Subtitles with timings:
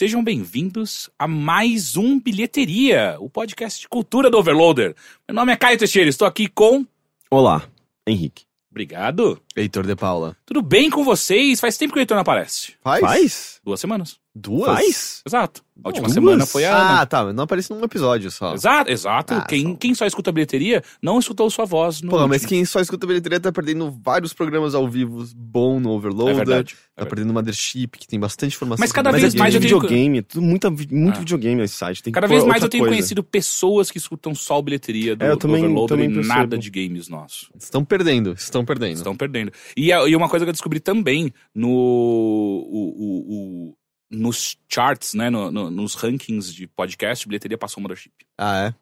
[0.00, 4.96] sejam bem-vindos a mais um Bilheteria, o podcast de cultura do Overloader.
[5.28, 6.86] Meu nome é Caio Teixeira, estou aqui com.
[7.30, 7.68] Olá,
[8.06, 8.44] Henrique.
[8.70, 9.38] Obrigado.
[9.54, 10.34] Heitor de Paula.
[10.46, 11.60] Tudo bem com vocês?
[11.60, 12.72] Faz tempo que o Heitor não aparece.
[12.82, 13.00] Faz?
[13.02, 13.60] Faz?
[13.62, 14.18] Duas semanas.
[14.40, 14.66] Duas?
[14.76, 15.22] Faz?
[15.26, 15.62] Exato.
[15.82, 16.14] A última Duas?
[16.14, 17.00] semana foi a Ana.
[17.00, 18.52] Ah, tá, mas não aparece num episódio só.
[18.52, 19.32] Exato, exato.
[19.32, 19.74] Ah, quem, só.
[19.76, 22.10] quem só escuta a bilheteria não escutou sua voz no.
[22.10, 22.48] Pô, mas último.
[22.50, 26.34] quem só escuta bilheteria tá perdendo vários programas ao vivo bom no Overloader.
[26.34, 26.74] É verdade.
[26.74, 27.08] é Tá verdade.
[27.14, 28.82] perdendo Mothership, que tem bastante informação.
[28.82, 31.20] Mas cada Mas vez é mais eu tenho- videogame, é tudo muita, muito Ah.
[31.20, 32.02] videogame esse site.
[32.02, 32.94] Tem que Cada vez mais eu tenho coisa.
[32.96, 36.26] conhecido pessoas que escutam só a bilheteria do, É, eu do também- Overloader também e
[36.26, 37.50] nada de games nosso.
[37.58, 38.96] Estão perdendo, estão perdendo.
[38.96, 39.50] Estão perdendo.
[39.74, 43.76] E, a- e uma coisa que eu descobri também no o- o- o-
[44.10, 48.12] nos charts, né, no- no- nos rankings de podcast, bilheteria passou o Mothership.
[48.36, 48.74] Ah, é?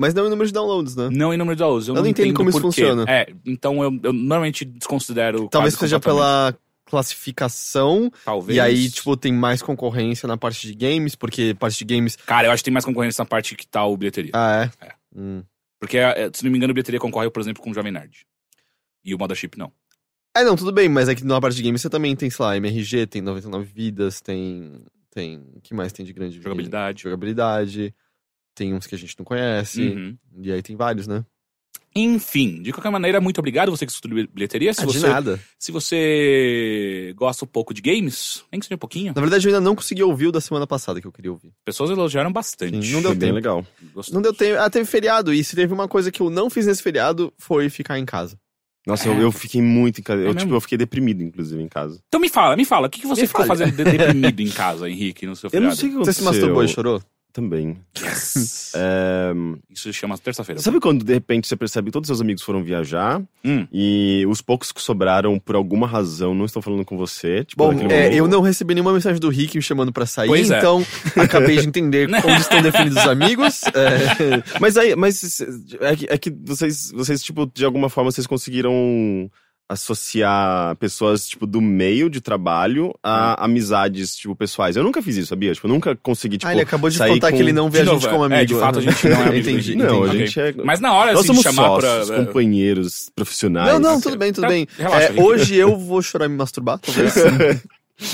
[0.00, 1.08] Mas não em número de downloads, né?
[1.10, 1.88] Não em número de downloads.
[1.88, 2.62] Eu, Eu não entendo como isso quê.
[2.66, 3.04] funciona.
[3.08, 5.48] É, então eu, eu normalmente desconsidero.
[5.48, 8.56] Talvez seja pela classificação, Talvez.
[8.56, 12.16] e aí, tipo, tem mais concorrência na parte de games, porque parte de games...
[12.16, 14.30] Cara, eu acho que tem mais concorrência na parte que tá o bilheteria.
[14.34, 14.86] Ah, é?
[14.86, 14.92] É.
[15.14, 15.42] Hum.
[15.80, 18.26] Porque, é, se não me engano, bilheteria concorre, por exemplo, com o Jovem Nerd.
[19.04, 19.72] E o Mothership não.
[20.36, 22.44] É, não, tudo bem, mas é que na parte de games você também tem, sei
[22.44, 24.72] lá, MRG, tem 99 vidas, tem.
[25.10, 25.38] Tem.
[25.56, 26.40] O que mais tem de grande?
[26.40, 27.02] Jogabilidade.
[27.02, 27.94] Jogabilidade.
[28.54, 29.82] Tem uns que a gente não conhece.
[29.82, 30.16] Uhum.
[30.40, 31.24] E aí tem vários, né?
[31.96, 34.72] Enfim, de qualquer maneira, muito obrigado você que escuta bilheteria.
[34.72, 35.40] Se Ah, de você, nada.
[35.58, 39.50] se você gosta um pouco de games, nem que seja um pouquinho, Na verdade, eu
[39.54, 41.52] ainda não consegui ouvir o da semana passada que eu queria ouvir.
[41.64, 42.86] pessoas elogiaram bastante.
[42.86, 43.34] Sim, não deu Foi bem tempo.
[43.34, 43.66] legal.
[43.94, 44.14] Gostei.
[44.14, 44.60] Não deu tempo.
[44.60, 45.32] Ah, teve feriado.
[45.32, 48.38] E se teve uma coisa que eu não fiz nesse feriado, foi ficar em casa.
[48.88, 49.12] Nossa, É.
[49.12, 50.22] eu, eu fiquei muito em casa.
[50.22, 50.56] É Eu, tipo, mesmo?
[50.56, 52.00] eu fiquei deprimido, inclusive, em casa.
[52.08, 53.58] Então me fala, me fala, o que, que você Me ficou fale.
[53.60, 55.76] fazendo de- deprimido em casa, Henrique, no seu Eu não feriado?
[55.76, 56.32] sei o que Você aconteceu.
[56.32, 57.02] se masturbou e chorou?
[57.32, 57.78] Também.
[57.96, 58.72] Yes.
[58.74, 59.32] É,
[59.70, 60.60] Isso se chama terça-feira.
[60.60, 63.66] Sabe quando, de repente, você percebe que todos os seus amigos foram viajar Hum.
[63.72, 67.44] e os poucos que sobraram, por alguma razão, não estão falando com você?
[67.44, 70.50] Tipo, Bom, é, eu não recebi nenhuma mensagem do Rick me chamando pra sair, Pois
[70.50, 70.58] é.
[70.58, 70.84] então
[71.16, 73.62] acabei de entender onde estão definidos os amigos.
[73.74, 75.40] É, Mas aí, mas
[75.80, 79.30] é que, é que vocês, vocês, tipo, de alguma forma, vocês conseguiram
[79.68, 84.76] associar pessoas, tipo, do meio de trabalho a amizades, tipo, pessoais.
[84.76, 85.52] Eu nunca fiz isso, sabia?
[85.52, 87.82] Tipo, eu nunca consegui, tipo, ah, ele acabou de contar com- que ele não vê
[87.82, 88.46] De a novo, gente como é, amigo.
[88.46, 90.26] de fato, a gente não é amigo, entendi, Não, a entendi.
[90.26, 90.52] gente é...
[90.64, 92.24] Mas na hora Nós assim, de somos chamar sócios, pra.
[92.24, 93.72] companheiros profissionais.
[93.72, 94.66] Não, não, tudo bem, tudo Tá, bem.
[94.78, 97.14] relaxa, É, hoje eu vou chorar e me masturbar, talvez.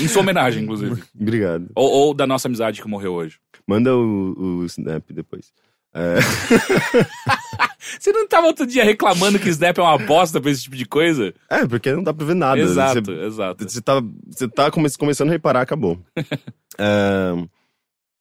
[0.01, 1.01] Em sua homenagem, inclusive.
[1.19, 1.67] Obrigado.
[1.75, 3.37] ou, ou da nossa amizade que morreu hoje.
[3.67, 5.53] Manda o, o snap depois.
[5.93, 6.17] É,
[7.99, 10.85] Você não tava outro dia reclamando que Snap é uma bosta pra esse tipo de
[10.85, 11.33] coisa?
[11.49, 12.59] é, porque não dá pra ver nada.
[12.59, 13.69] exato, Você- exato.
[13.69, 15.99] Você tá, você tá come- começando a reparar, acabou.
[16.77, 17.31] É,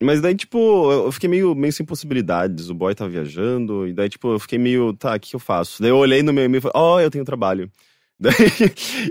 [0.03, 2.69] mas daí, tipo, eu fiquei meio, meio sem possibilidades.
[2.69, 5.81] O boy tava viajando, e daí, tipo, eu fiquei meio, tá, o que eu faço?
[5.83, 7.71] Daí eu olhei no meu e-mail e falei, ó, eu tenho trabalho.
[8.21, 8.33] Daí,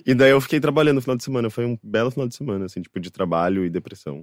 [0.07, 1.49] e daí eu fiquei trabalhando no final de semana.
[1.49, 4.21] Foi um belo final de semana, assim, tipo, de trabalho e depressão.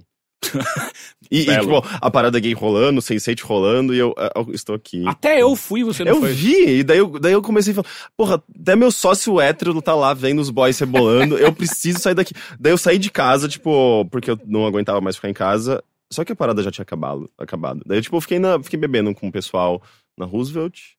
[1.31, 4.75] E, e, tipo, a parada gay rolando, o Sense8 rolando, e eu, ah, eu estou
[4.75, 5.03] aqui.
[5.07, 6.33] Até eu fui, você não Eu foi.
[6.33, 7.87] vi, e daí eu, daí eu comecei a falar,
[8.17, 12.33] porra, até meu sócio hétero tá lá vendo os boys rebolando, eu preciso sair daqui.
[12.59, 16.25] Daí eu saí de casa, tipo, porque eu não aguentava mais ficar em casa, só
[16.25, 17.29] que a parada já tinha acabado.
[17.37, 17.81] acabado.
[17.85, 19.81] Daí, tipo, eu fiquei, na, fiquei bebendo com o pessoal
[20.17, 20.95] na Roosevelt,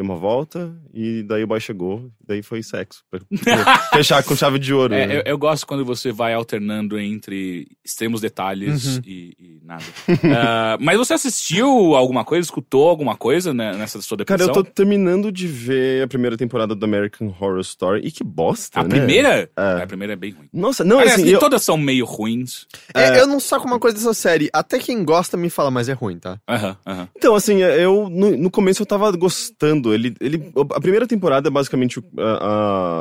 [0.00, 3.02] dei uma volta, e daí o boy chegou, daí foi sexo.
[3.10, 4.94] Pra, pra fechar com chave de ouro.
[4.94, 5.16] É, né?
[5.18, 9.02] eu, eu gosto quando você vai alternando entre extremos detalhes Uhum.
[9.06, 9.84] e, e nada.
[10.42, 14.54] Ah, mas você assistiu alguma coisa, escutou alguma coisa né, nessa sua Cara, depressão?
[14.54, 18.80] eu tô terminando de ver a primeira temporada do American Horror Story, e que bosta,
[18.80, 18.88] A né?
[18.88, 19.50] primeira?
[19.56, 19.82] É.
[19.82, 20.48] A primeira é bem ruim.
[20.52, 22.66] Nossa, não, Aliás, assim, eu, todas são meio ruins.
[22.94, 24.48] É, eu não saco uma coisa dessa série.
[24.52, 26.38] Até quem gosta me fala, mas é ruim, tá?
[26.48, 27.08] Aham, aham.
[27.16, 29.89] Então, assim, eu no, no começo eu tava gostando.
[29.92, 32.46] Ele, ele, a primeira temporada é basicamente o, a-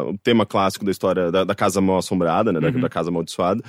[0.01, 2.59] a- o tema clássico da história da, da casa mal assombrada, né?
[2.59, 2.79] Da, Uhum.
[2.81, 3.63] da casa amaldiçoada.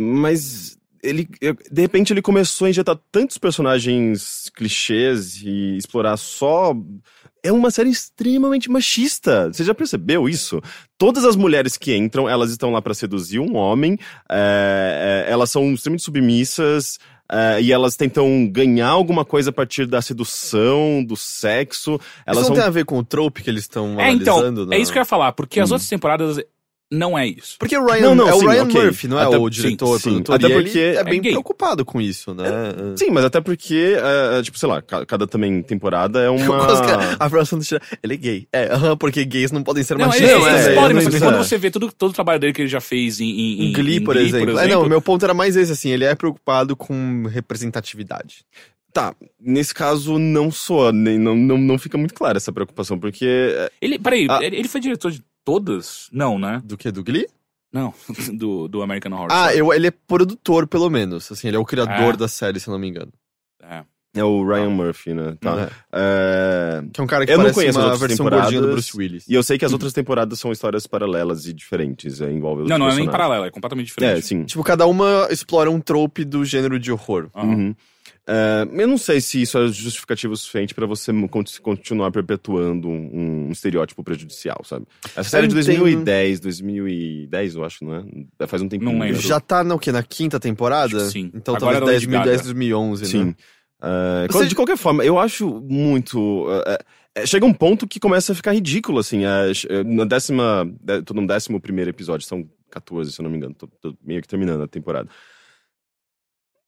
[0.00, 1.28] Mas ele,
[1.70, 6.74] de repente, ele começou a injetar tantos personagens clichês e explorar só.
[7.42, 9.52] É uma série extremamente machista.
[9.52, 10.62] Você já percebeu isso?
[10.96, 13.98] Todas as mulheres que entram, elas estão lá pra seduzir um homem.
[14.30, 16.98] é, é, elas são extremamente submissas.
[17.30, 21.98] É, e elas tentam ganhar alguma coisa a partir da sedução, do sexo.
[22.26, 24.74] Elas Isso não tem a ver com o trope que eles estão É, então, analisando?
[24.74, 25.74] é isso que eu ia falar, porque as Hum.
[25.74, 26.38] outras temporadas
[26.92, 27.56] não é isso.
[27.58, 28.82] Porque o Ryan, Não, não, é o sim, Ryan ok.
[28.84, 30.10] Murphy, não é Até- o diretor, sim.
[30.10, 30.34] produtor.
[30.36, 31.32] Até e ele porque é bem é gay.
[31.32, 32.44] preocupado com isso, né?
[32.96, 36.66] Sim, mas até porque, é, é, tipo, sei lá, ca- cada também temporada é uma.
[37.18, 37.62] a frase do
[38.02, 38.48] ele é gay.
[38.52, 40.30] É, aham, porque gays não podem ser machistas.
[40.30, 41.18] Não, eles é, podem, mas é.
[41.18, 43.72] quando você vê todo, todo o trabalho dele que ele já fez em, em, Em
[43.72, 44.58] Glee, por exemplo.
[44.58, 48.44] É, não, meu ponto era mais esse, assim, ele é preocupado com representatividade.
[48.92, 53.26] Tá, nesse caso não soa, nem, não, não, não fica muito clara essa preocupação, porque.
[53.26, 56.08] é, Ele, peraí, ele, ele foi diretor de todas?
[56.12, 56.60] Não, né?
[56.64, 56.90] Do que?
[56.90, 57.26] Do Glee?
[57.72, 57.92] Não,
[58.38, 59.58] do, do American Horror Ah, Story.
[59.58, 61.30] eu, ele é produtor, pelo menos.
[61.32, 62.16] Assim, ele é o criador É.
[62.16, 63.12] da série, se eu não me engano.
[63.62, 63.82] É.
[64.16, 65.36] É o Ryan Murphy, né?
[65.40, 65.62] Tá.
[65.62, 65.70] É.
[65.92, 68.44] É, Que é um cara que Eu não parece conheço as uma outras versão temporadas.
[68.44, 69.24] gordinha do Bruce Willis.
[69.28, 72.78] E eu sei que as outras temporadas são histórias paralelas e diferentes, é, envolvem Não,
[72.78, 74.18] não é nem paralela, é completamente diferente.
[74.18, 74.44] É, sim.
[74.44, 77.28] Tipo, cada uma explora um trope do gênero de horror.
[77.34, 77.46] Aham.
[77.48, 77.74] Uhum.
[78.26, 81.12] É, eu não sei se isso é justificativo suficiente pra você
[81.62, 84.86] continuar perpetuando um, um estereótipo prejudicial, sabe?
[85.14, 85.78] Essa série é de Eu entendo.
[85.80, 87.94] 2010, 2010, eu acho, não
[88.40, 88.46] é?
[88.46, 88.92] Faz um tempinho.
[88.92, 89.20] Não lembro.
[89.20, 89.92] Já tá na, o quê?
[89.92, 90.96] Na quinta temporada?
[90.96, 91.30] Acho que sim.
[91.34, 92.42] Então Agora talvez é da Lady 2010, Gaga.
[92.44, 93.24] 2011, Sim.
[93.24, 93.34] né?
[93.82, 96.46] É, Você- De qualquer forma, eu acho muito.
[96.66, 96.78] é,
[97.16, 99.24] é, chega um ponto que começa a ficar ridículo, assim.
[99.26, 100.66] é, é, na décima.
[101.04, 103.54] Tô no décimo primeiro episódio, são 14, se eu não me engano.
[103.54, 105.10] Tô, tô meio que terminando a temporada.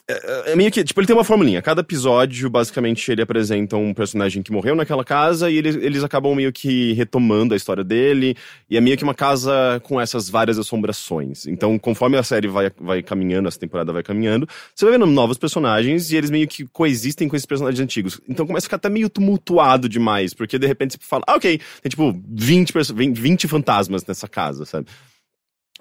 [0.08, 1.60] É, é meio que, tipo, ele tem uma formulinha.
[1.60, 6.32] Cada episódio, basicamente, ele apresenta um personagem que morreu naquela casa e eles, eles acabam
[6.32, 8.36] meio que retomando a história dele.
[8.70, 11.46] E é meio que uma casa com essas várias assombrações.
[11.48, 15.38] Então, conforme a série vai, vai caminhando, essa temporada vai caminhando, você vai vendo novos
[15.38, 18.20] personagens e eles meio que coexistem com esses personagens antigos.
[18.28, 21.60] Então começa a ficar até meio tumultuado demais, porque de repente você fala, ah, ok,
[21.82, 24.86] tem tipo 20, perso- 20 20 fantasmas nessa casa, sabe?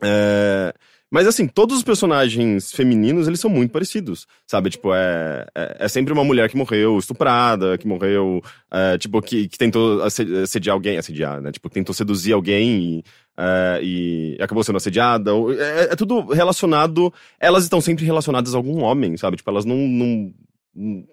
[0.02, 0.74] É,
[1.16, 4.70] Mas assim, todos os personagens femininos, eles são muito parecidos, sabe?
[4.70, 9.48] Tipo, é, é, é sempre uma mulher que morreu estuprada, que morreu, é, tipo, que,
[9.48, 11.54] que tentou asse- assediar alguém, assediar, né?
[11.54, 13.04] Tipo, tentou seduzir alguém e,
[13.38, 15.34] é, e acabou sendo assediada.
[15.34, 19.38] ou- É, é tudo relacionado, elas estão sempre relacionadas a algum homem, sabe?
[19.38, 19.78] Tipo, elas não...
[19.78, 20.34] não,
[20.76, 21.04] não-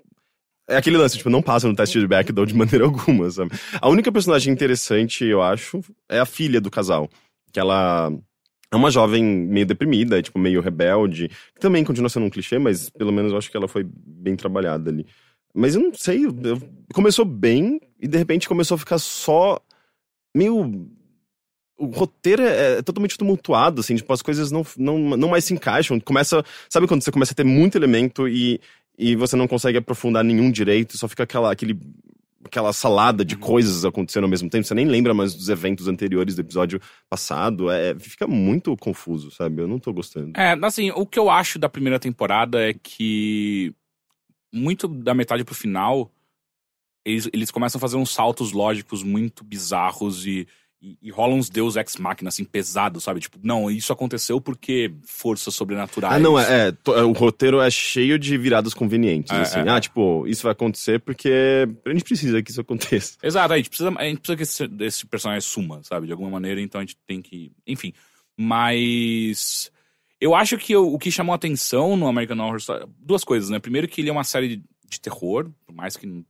[0.69, 3.53] é aquele lance, tipo, não passa no teste de backdoor de maneira alguma, sabe?
[3.81, 7.09] A única personagem interessante, eu acho, é a filha do casal.
[7.53, 8.13] Que ela
[8.73, 11.29] é uma jovem meio deprimida, tipo, meio rebelde.
[11.55, 14.35] Que também continua sendo um clichê, mas pelo menos eu acho que ela foi bem
[14.35, 15.07] trabalhada ali.
[15.55, 16.33] Mas eu não sei, eu-
[16.95, 19.61] começou bem e de repente começou a ficar só
[20.35, 20.89] meio.
[21.79, 25.53] O roteiro é, é totalmente tumultuado, assim, tipo, as coisas não, não, não mais se
[25.53, 26.01] encaixam.
[26.01, 26.43] Começa.
[26.71, 28.59] Sabe quando você começa a ter muito elemento e,
[28.99, 31.79] e você não consegue aprofundar nenhum direito, só fica aquela, aquele,
[32.45, 36.35] aquela salada de coisas acontecendo ao mesmo tempo, você nem lembra mais dos eventos anteriores
[36.35, 37.71] do episódio passado.
[37.71, 39.63] É, fica muito confuso, sabe?
[39.63, 40.33] Eu não tô gostando.
[40.37, 43.75] É, assim, o que eu acho da primeira temporada é que
[44.53, 46.11] muito da metade pro final,
[47.05, 50.47] eles, eles começam a fazer uns saltos lógicos muito bizarros e,
[50.83, 53.21] e, e rolam uns deus ex machina, assim, pesados, sabe?
[53.21, 56.17] Tipo, não, isso aconteceu porque forças sobrenaturais.
[56.17, 59.61] Ah, não, é, é, to- é, O roteiro é cheio de viradas convenientes, É, assim.
[59.61, 63.17] é, ah, tipo, isso vai acontecer porque a gente precisa que isso aconteça.
[63.23, 66.07] Exato, a gente precisa, a gente precisa que esse, esse personagem suma, sabe?
[66.07, 67.53] De alguma maneira, então a gente tem que.
[67.67, 67.93] Enfim.
[68.37, 69.71] Mas.
[70.21, 72.85] Eu acho que o, o que chamou a atenção no American Horror Story.
[72.99, 73.59] Duas coisas, né?
[73.59, 76.07] Primeiro, que ele é uma série de, de terror, por mais que.
[76.07, 76.25] não-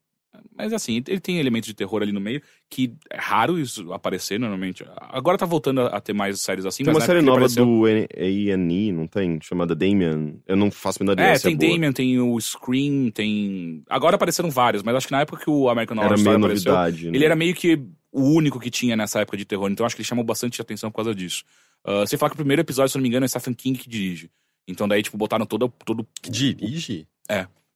[0.57, 4.39] Mas assim, ele tem elementos de terror ali no meio, que é raro isso aparecer
[4.39, 4.85] normalmente.
[4.97, 7.47] Agora tá voltando a, a ter mais séries assim, Tem mas uma série nova ele
[7.47, 9.39] apareceu- do A&E, não tem?
[9.43, 10.41] Chamada Damien.
[10.47, 11.57] Eu não faço a menor ideia É, se tem é.
[11.57, 13.83] Damien, tem o Scream, tem.
[13.89, 16.45] Agora apareceram vários, mas acho que na época que o American Horror Era Story meio
[16.45, 16.73] apareceu.
[16.73, 17.17] novidade, né?
[17.17, 17.81] Ele era meio que
[18.11, 20.91] o único que tinha nessa época de terror, então acho que ele chamou bastante atenção
[20.91, 21.45] por causa disso.
[21.85, 23.79] Ah, você fala que o primeiro episódio, se eu não me engano, é Stephen King
[23.79, 24.31] que dirige.
[24.69, 27.07] Então daí, tipo, botaram todo, todo, Que dirige?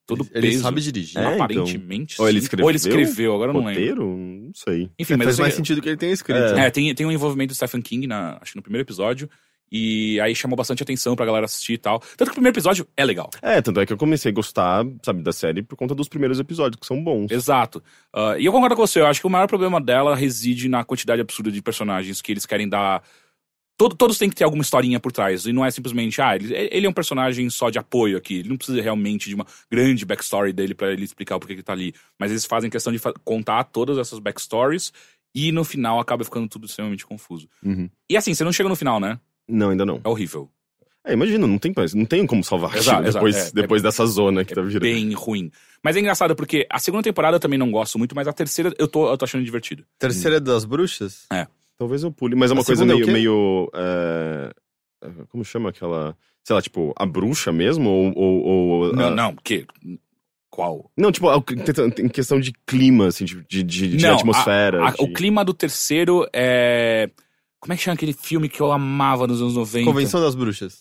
[0.07, 0.63] Todo ele, ele peso.
[0.63, 1.19] sabe dirigir.
[1.19, 1.45] É, então.
[1.45, 2.21] aparentemente.
[2.21, 2.65] Ou ele escreveu?
[2.65, 4.17] Ou ele escreveu, agora eu não lembro.
[4.17, 4.91] Não sei.
[4.99, 6.39] Enfim, É, mas faz mais que- sentido que ele tenha escrito.
[6.39, 6.67] É.
[6.67, 9.29] É, tem, tem um envolvimento do Stephen King, na, acho que no primeiro episódio.
[9.71, 11.99] E aí chamou bastante atenção pra galera assistir e tal.
[11.99, 13.29] Tanto que o primeiro episódio é legal.
[13.43, 16.39] É, tanto é que eu comecei a gostar, sabe, da série por conta dos primeiros
[16.39, 17.33] episódios, que são bons.
[17.33, 17.83] Exato.
[18.15, 20.85] Ah, e eu concordo com você, eu acho que o maior problema dela reside na
[20.85, 23.03] quantidade absurda de personagens que eles querem dar.
[23.79, 25.45] Todo- todos têm que ter alguma historinha por trás.
[25.45, 28.37] E não é simplesmente, ah, ele, ele é um personagem só de apoio aqui.
[28.39, 31.59] Ele não precisa realmente de uma grande backstory dele pra ele explicar o porquê que
[31.61, 31.93] ele tá ali.
[32.19, 34.93] Mas eles fazem questão de fa- contar todas essas backstories
[35.35, 37.49] e no final acaba ficando tudo extremamente confuso.
[37.63, 37.91] Uhum.
[38.09, 39.21] E assim, você não chega no final, né?
[39.47, 40.01] Não, ainda não.
[40.03, 40.51] É horrível.
[41.05, 44.05] É, imagina, não tem, não tem como salvar Exato, aquilo exato, depois, é, depois dessa
[44.07, 44.81] zona que tá virando.
[44.83, 45.53] Bem ruim.
[45.81, 48.75] Mas é engraçado porque a segunda temporada eu também não gosto muito, mas a terceira
[48.77, 49.85] eu tô, eu tô achando divertido.
[50.01, 51.27] Terceira das bruxas?
[51.79, 53.05] Talvez eu pule, mas é uma A coisa é meio.
[53.05, 53.13] quê?
[53.13, 54.51] meio é,
[55.05, 56.17] é, Como chama aquela.
[56.45, 57.91] Sei lá, tipo, a bruxa mesmo?
[57.91, 58.13] Ou.
[58.17, 59.67] ou, ou Não, a- não, que.
[60.49, 60.91] Qual?
[60.97, 61.43] Não, tipo, a-
[61.99, 64.87] em questão de clima, assim, de, de, de- Não, atmosfera.
[64.87, 67.11] A- de- O clima do terceiro é.
[67.61, 69.85] Como é que chama aquele filme que eu amava nos anos 90?
[69.87, 70.81] Convenção das bruxas.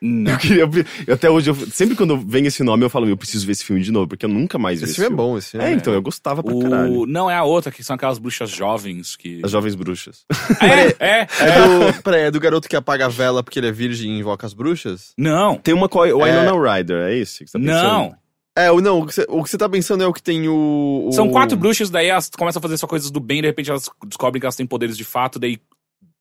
[0.00, 0.30] Não.
[0.36, 0.70] Eu queria.
[1.06, 3.64] eu Até hoje, eu- sempre quando vem esse nome, eu falo, eu preciso ver esse
[3.64, 5.66] filme de novo, porque eu nunca mais vi Esse esse, filme é bom, esse filme.
[5.66, 6.92] É, então, eu gostava pra caralho.
[7.00, 7.06] O...
[7.06, 9.40] Não, é a outra, que são aquelas bruxas jovens que.
[9.42, 10.24] As Jovens Bruxas.
[10.60, 13.72] É, é, É do, peraí, é do garoto que apaga a vela porque ele é
[13.72, 15.12] virgem e invoca as bruxas?
[15.18, 16.12] Não, Tem uma a É.
[16.12, 17.82] Winona Ryder, é esse que você tá pensando?
[17.82, 18.14] não.
[18.58, 20.48] É, o não, o que você, o que você tá pensando é o que tem
[20.48, 21.06] o.
[21.08, 23.68] o- São quatro bruxas, daí elas começam a fazer só coisas do bem, de repente
[23.70, 25.58] elas descobrem que elas têm poderes de fato, daí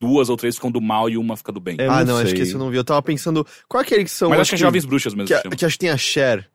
[0.08, 1.76] duas ou três ficam do mal e uma fica do bem.
[1.80, 2.36] É, ah, não não, acho sei.
[2.36, 2.78] que esse eu não vi.
[2.78, 3.46] Eu tava pensando.
[3.68, 4.30] Qual é aquele que são.
[4.30, 5.28] Mas acho que é Jovens Bruxas mesmo.
[5.36, 6.50] que, que que acho que tem a Cher,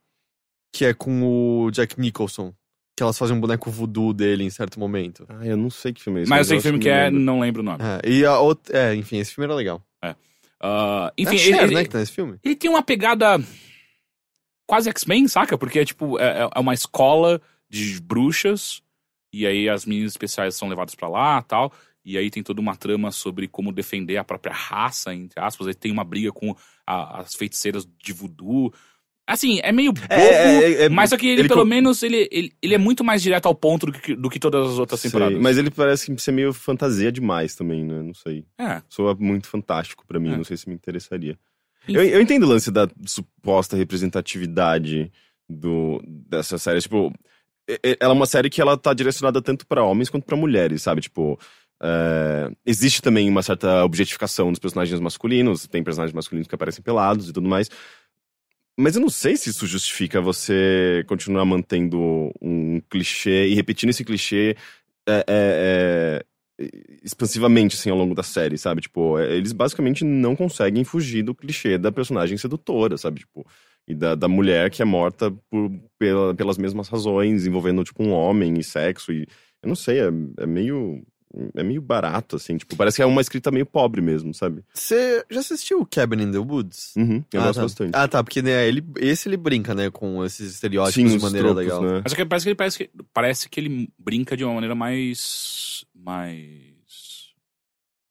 [0.73, 2.53] que é com o Jack Nicholson.
[2.97, 5.25] Que elas fazem um boneco voodoo dele em certo momento.
[5.29, 6.31] Ah, eu não sei que filme é esse.
[6.31, 7.21] Mas eu sei que filme que me é, lembro.
[7.21, 7.79] não lembro o nome.
[7.83, 8.77] É, e a outra.
[8.79, 9.83] É, enfim, esse filme era legal.
[10.63, 12.39] Ah, enfim, é Cher, ele- né, que tá nesse filme?
[12.45, 13.39] ele tem uma pegada
[14.67, 15.57] quase X-Men, saca?
[15.57, 18.83] Porque é tipo, é, é uma escola de bruxas,
[19.33, 21.73] e aí as meninas especiais são levadas pra lá tal.
[22.05, 25.67] E aí tem toda uma trama sobre como defender a própria raça, entre aspas.
[25.67, 26.55] Aí tem uma briga com
[26.87, 28.73] a- as feiticeiras de voodoo.
[29.29, 32.03] Assim, é meio bobo, É, é, é, mas só que ele, ele pelo co- menos,
[32.03, 34.79] ele, ele, ele é muito mais direto ao ponto do que, do que todas as
[34.79, 35.39] outras Sei, temporadas.
[35.41, 38.03] mas ele parece ser meio fantasia demais também, né?
[38.03, 38.45] Não sei.
[38.59, 38.83] É.
[38.89, 40.37] Soa muito fantástico pra mim, É.
[40.37, 41.39] não sei se me interessaria.
[41.87, 45.11] Eu, eu entendo o lance da suposta representatividade
[45.49, 46.81] do, dessa série.
[46.81, 47.13] Tipo,
[48.01, 51.01] ela é uma série que ela tá direcionada tanto pra homens quanto pra mulheres, sabe?
[51.03, 51.39] Tipo,
[51.83, 57.29] é, existe também uma certa objetificação dos personagens masculinos, tem personagens masculinos que aparecem pelados
[57.29, 57.69] e tudo mais.
[58.79, 64.05] Mas eu não sei se isso justifica você continuar mantendo um clichê e repetindo esse
[64.05, 64.57] clichê
[65.07, 66.25] é, é,
[66.59, 66.71] é,
[67.03, 68.81] expansivamente, assim, ao longo da série, sabe?
[68.83, 73.21] Tipo, é, eles basicamente não conseguem fugir do clichê da personagem sedutora, sabe?
[73.21, 73.47] Tipo,
[73.87, 78.13] e da, da mulher que é morta por, pela- pelas mesmas razões, envolvendo, tipo, um
[78.13, 79.13] homem e sexo.
[79.13, 79.27] E
[79.63, 80.09] eu não sei, é,
[80.39, 81.03] é meio.
[81.55, 84.65] É meio barato, assim, tipo, parece que é uma escrita meio pobre mesmo, sabe?
[84.75, 86.93] Você já assistiu Cabin in the Woods?
[86.97, 87.63] Uhum, eu ah, gosto tá.
[87.63, 87.91] bastante.
[87.95, 91.49] Ah, tá, porque né, ele, esse ele brinca, né, com esses estereótipos Sim, de maneira
[91.49, 91.83] tropos, legal.
[91.83, 92.01] né?
[92.03, 94.75] Mas é que parece que ele parece que, parece que ele brinca de uma maneira
[94.75, 95.85] mais.
[95.95, 97.33] mais.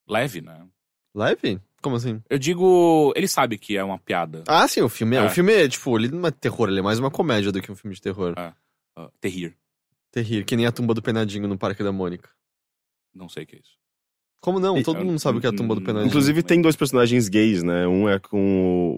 [0.08, 0.66] leve, né?
[1.14, 1.60] Leve?
[1.82, 2.22] Como assim?
[2.30, 3.12] Eu digo.
[3.18, 4.44] Ele sabe que é uma piada.
[4.48, 5.20] Ah, sim, o filme é.
[5.20, 5.26] É.
[5.26, 7.72] O filme é, tipo, ele não é terror, ele é mais uma comédia do que
[7.72, 8.34] um filme de terror.
[8.38, 8.54] Ah,
[9.20, 9.56] terrir.
[10.12, 12.30] Terrível, que nem a tumba do penadinho no Parque da Mônica.
[13.14, 13.78] Não sei o que é isso.
[14.42, 14.78] Como não?
[14.78, 16.08] E- Todo mundo sabe o que é a tumba do penadinho.
[16.08, 17.88] Inclusive, tem dois personagens gays, né?
[17.88, 18.40] Um é com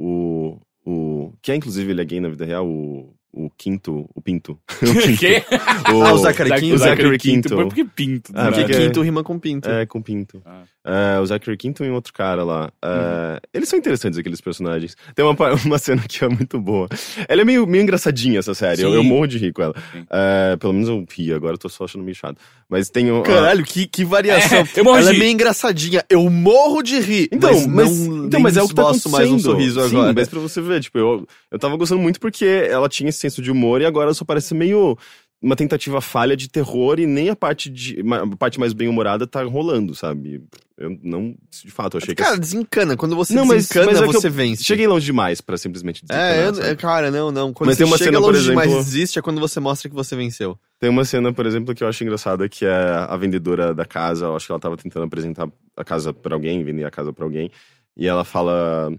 [0.03, 0.59] o.
[0.85, 4.09] o, o que é, inclusive, ele é gay na vida real, o, o Quinto.
[4.13, 4.57] O Pinto.
[4.81, 5.17] O Quinto.
[5.19, 5.43] que?
[5.51, 6.75] Ah, o Zachary Quinto.
[6.75, 7.49] O Zachary Quinto.
[7.55, 8.31] Por que Pinto?
[8.35, 9.69] Ah, Porque porque- quinto rima com pinto.
[9.69, 10.41] É, com Pinto.
[10.45, 10.63] Ah.
[10.83, 12.71] É, o Zachary Quinto e um outro cara lá.
[12.83, 14.95] É, Eles são interessantes, aqueles personagens.
[15.13, 16.87] Tem uma, uma cena que é muito boa.
[17.27, 18.81] Ela é meio, meio engraçadinha, essa série.
[18.81, 19.75] Eu, eu morro de rir com ela.
[20.09, 22.37] É, pelo menos eu ri, agora eu tô só achando meio chato.
[22.67, 23.21] Mas tem o.
[23.21, 24.59] Caralho, que, que variação.
[24.59, 26.03] É, eu morro Ela de é meio engraçadinha.
[26.09, 27.29] Eu morro de rir.
[27.31, 29.11] Então, mas, mas, não, então, mas é o que tá acontecendo.
[29.11, 30.13] mais um sorriso Sim, agora.
[30.13, 33.41] mas pra você ver, tipo, eu, eu tava gostando muito porque ela tinha esse senso
[33.41, 34.97] de humor e agora só parece meio
[35.43, 39.41] uma tentativa falha de terror e nem a parte, de, a parte mais bem-humorada tá
[39.41, 40.39] rolando, sabe?
[40.77, 42.21] Eu não, de fato, eu achei que...
[42.21, 42.95] Cara, desencana.
[42.95, 44.63] Quando você Não, mas- desencana, mas é você eu vence.
[44.63, 47.51] Cheguei longe demais pra simplesmente dizer É, eu- que é, cara, não, não.
[47.53, 49.39] Quando Mas você tem uma chega cena, por longe demais e exemplo- desiste é quando
[49.41, 50.55] você mostra que você venceu.
[50.79, 52.71] Tem uma cena, por exemplo, que eu acho engraçada, que é
[53.09, 56.63] a vendedora da casa, eu acho que ela tava tentando apresentar a casa pra alguém,
[56.63, 57.49] vender a casa pra alguém,
[57.97, 58.93] e ela fala.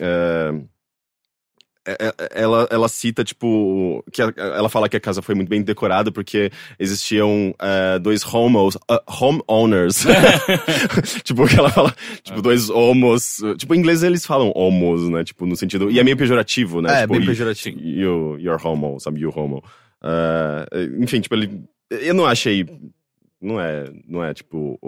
[0.00, 0.54] é,
[2.30, 6.50] ela, ela cita, tipo, que ela fala que a casa foi muito bem decorada porque
[6.78, 10.04] existiam é, dois homos, uh, homeowners.
[11.24, 13.38] tipo, que ela fala, tipo, dois homos.
[13.58, 15.24] Tipo, em inglês eles falam homos, né?
[15.24, 15.90] Tipo, no sentido.
[15.90, 16.98] E é meio pejorativo, né?
[16.98, 17.78] é, tipo, bem pejorativo.
[17.80, 19.20] you, you're homo, sabe?
[19.20, 19.62] You homo.
[20.00, 20.66] Ah,
[21.00, 21.64] enfim, tipo, ele.
[21.90, 22.66] Eu não achei.
[23.40, 24.78] Não é, não é tipo,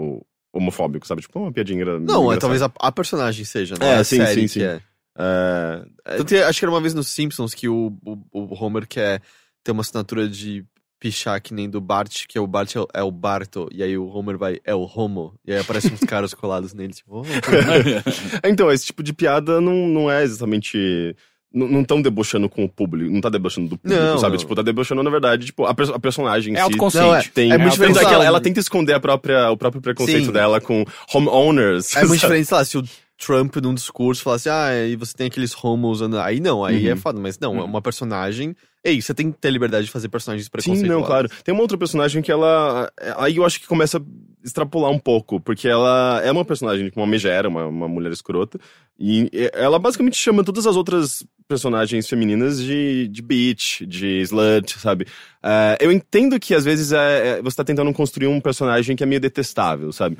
[0.53, 1.21] homofóbico, sabe?
[1.21, 1.99] Tipo, uma piadinha.
[1.99, 3.85] Não, é, talvez a, a personagem seja, né?
[3.85, 4.81] É, a sim, série sim, que sim.
[5.15, 9.21] Tanto que acho que era uma vez nos Simpsons que o, o, o Homer quer
[9.63, 10.63] ter uma assinatura de
[10.99, 13.83] pichar que nem do Bart, que é o Bart é o, é o Barto, e
[13.83, 17.21] aí o Homer vai, é o Homo, e aí aparecem uns caras colados nele, tipo,
[17.21, 21.15] oh, então, esse tipo de piada não, não é exatamente.
[21.53, 24.33] Não, não tão debochando com o público, não tá debochando do público, Não, sabe?
[24.33, 24.39] não.
[24.39, 27.07] Tipo, tá debochando, na verdade, tipo, a, perso- a personagem em É si autoconsciente.
[27.07, 27.51] Não, é- tem.
[27.53, 30.31] é muito diferente, que ela, ela tenta esconder a própria, o próprio preconceito Sim.
[30.33, 31.95] dela com homeowners.
[31.95, 32.83] É muito diferente, sei lá, se o
[33.17, 36.01] Trump num discurso falasse, ah, e você tem aqueles homos.
[36.01, 36.91] Aí não, aí Uhum.
[36.93, 37.65] é foda, mas não, é Uhum.
[37.65, 38.55] uma personagem.
[38.83, 40.87] Ei, você tem que ter liberdade de fazer personagens Sim, preconceituosos.
[40.99, 41.29] não, claro.
[41.43, 42.91] Tem uma outra personagem que ela.
[43.17, 44.01] Aí eu acho que começa a
[44.43, 48.59] extrapolar um pouco, porque ela é uma personagem, tipo, uma megera, uma, uma mulher escrota.
[48.99, 55.07] E ela basicamente chama todas as outras personagens femininas de, de bitch, de slut, sabe?
[55.43, 59.01] Eh, eu entendo que às vezes é, é- você tá tentando construir um personagem que
[59.03, 60.17] é meio detestável, sabe?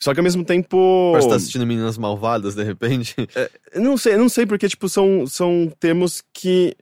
[0.00, 1.10] Só que ao mesmo tempo.
[1.12, 3.14] Parece que tá assistindo Meninas Malvadas, de repente.
[3.74, 6.76] Eu não sei, não sei, porque, tipo, são, são termos que.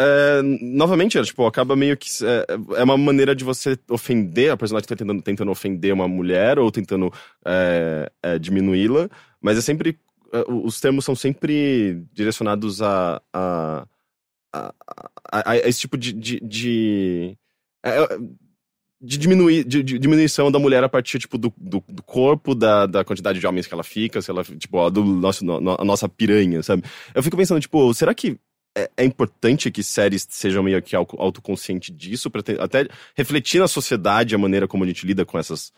[0.00, 2.08] é, novamente, é, tipo, acaba meio que.
[2.24, 2.46] É,
[2.80, 6.58] é uma maneira de você ofender a personagem que tá tentando, tentando ofender uma mulher
[6.58, 7.12] ou tentando
[7.44, 9.10] é, é, diminuí-la,
[9.42, 9.98] mas é sempre.
[10.32, 13.20] é, os termos são sempre direcionados a.
[13.32, 13.86] a,
[14.54, 14.74] a,
[15.30, 16.12] a- a esse tipo de.
[16.14, 17.36] de, de,
[17.84, 18.08] é, é,
[19.04, 22.86] de diminuir de, de diminuição da mulher a partir tipo do, do, do corpo da,
[22.86, 25.84] da quantidade de homens que ela fica se ela tipo ó, do nosso no, a
[25.84, 26.82] nossa piranha sabe
[27.14, 28.38] eu fico pensando tipo será que
[28.76, 33.68] é, é importante que séries sejam meio que au- autoconsciente disso para até refletir na
[33.68, 35.72] sociedade a maneira como a gente lida com essas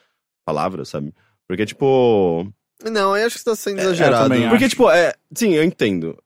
[0.46, 1.12] palavras sabe
[1.48, 2.50] porque tipo
[2.84, 4.16] Não, eu acho que você tá sendo É, exagerado.
[4.24, 4.50] eu também acho.
[4.50, 5.14] porque, tipo, é.
[5.34, 6.16] Sim, eu entendo.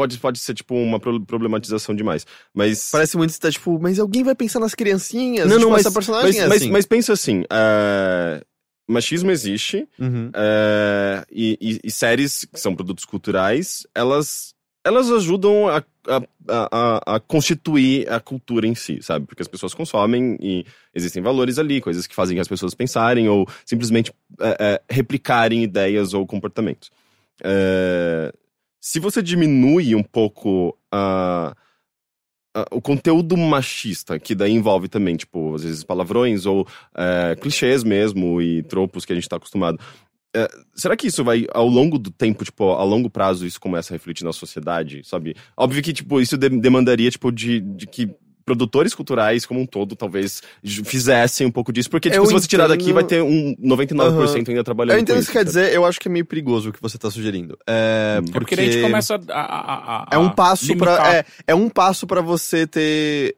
[0.00, 2.26] Pode, pode ser, tipo, uma pro- problematização demais.
[2.54, 2.88] Mas.
[2.90, 5.44] Parece muito que tá tipo, mas alguém vai pensar nas criancinhas?
[5.46, 6.70] Não, não, tipo, mas- essa personagem mas, é mas, assim.
[6.70, 8.42] mas pensa assim: é,
[8.88, 10.30] machismo existe, Uhum.
[10.34, 14.54] é, e, e- e séries, que são produtos culturais, elas.
[14.82, 19.26] Elas ajudam a, a, a, a constituir a cultura em si, sabe?
[19.26, 20.64] Porque as pessoas consomem e
[20.94, 26.14] existem valores ali, coisas que fazem as pessoas pensarem ou simplesmente é, é, replicarem ideias
[26.14, 26.90] ou comportamentos.
[28.80, 31.54] Se você diminui um pouco a,
[32.70, 38.40] o conteúdo machista, que daí envolve também, tipo, às vezes palavrões ou é, clichês mesmo
[38.40, 39.78] e tropos que a gente tá acostumado.
[40.34, 43.92] É, será que isso vai, ao longo do tempo, tipo, a longo prazo, isso começa
[43.92, 45.34] a refletir na sociedade, sabe?
[45.56, 48.08] Óbvio que, tipo, isso de- demandaria, tipo, de, de que
[48.50, 50.42] produtores culturais como um todo, talvez,
[50.84, 51.88] fizessem um pouco disso.
[51.88, 55.00] Porque, tipo, Eu se você tirar daqui, entendo- vai ter um 99% ainda trabalhando Eu
[55.00, 55.32] entendo o que isso.
[55.32, 57.56] você quer dizer, eu acho que é meio perigoso o que você tá sugerindo.
[57.66, 58.24] É, Hum.
[58.24, 59.18] porque, É porque a gente começa a.
[59.32, 63.36] a- a- a- É um passo para é, é um passo para você ter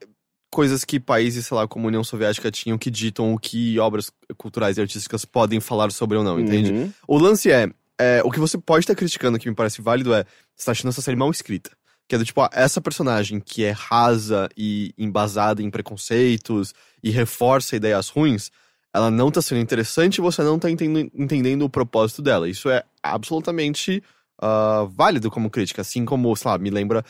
[0.51, 4.11] coisas que países, sei lá, como a União Soviética tinham que ditam o que obras
[4.37, 6.73] culturais e artísticas podem falar sobre ou não, entende?
[6.73, 6.93] Uhum.
[7.09, 7.69] O lance é,
[8.01, 10.25] é, o que você pode estar criticando, que me parece válido, é
[10.57, 11.71] você tá achando essa série mal escrita.
[12.13, 17.09] Que é do tipo, ah, essa personagem que é rasa e embasada em preconceitos e
[17.09, 18.51] reforça ideias ruins,
[18.93, 22.47] ela não tá sendo interessante e você não tá entendendo, entendendo o propósito dela.
[22.47, 24.05] Isso é absolutamente
[24.39, 25.81] ah, válido como crítica.
[25.81, 27.03] Assim como, sei lá, me lembra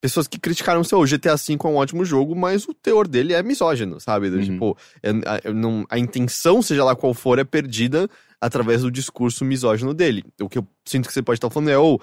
[0.00, 3.34] pessoas que criticaram o seu GTA V é um ótimo jogo, mas o teor dele
[3.34, 4.28] é misógino, sabe?
[4.28, 4.42] Uhum.
[4.42, 4.76] Tipo,
[5.24, 10.24] a, não- a intenção, seja lá qual for, é perdida através do discurso misógino dele.
[10.40, 12.02] O que eu sinto que você pode estar falando é, ou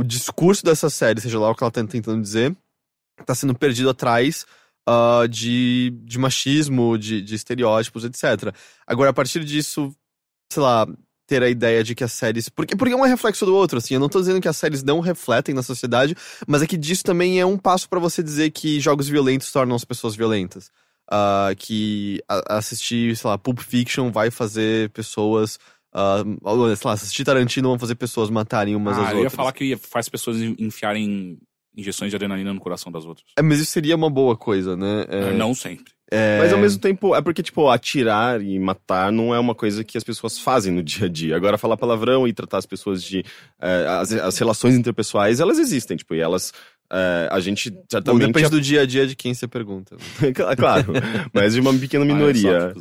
[0.00, 2.56] o discurso dessa série, seja lá o que ela tá tentando dizer,
[3.26, 4.46] tá sendo perdido atrás
[4.88, 8.54] ah, de, de machismo, de, de estereótipos, etc.
[8.86, 9.94] Agora, a partir disso,
[10.50, 10.86] sei lá,
[11.26, 12.48] ter a ideia de que as séries.
[12.48, 13.92] Porque, porque um é reflexo do outro, assim.
[13.94, 16.16] Eu não tô dizendo que as séries não refletem na sociedade,
[16.48, 19.76] mas é que disso também é um passo pra você dizer que jogos violentos tornam
[19.76, 20.70] as pessoas violentas.
[21.10, 25.58] Ah, que assistir, sei lá, Pulp Fiction vai fazer pessoas.
[25.92, 29.32] Ah, ou, sei lá, assistir Tarantino vão fazer pessoas matarem umas Ah, às eu outras.
[29.32, 31.38] ia falar que faz pessoas enfiarem
[31.76, 33.26] injeções de adrenalina no coração das outras.
[33.38, 35.04] É, mas isso seria uma boa coisa, né?
[35.08, 35.92] É, Não sempre.
[36.10, 39.84] é- Mas ao mesmo tempo, é porque, tipo, atirar e matar não é uma coisa
[39.84, 41.36] que as pessoas fazem no dia a dia.
[41.36, 43.24] Agora, falar palavrão e tratar as pessoas de.
[43.60, 46.52] eh, as, as relações interpessoais, elas existem, tipo, e elas.
[46.92, 48.26] Eh, a gente certamente.
[48.26, 49.96] depende do dia a dia de quem você pergunta.
[50.56, 50.92] claro,
[51.32, 52.72] mas de uma pequena minoria.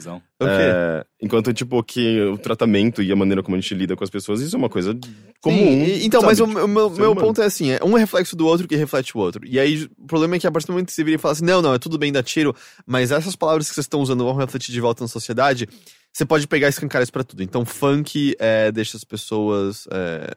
[0.41, 0.51] O quê?
[0.51, 4.09] É, enquanto, tipo, que o tratamento e a maneira como a gente lida com as
[4.09, 4.97] pessoas, isso é uma coisa
[5.41, 5.57] comum.
[5.57, 6.31] Sim, e- então, sabe?
[6.31, 8.75] mas o, Tipo, o meu, meu ponto é assim: é um reflexo do outro que
[8.75, 9.45] reflete o outro.
[9.45, 11.33] E aí, o problema é que a partir do momento que você vira e fala
[11.33, 14.23] assim: não, não, é tudo bem dar tiro, mas essas palavras que vocês estão usando
[14.23, 15.67] vão refletir de volta na sociedade,
[16.11, 17.43] você pode pegar e escancar isso pra tudo.
[17.43, 19.87] Então, funk é, deixa as pessoas.
[19.91, 20.31] É,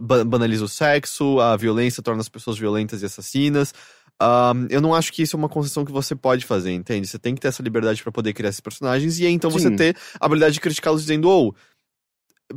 [0.00, 3.72] banaliza o sexo, a violência torna as pessoas violentas e assassinas.
[4.20, 7.06] Ahn, eu não acho que isso é uma concessão que você pode fazer, entende?
[7.06, 9.68] Você tem que ter essa liberdade pra poder criar esses personagens e aí então você
[9.68, 9.76] Sim.
[9.76, 11.54] ter a habilidade de criticá-los dizendo, ou.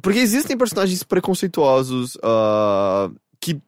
[0.01, 3.59] porque existem personagens preconceituosos ah, que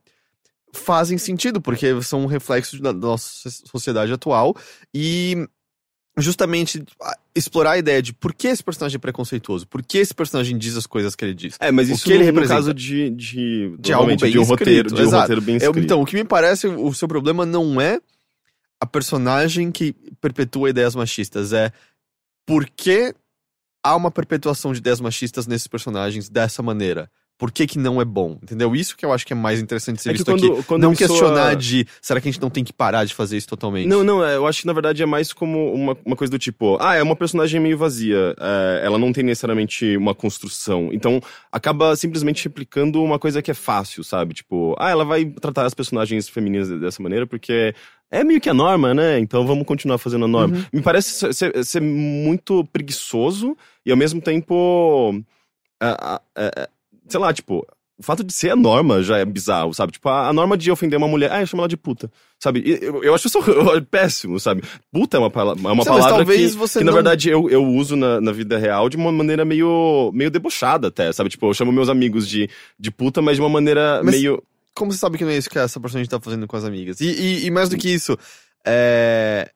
[0.74, 4.56] fazem sentido, porque são um reflexo da nossa sociedade atual
[4.94, 5.48] e
[6.18, 6.84] justamente
[7.36, 10.76] explorar a ideia de por que esse personagem é preconceituoso, por que esse personagem diz
[10.76, 11.56] as coisas que ele diz.
[11.60, 12.56] É, mas o isso que ele representa.
[12.56, 13.10] caso de.
[13.12, 15.84] De, De algo bem de um escrito, roteiro, de um roteiro bem Eu- escrito.
[15.86, 18.00] então, o que me parece, o seu problema não é
[18.82, 21.72] a personagem que perpetua ideias machistas, é
[22.46, 23.14] por que
[23.84, 27.10] há uma perpetuação de ideias machistas nesses personagens dessa maneira.
[27.40, 28.38] Por que, que não é bom?
[28.44, 28.76] Entendeu?
[28.76, 30.64] Isso que eu acho que é mais interessante ser É que visto quando- aqui.
[30.64, 33.16] quando não a pessoa- questionar de será que a gente não tem que parar de
[33.16, 33.88] fazer isso totalmente?
[33.88, 36.38] Não, não, é, eu acho que na verdade é mais como uma, uma coisa do
[36.38, 41.22] tipo, ah, é uma personagem meio vazia, é, ela não tem necessariamente uma construção, então
[41.50, 44.34] acaba simplesmente replicando uma coisa que é fácil, sabe?
[44.34, 47.74] Tipo, ah, ela vai tratar as personagens femininas dessa maneira porque
[48.12, 49.18] é meio que a norma, né?
[49.18, 50.58] Então vamos continuar fazendo a norma.
[50.58, 50.66] Uhum.
[50.74, 55.24] Me parece ser- ser, muito preguiçoso e ao mesmo tempo,
[55.80, 56.70] ah, ah, é, é,
[57.10, 57.66] sei lá, tipo.
[57.98, 59.92] O fato de ser a norma já é bizarro, sabe?
[59.92, 62.10] Tipo, a, a norma de ofender uma mulher, ah, eu chamo ela de puta.
[62.42, 62.64] Sabe?
[62.82, 63.38] Eu, eu acho isso
[63.92, 64.64] péssimo, sabe?
[64.90, 67.50] Puta é uma, pala- é uma palavra talvez que, você que na não- verdade, eu,
[67.50, 71.30] eu uso na, na vida real de uma maneira meio, meio debochada até, sabe?
[71.30, 74.42] Tipo, eu chamo meus amigos de, de puta, mas de uma maneira Mas- meio...
[74.74, 77.02] Como você sabe que não é isso que essa personagem tá fazendo com as amigas?
[77.02, 78.18] E, e- e mais do que isso,
[78.66, 79.52] é...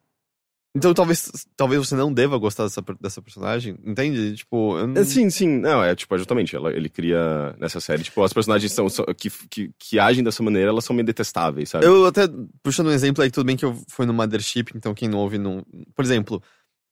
[0.76, 4.36] Então talvez, talvez você não deva gostar dessa, dessa personagem, entende?
[4.38, 5.02] Tipo, não...
[5.02, 5.60] É, Sim, sim.
[5.60, 9.06] Não, é tipo, é justamente, ela, ele cria nessa série, tipo, as personagens são, são-
[9.16, 11.86] que, que, que agem dessa maneira, elas são meio detestáveis, sabe?
[11.86, 12.24] Eu até,
[12.64, 15.38] puxando um exemplo aí, tudo bem que eu fui no Mothership, então quem não ouve
[15.38, 15.64] não.
[15.96, 16.42] Por exemplo,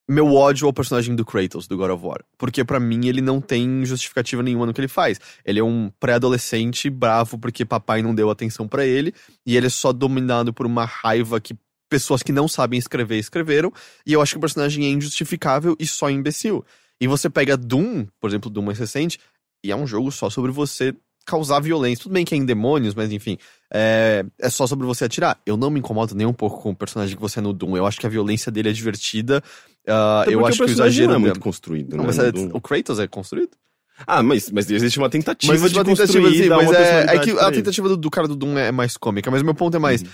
[0.07, 2.19] meu ódio ao personagem do Kratos, do God of War.
[2.37, 5.19] Porque pra mim ele não tem justificativa nenhuma no que ele faz.
[5.43, 9.11] Ele é um pré-adolescente bravo porque papai não deu atenção pra ele,
[9.43, 11.55] e ele é só dominado por uma raiva que
[11.91, 13.71] pessoas que não sabem escrever escreveram,
[14.05, 16.63] e eu acho que o personagem é injustificável e só imbecil.
[17.01, 19.19] E você pega Doom, por exemplo, Doom mais recente,
[19.61, 22.03] e é um jogo só sobre você causar violência.
[22.03, 23.37] Tudo bem que é em demônios, mas enfim,
[23.73, 25.37] é, é só sobre você atirar.
[25.45, 27.75] Eu não me incomodo nem um pouco com o personagem que você é no Doom.
[27.75, 29.43] Eu acho que a violência dele é divertida.
[29.85, 32.07] Até eu acho que o exagero não é muito construído, Não, né?
[32.07, 33.51] mas é- o Kratos é construído?
[34.07, 37.19] Ah, mas, mas existe uma tentativa Mas de uma tentativa, construir, sim, mas é, é
[37.19, 39.29] que a tentativa do, do cara do Doom é mais cômica.
[39.29, 40.01] Mas meu ponto é mais.
[40.01, 40.07] Uhum.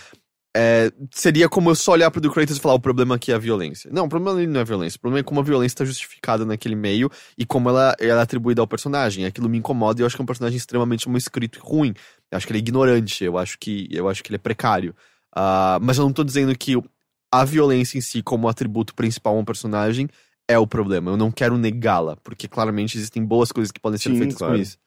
[0.60, 3.36] É, seria como eu só olhar pro do Kratos e falar: o problema aqui é
[3.36, 3.92] a violência.
[3.94, 4.98] Não, o problema ali não é a violência.
[4.98, 8.24] O problema é como a violência está justificada naquele meio e como ela, ela é
[8.24, 9.24] atribuída ao personagem.
[9.26, 11.94] Aquilo me incomoda e eu acho que é um personagem extremamente mal escrito e ruim.
[12.32, 14.96] Eu acho que ele é ignorante, eu acho que, eu acho que ele é precário.
[15.36, 16.74] Ah, mas eu não tô dizendo que
[17.32, 20.10] a violência em si, como atributo principal a um personagem,
[20.48, 21.12] é o problema.
[21.12, 24.56] Eu não quero negá-la, porque claramente existem boas coisas que podem ser Sim, feitas claro.
[24.56, 24.78] com isso.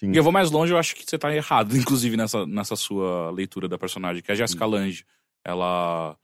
[0.00, 0.12] Sim.
[0.12, 3.30] E eu vou mais longe, eu acho que você tá errado, inclusive, nessa, nessa sua
[3.30, 5.04] leitura da personagem, que é a Jessica Lange.
[5.44, 6.16] Ela.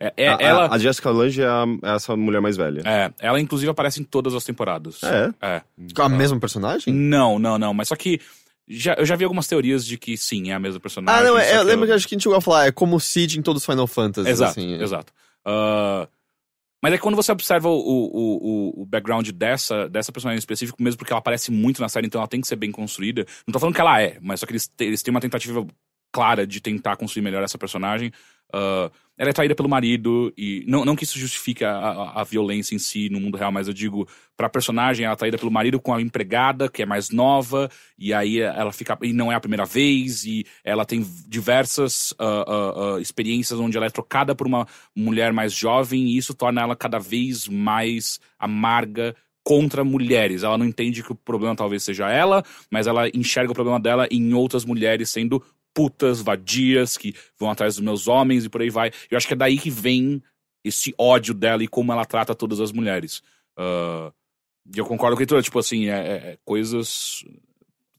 [0.00, 2.82] É, é- a, ela, a Jessica Lange é, a- é essa mulher mais velha.
[2.84, 5.00] é, ela, inclusive, aparece em todas as temporadas.
[5.02, 5.32] É?
[5.40, 5.62] É.
[5.94, 6.92] Com a mesma personagem?
[6.94, 7.74] Não, não, não.
[7.74, 8.20] Mas só que.
[8.68, 11.20] Já, eu já vi algumas teorias de que sim, é a mesma personagem.
[11.20, 12.72] Ah, não, é, eu que lembro que acho que a gente chegou a falar, é
[12.72, 14.30] como o Cid em todos os Final Fantasy.
[14.30, 14.82] Exato, assim, é.
[14.82, 15.12] exato.
[15.44, 16.08] Ah,
[16.82, 20.40] mas é que quando você observa o, o, o, o background dessa, dessa personagem em
[20.40, 23.24] específico, mesmo porque ela aparece muito na série, então ela tem que ser bem construída.
[23.46, 25.64] Não tô falando que ela é, mas só que eles, eles têm uma tentativa
[26.10, 28.12] clara de tentar construir melhor essa personagem.
[28.52, 32.24] Ah, ela é traída pelo marido, e não, não que isso justifique a, a, a
[32.24, 35.50] violência em si no mundo real, mas eu digo, pra personagem, ela é traída pelo
[35.50, 38.98] marido com a empregada, que é mais nova, e aí ela fica.
[39.02, 43.86] E não é a primeira vez, e ela tem diversas ah, ah, experiências onde ela
[43.86, 49.14] é trocada por uma mulher mais jovem, e isso torna ela cada vez mais amarga
[49.44, 50.42] contra mulheres.
[50.42, 54.08] Ela não entende que o problema talvez seja ela, mas ela enxerga o problema dela
[54.10, 55.42] em outras mulheres sendo
[55.74, 58.90] putas, vadias, que vão atrás dos meus homens e por aí vai.
[59.10, 60.22] Eu acho que é daí que vem
[60.64, 63.22] esse ódio dela e como ela trata todas as mulheres.
[63.56, 64.12] Ah,
[64.74, 67.24] E eu concordo com a Heitor, tipo assim, é, é- é coisas.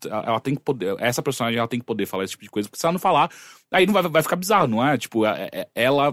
[0.05, 0.95] Ela tem que poder.
[0.99, 2.99] Essa personagem ela tem que poder falar esse tipo de coisa, porque se ela não
[2.99, 3.29] falar,
[3.71, 4.97] aí não vai, vai ficar bizarro, não é?
[4.97, 6.09] Tipo, é- é- ela.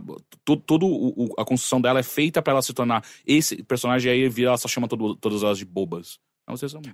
[0.49, 4.59] O- a construção dela é feita pra ela se tornar esse personagem aí vira, ela
[4.59, 6.19] só chama todo- todas elas de bobas.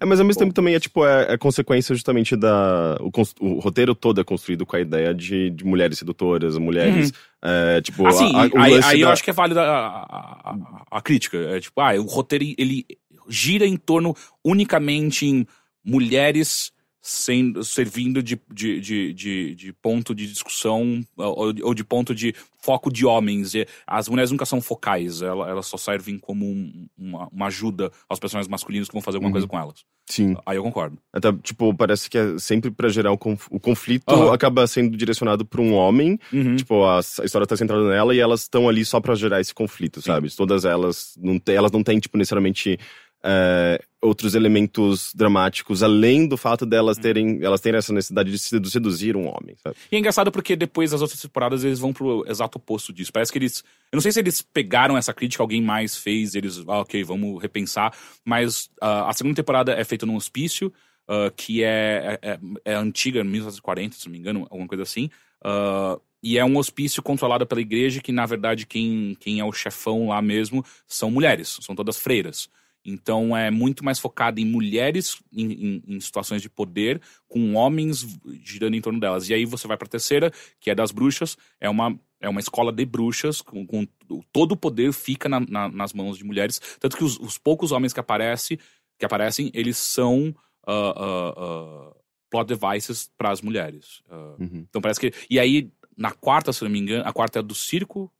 [0.00, 2.96] É, mas ao mesmo tempo também é tipo, é, é consequência justamente da.
[3.00, 7.12] O, o roteiro todo é construído com a ideia de, de mulheres sedutoras, mulheres.
[7.42, 10.56] é, tipo, Assim, a- a- aí, aí eu da- acho que é válida a-
[10.90, 11.36] a crítica.
[11.38, 12.84] É tipo, ah, o roteiro ele
[13.28, 14.14] gira em torno
[14.44, 15.46] unicamente em
[15.84, 16.70] mulheres
[17.08, 22.34] sendo, servindo de, de, de, de, de ponto de discussão ou, ou de ponto de
[22.60, 23.54] foco de homens.
[23.54, 27.92] E as mulheres nunca são focais, ela- elas só servem como um- uma, uma ajuda
[28.08, 29.32] aos personagens masculinos que vão fazer alguma Uhum.
[29.34, 29.84] coisa com elas.
[30.08, 30.36] Sim.
[30.44, 30.98] Aí eu concordo.
[31.12, 34.32] Até, tipo, parece que é sempre pra gerar o, conf- o conflito Aham.
[34.32, 36.18] acaba sendo direcionado pra um homem.
[36.32, 36.56] Uhum.
[36.56, 39.54] Tipo, a, a história tá centrada nela e elas estão ali só pra gerar esse
[39.54, 40.28] conflito, sabe?
[40.34, 42.78] Todas elas não, elas não têm, tipo, necessariamente
[43.26, 48.70] é, outros elementos dramáticos, além do fato delas terem, elas terem essa necessidade de sedu-
[48.70, 49.76] seduzir um homem, sabe?
[49.90, 53.12] E é engraçado porque depois das outras temporadas eles vão pro exato oposto disso.
[53.12, 53.64] Parece que eles.
[53.90, 56.62] Eu não sei se eles pegaram essa crítica, alguém mais fez, eles.
[56.68, 57.92] Ah, ok, vamos repensar.
[58.24, 60.72] Mas ah, a segunda temporada é feita num hospício,
[61.08, 65.10] ah, que é, é, é antiga, 1940, se não me engano, alguma coisa assim.
[65.44, 69.52] Ah, e é um hospício controlado pela igreja, que na verdade quem, quem é o
[69.52, 72.48] chefão lá mesmo são mulheres, são todas freiras.
[72.86, 78.06] Então é muito mais focado em mulheres em, em- em situações de poder, com homens
[78.44, 79.28] girando em torno delas.
[79.28, 82.72] E aí você vai pra terceira, que é das bruxas, é uma, é uma escola
[82.72, 83.86] de bruxas, com, com
[84.32, 86.60] todo o poder fica na- na- nas mãos de mulheres.
[86.80, 88.58] Tanto que os, os poucos homens que, aparece,
[88.98, 90.34] que aparecem, eles são
[90.66, 91.96] ah, ah, ah,
[92.30, 94.02] plot devices para as mulheres.
[94.38, 94.66] Uhum.
[94.68, 95.12] então parece que.
[95.30, 98.12] E aí, na quarta, se não me engano, a quarta é do circo.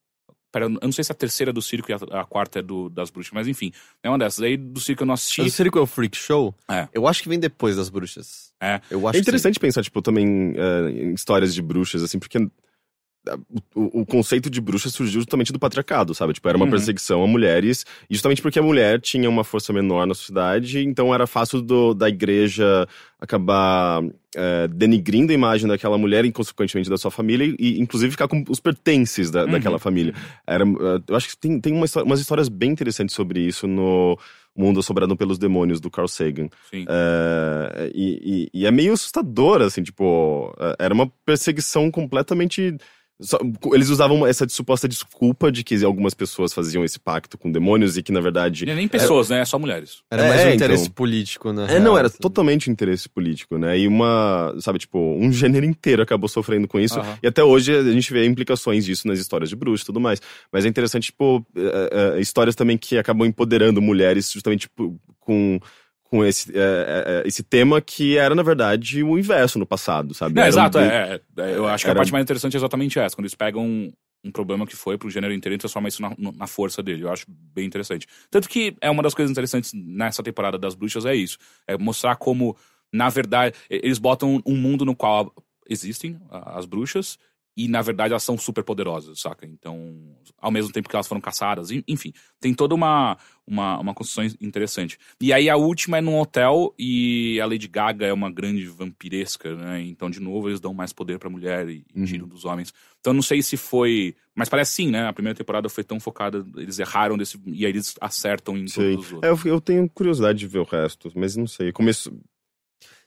[0.57, 2.63] Pera, eu não sei se a terceira é do circo e a, a quarta é
[2.63, 3.71] do, das bruxas, mas enfim,
[4.03, 4.41] é uma dessas.
[4.43, 5.43] Aí do circo eu não assisti.
[5.43, 6.55] Mas o Circo é o Freak Show?
[6.67, 6.89] É.
[6.95, 8.53] Eu acho que vem depois das bruxas.
[8.59, 8.81] É.
[8.91, 13.35] Eu acho É interessante pensar, tipo, também é, em histórias de bruxas, assim, porque é,
[13.75, 16.33] o, o conceito de bruxa surgiu justamente do patriarcado, sabe?
[16.33, 16.71] Tipo, era uma Uhum.
[16.71, 21.27] perseguição a mulheres, justamente porque a mulher tinha uma força menor na sociedade, então era
[21.27, 24.03] fácil do- da igreja acabar
[24.35, 28.45] é, denigrindo a imagem daquela mulher e, consequentemente, da sua família, e inclusive ficar com
[28.49, 29.53] os pertences da, Uhum.
[29.53, 30.15] daquela família.
[30.47, 33.67] Era, eh, eu acho que tem, tem uma histó- umas histórias bem interessantes sobre isso
[33.67, 34.19] no
[34.55, 36.49] Mundo Assombrado pelos Demônios, do Carl Sagan.
[36.71, 36.85] Sim.
[36.89, 42.77] É, e, e- e é meio assustador, assim, tipo, é, era uma perseguição completamente.
[43.19, 43.39] só-
[43.73, 48.03] eles usavam essa suposta desculpa de que algumas pessoas faziam esse pacto com demônios e
[48.03, 48.65] que, na verdade.
[48.69, 49.41] E nem pessoas, né?
[49.41, 50.03] É só mulheres.
[50.11, 50.55] Era É, mais um então.
[50.55, 51.67] interesse político, né?
[51.77, 53.79] É, não, era totalmente interesse político, né?
[53.79, 56.99] E uma, sabe, tipo, um gênero inteiro acabou sofrendo com isso.
[56.99, 57.19] Aham.
[57.23, 60.21] E até hoje a gente vê implicações disso nas histórias de bruxos e tudo mais.
[60.53, 65.59] Mas é interessante, tipo, é, é, histórias também que acabam empoderando mulheres justamente tipo, com,
[66.05, 70.41] com esse, é, é, esse tema que era, na verdade, o inverso no passado, sabe?
[70.41, 71.21] Um exato, bem- é,
[71.57, 73.93] Eu acho que Era- a parte mais interessante é exatamente essa, quando eles pegam um,
[74.25, 77.03] um problema que foi pro gênero inteiro e transformam isso na, na força dele.
[77.05, 78.07] Eu acho bem interessante.
[78.31, 81.39] Tanto que é uma das coisas interessantes nessa temporada das bruxas é isso.
[81.67, 82.57] É mostrar como,
[82.97, 85.33] na verdade, eles botam um mundo no qual
[85.69, 87.19] existem as bruxas
[87.59, 89.47] e, na verdade, elas são super poderosas, saca?
[89.47, 89.95] Então,
[90.39, 94.25] ao mesmo tempo que elas foram caçadas, en- enfim, tem toda uma, uma, uma construção
[94.43, 94.99] interessante.
[95.19, 99.57] E aí a última é num hotel e a Lady Gaga é uma grande vampiresca,
[99.57, 99.81] né?
[99.81, 102.05] Então, de novo, eles dão mais poder pra mulher e, Uhum.
[102.05, 102.75] tiram dos homens.
[103.01, 104.15] Então, não sei se foi.
[104.35, 105.07] Mas parece sim, né?
[105.09, 107.41] A primeira temporada foi tão focada, eles erraram desse.
[107.47, 108.93] E aí eles acertam em Sei.
[108.93, 109.45] todos os É, outros.
[109.47, 111.73] eu, eu tenho curiosidade de ver o resto, mas não sei.
[111.73, 112.13] Começo.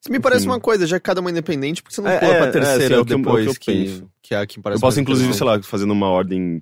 [0.01, 0.51] Isso me parece Enfim.
[0.53, 2.47] uma coisa, já que cada uma é independente, porque você não É, pula é, pra
[2.47, 4.11] é, terceira sim, é o que eu- é o depois que eu que, penso.
[4.21, 6.61] que é a que parece eu posso, mais inclusive, sei lá, fazendo uma ordem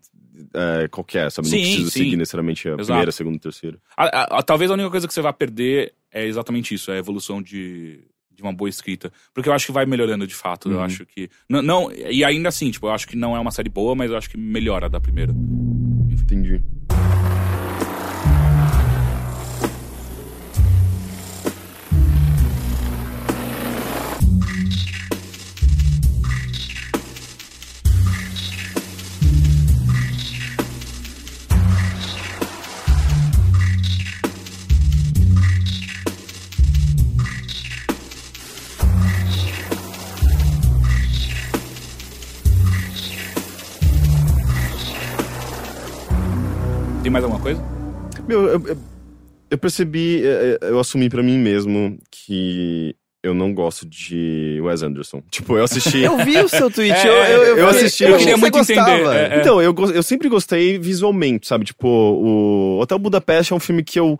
[0.54, 1.48] é, qualquer, sabe?
[1.48, 2.00] Sim, não preciso sim.
[2.00, 2.86] seguir necessariamente a Exato.
[2.86, 3.78] primeira, a segunda, a terceira.
[3.96, 6.96] A- a- a- talvez a única coisa que você vai perder é exatamente isso, é
[6.96, 9.12] a evolução de, de uma boa escrita.
[9.34, 10.70] Porque eu acho que vai melhorando de fato.
[10.72, 10.84] Eu Uhum.
[10.84, 11.30] acho que.
[11.50, 14.10] Não, não, e ainda assim, tipo, eu acho que não é uma série boa, mas
[14.12, 15.34] eu acho que melhora da primeira.
[16.10, 16.62] Entendi.
[47.08, 47.64] Tem mais alguma coisa?
[48.28, 48.78] Meu, eu, eu-
[49.50, 52.94] eu percebi, é, é, eu assumi pra mim mesmo que
[53.24, 55.24] eu não gosto de Wes Anderson.
[55.32, 56.00] Tipo, eu assisti.
[56.00, 58.58] Eu vi o seu tweet, É, eu, eu, eu, eu assisti, eu queria que muito
[58.58, 59.16] você entender, gostava.
[59.18, 59.40] é, é.
[59.40, 61.64] Então, eu, eu sempre gostei visualmente, sabe?
[61.64, 64.20] Tipo, o Hotel Budapeste é um filme que eu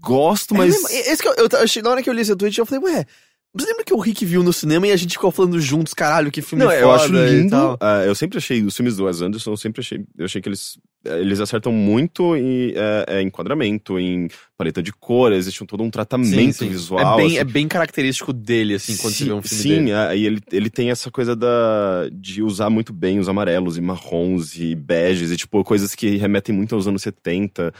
[0.00, 0.68] gosto, mas.
[0.72, 2.64] É, mesmo, esse que eu, eu achei, na hora que eu li seu tweet, eu
[2.66, 3.04] falei, ué,
[3.52, 6.30] você lembra que o Rick viu no cinema e a gente ficou falando juntos, caralho,
[6.30, 7.50] que filme Não, eu acho e lindo.
[7.50, 7.76] tal.
[7.80, 10.04] ah, eu sempre achei os filmes do Wes Anderson, eu sempre achei.
[10.16, 10.78] Eu achei que eles.
[11.02, 15.90] Eles acertam muito em é, é, enquadramento, em paleta de cor, existe um- todo um
[15.90, 16.68] tratamento Sim, sim.
[16.68, 17.00] visual.
[17.00, 17.38] É bem, assim.
[17.38, 19.90] é bem característico dele, assim, quando você vê um filme sim, dele.
[19.92, 23.80] é, e ele, ele tem essa coisa da, de usar muito bem os amarelos e
[23.80, 27.72] marrons e beges e, tipo, coisas que remetem muito aos anos 70.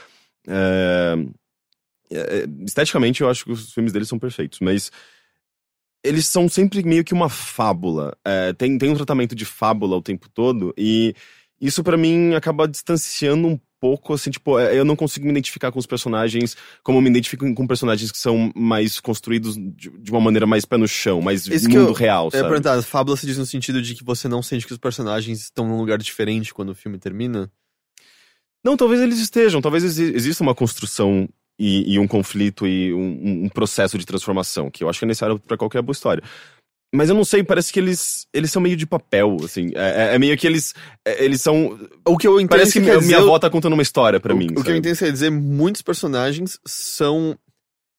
[0.49, 1.17] É,
[2.11, 4.91] é, esteticamente, eu acho que os filmes dele são perfeitos, mas
[6.05, 8.17] eles são sempre meio que uma fábula.
[8.25, 11.15] É, tem, tem um tratamento de fábula o tempo todo e
[11.61, 15.73] isso pra mim acaba distanciando um pouco, assim, tipo, é, eu não consigo me identificar
[15.73, 20.11] com os personagens como eu me identifico com personagens que são mais construídos de, de
[20.11, 22.49] uma maneira mais pé no chão, mais mundo eu- real, Eu ia sabe?
[22.49, 25.67] perguntar, fábula se diz no sentido de que você não sente que os personagens estão
[25.67, 27.51] num lugar diferente quando o filme termina?
[28.63, 31.27] Não, talvez eles estejam, talvez exi- exista uma construção
[31.61, 35.09] e, e um conflito e um, um processo de transformação, que eu acho que é
[35.09, 36.23] necessário pra qualquer boa história.
[36.93, 39.71] Mas eu não sei, parece que eles, eles são meio de papel, assim.
[39.77, 40.75] É, é- é meio que eles.
[41.07, 41.79] é- eles são.
[42.05, 44.19] O que eu entendo Parece que quer minha, dizer- minha avó tá contando uma história
[44.19, 44.47] pra o, mim.
[44.47, 44.79] O que eu sabe?
[44.79, 47.39] entendo quer dizer, muitos personagens são.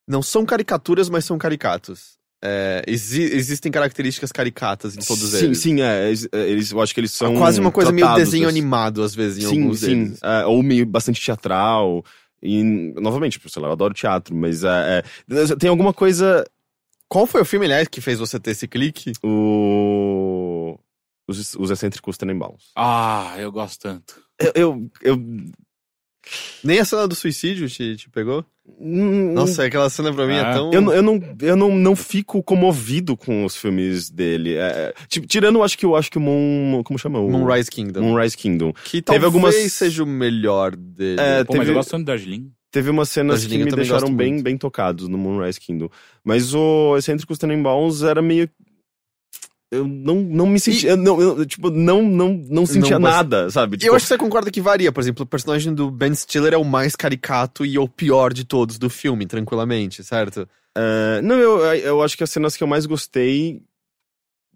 [0.09, 2.19] Não são caricaturas, mas são caricatos.
[2.43, 5.59] É, exi- existem características caricatas em todos sim, eles.
[5.59, 6.07] Sim, é.
[6.07, 7.35] eles- Eles, eu acho que eles são.
[7.35, 8.57] É quase uma coisa meio desenho assim.
[8.59, 10.03] animado, às vezes, em sim, alguns sim.
[10.05, 10.19] deles.
[10.21, 12.03] É, ou meio bastante teatral.
[12.41, 12.63] E,
[12.99, 16.45] novamente, tipo, sei lá, eu adoro teatro, mas é, é, tem alguma coisa.
[17.07, 19.11] Qual foi o filme, aliás, que fez você ter esse clique?
[19.23, 20.77] O.
[21.27, 22.71] Os, os excêntricos Tenenbaums.
[22.75, 24.21] Ah, eu gosto tanto.
[24.39, 24.51] Eu.
[24.55, 25.17] eu, eu
[26.63, 28.45] Nem a cena do suicídio te, te pegou?
[28.79, 30.53] hum, Nossa, aquela cena pra mim é Ah.
[30.53, 30.71] tão.
[30.71, 34.55] Eu, não- eu, não, eu não, não fico comovido com os filmes dele.
[34.55, 36.83] É, tipo, tirando, acho que eu acho que o Moon.
[36.83, 37.19] Como chama?
[37.19, 38.01] O, Moonrise Kingdom.
[38.01, 38.71] Moonrise Kingdom.
[38.71, 41.19] Que Teve talvez algumas- seja o melhor dele.
[41.19, 42.51] É, Pô, mas teve- eu gosto tanto Darjeeling.
[42.71, 44.43] Teve umas cenas Darjeeling que me deixaram bem, muito.
[44.45, 45.89] bem tocados no Moonrise Kingdom.
[46.23, 48.49] Mas o Excêntricos Tenenbaums era meio.
[49.71, 50.91] Eu não, não me sentia.
[50.91, 53.75] eu não, eu, tipo, não, não, não sentia mas- nada, sabe?
[53.75, 54.91] E Tipo, eu acho que você concorda que varia.
[54.91, 58.43] Por exemplo, o personagem do Ben Stiller é o mais caricato e o pior de
[58.45, 60.47] todos do filme, tranquilamente, certo?
[60.77, 63.61] é, não, eu, eu acho que as cenas que eu mais gostei.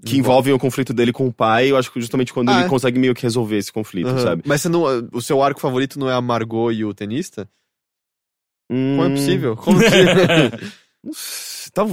[0.05, 2.65] Que envolvem o conflito dele com o pai, eu acho que justamente quando Ah, ele
[2.65, 2.67] é?
[2.69, 4.19] consegue meio que resolver esse conflito, Aham.
[4.19, 4.43] sabe?
[4.45, 7.49] Mas você não, o seu arco favorito não é a Margot e o tenista?
[8.69, 9.55] Como é Hum, possível?
[9.55, 11.11] Como não sei, tal-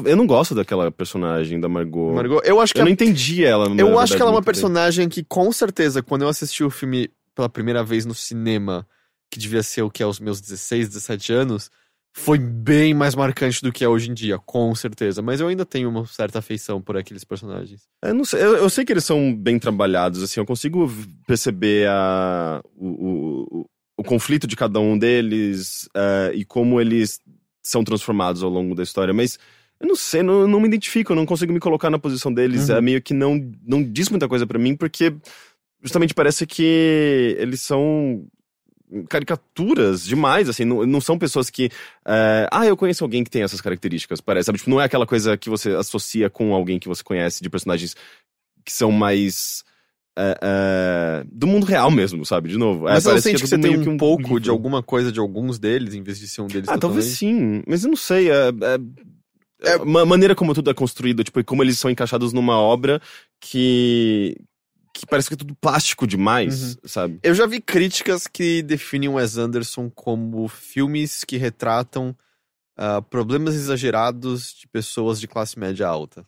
[0.04, 2.12] Eu não gosto daquela personagem da Margot.
[2.14, 3.66] Margot, eu acho que Eu a- não entendi ela.
[3.66, 4.52] Eu verdade, acho que ela é uma muito bem.
[4.54, 8.86] personagem que, com certeza, quando eu assisti o filme pela primeira vez no cinema,
[9.30, 11.70] que devia ser o que é os meus 16, 17 anos,
[12.14, 15.22] foi bem mais marcante do que é hoje em dia, com certeza.
[15.22, 17.82] Mas eu ainda tenho uma certa afeição por aqueles personagens.
[18.04, 20.90] Eu, não sei, eu, eu sei que eles são bem trabalhados, assim, eu consigo
[21.26, 23.66] perceber a, o, o,
[23.96, 27.18] o, conflito de cada um deles eh, e como eles
[27.62, 29.38] são transformados ao longo da história, mas
[29.82, 32.68] eu não sei, não, não me identifico, eu não consigo me colocar na posição deles,
[32.70, 32.76] Uhum.
[32.76, 35.12] é meio que não, não diz muita coisa pra mim, porque
[35.82, 38.24] justamente parece que eles são
[39.08, 41.70] caricaturas demais, assim, não, não são pessoas que.
[42.06, 44.46] eh, ah, eu conheço alguém que tem essas características, parece.
[44.46, 44.58] Sabe?
[44.58, 47.96] Tipo, não é aquela coisa que você associa com alguém que você conhece de personagens
[48.64, 49.64] que são mais.
[50.16, 52.50] eh, eh, do mundo real mesmo, sabe?
[52.50, 52.86] De novo.
[52.86, 55.10] É, Mas você parece sente é que você tem um que pouco de alguma coisa
[55.10, 57.16] de alguns deles, em vez de ser um deles Ah, talvez totalmente?
[57.16, 58.28] sim, mas eu não sei.
[59.62, 62.32] É, é, é uma maneira como tudo é construído, tipo, e como eles são encaixados
[62.32, 63.00] numa obra
[63.40, 64.36] que.
[64.94, 67.18] que parece que é tudo plástico demais, sabe?
[67.22, 72.14] Eu já vi críticas que definem o Wes Anderson como filmes que retratam
[72.76, 76.26] ah, problemas exagerados de pessoas de classe média alta.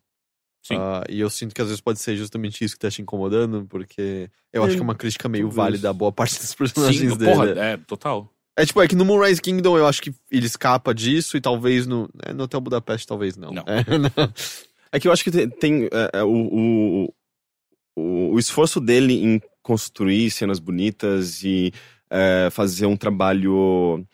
[0.63, 0.77] Sim.
[0.77, 3.67] Ah, e eu sinto que às vezes pode ser justamente isso que tá te incomodando,
[3.69, 6.57] porque eu É, acho que é uma crítica meio válida a boa parte dos Sim,
[6.57, 7.33] personagens dele.
[7.33, 8.34] porra, é, total.
[8.57, 11.87] É tipo, é que no Moonrise Kingdom eu acho que ele escapa disso e talvez
[11.87, 13.53] no, é, no Hotel Budapeste talvez não.
[13.53, 13.65] Não.
[13.67, 14.33] É, não.
[14.93, 17.09] É que eu acho que tem, tem, é, é, o,
[17.97, 21.73] o, o, esforço dele em construir cenas bonitas e
[22.09, 24.07] é, fazer um trabalho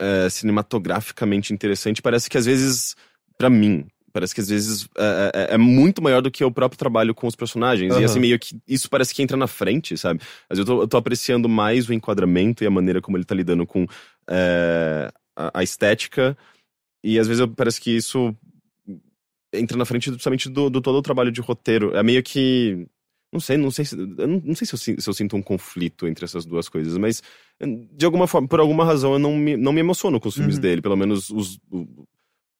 [0.00, 2.96] é, cinematograficamente interessante parece que às vezes,
[3.38, 6.78] pra mim, parece que às vezes é, é- é muito maior do que o próprio
[6.78, 7.94] trabalho com os personagens.
[7.94, 8.04] E Aham.
[8.04, 10.20] assim, meio que isso parece que entra na frente, sabe?
[10.48, 13.34] Mas eu tô, eu tô apreciando mais o enquadramento e a maneira como ele tá
[13.34, 13.86] lidando com
[14.28, 16.36] é, a, a estética.
[17.02, 18.34] E às vezes eu, parece que isso
[19.52, 21.94] entra na frente principalmente do, do todo o trabalho de roteiro.
[21.96, 22.86] É meio que.
[23.32, 23.96] Não sei, não sei se.
[23.98, 26.96] Eu não, não sei se eu, se eu sinto um conflito entre essas duas coisas,
[26.98, 27.22] mas
[27.92, 30.56] de alguma forma, por alguma razão, eu não me, não me emociono com os filmes
[30.56, 30.60] Uhum.
[30.60, 31.58] dele, pelo menos os.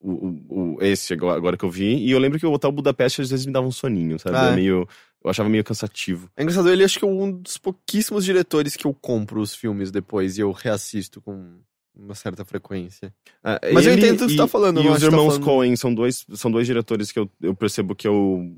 [0.03, 1.97] O, o- esse agora, que eu vi.
[1.97, 4.37] E eu lembro que o Hotel Budapeste às vezes me dava um soninho, sabe?
[4.37, 4.57] Ah, É é?
[4.57, 4.87] meio.
[5.25, 6.29] Eu achava meio cansativo.
[6.37, 9.91] É engraçado, ele acho que é um dos pouquíssimos diretores que eu compro os filmes
[9.93, 11.59] depois e eu reassisto com
[11.95, 13.15] uma certa frequência.
[13.45, 15.01] Ah, Mas eu ele entendo o que você e- tá falando, eu E não os
[15.01, 18.53] tá irmãos falando- Coen são dois, são dois diretores que eu, eu percebo que eu.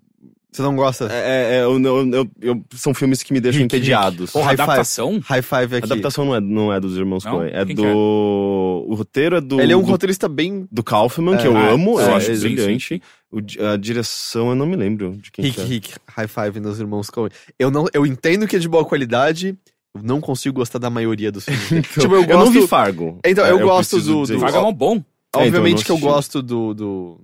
[0.55, 1.09] Você não gosta?
[1.11, 4.31] É, é, eu, eu, eu- eu- são filmes que me deixam Rick, entediados.
[4.31, 4.63] Porra, High five.
[4.71, 5.21] adaptação?
[5.25, 5.87] High five A aqui.
[5.93, 7.25] adaptação não é, não é dos irmãos?
[7.25, 7.85] Coen, é Quem do.
[7.85, 7.93] é?
[7.93, 9.61] O roteiro é do.
[9.61, 10.69] Ele é um do, roteirista bem.
[10.71, 13.03] do Kaufman, que É, eu ah, amo, eu é, acho sim, sim, brilhante.
[13.33, 13.39] O
[13.73, 15.65] a direção eu não me lembro de quem Rick, que é.
[15.65, 17.31] Rick, high five nos irmãos Coen.
[17.59, 19.57] Eu, não, eu entendo que é de boa qualidade,
[19.93, 21.67] eu não consigo gostar da maioria dos filmes.
[21.73, 22.53] Então, tipo, eu eu não gosto.
[22.61, 23.19] vi Fargo.
[23.27, 24.39] Então, É, eu gosto preciso do- do-.
[24.41, 25.03] Fargo é mó bom.
[25.35, 26.73] Obviamente então, que eu eu gosto do.
[26.75, 27.21] do...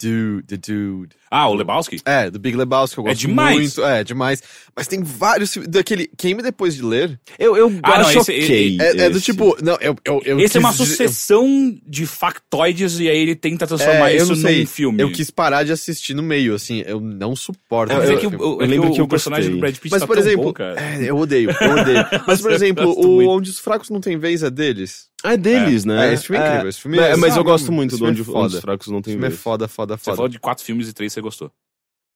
[0.00, 1.16] Dude, the Dude.
[1.30, 2.00] Ah, o Lebowski?
[2.04, 3.56] É, do Big Lebowski, eu É gosto demais.
[3.56, 3.84] muito.
[3.84, 4.42] É, demais.
[4.76, 5.70] Mas tem vários filmes.
[5.70, 6.08] Daquele.
[6.16, 7.18] Queime depois de ler.
[7.38, 8.78] Eu, eu Ah, não, acho esse- ok.
[8.80, 9.24] É, é do esse.
[9.24, 9.56] tipo.
[9.62, 9.96] Não, eu.
[10.04, 14.20] eu, eu Esse é uma quis sucessão de factoides e aí ele tenta transformar É,
[14.20, 15.02] eu isso num filme.
[15.02, 16.82] Eu quis parar de assistir no meio, assim.
[16.86, 17.92] Eu não suporto.
[17.92, 19.56] Eu- é que, o- eu é que lembro o, que eu o personagem gostei.
[19.56, 20.80] do Brad Pitt Mas, tá por tão exemplo, bom, cara.
[20.80, 22.06] é, eu odeio, eu odeio.
[22.26, 23.30] Mas, por Eu exemplo, o muito.
[23.30, 25.06] Onde os Fracos Não Têm Vez é deles.
[25.32, 26.10] É deles, né?
[26.10, 26.68] É, esse filme é incrível.
[26.68, 28.38] Esse filme É, é, mas eu gosto muito esse do Onde, é foda.
[28.38, 29.40] Onde os Fracos Não Esse Tem filme é Vez.
[29.40, 30.16] foda, foda, Você foda.
[30.16, 31.50] falou de quatro filmes e três você gostou.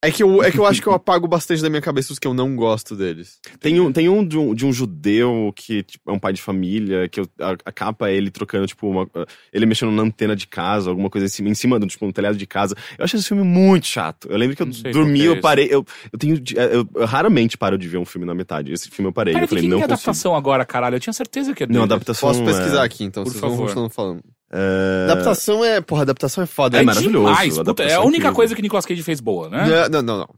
[0.02, 2.18] É que, eu, é que eu acho que eu apago bastante da minha cabeça os
[2.18, 3.38] que eu não gosto deles.
[3.60, 6.40] Tem um, tem um de, um de um judeu que tipo, é um pai de
[6.40, 9.06] família, que eu- a, a capa é ele trocando, tipo, uma,
[9.52, 12.38] ele mexendo na antena de casa, alguma coisa assim, em cima do tipo, um telhado
[12.38, 12.74] de casa.
[12.98, 14.26] Eu acho esse filme muito chato.
[14.30, 15.66] Eu lembro que eu dormi, que é eu parei.
[15.70, 16.42] Eu, eu tenho.
[16.56, 18.72] Eu, eu raramente paro de ver um filme na metade.
[18.72, 19.34] Esse filme eu parei.
[19.34, 19.92] Cara, eu falei, que não é consigo.
[19.92, 20.96] adaptação agora, caralho?
[20.96, 22.26] Eu tinha certeza que é Não, adaptação.
[22.26, 23.66] Posso pesquisar é, aqui, então, Por vocês vão favor.
[23.66, 24.22] continuando falando.
[24.52, 25.80] É, Adaptação é.
[25.80, 26.76] Porra, adaptação é foda.
[26.76, 26.86] É hein?
[26.86, 28.34] maravilhoso, demais, puta, é a única incrível.
[28.34, 29.64] coisa que Nicolas Cage fez boa, né?
[29.66, 30.34] Não, não, não, não.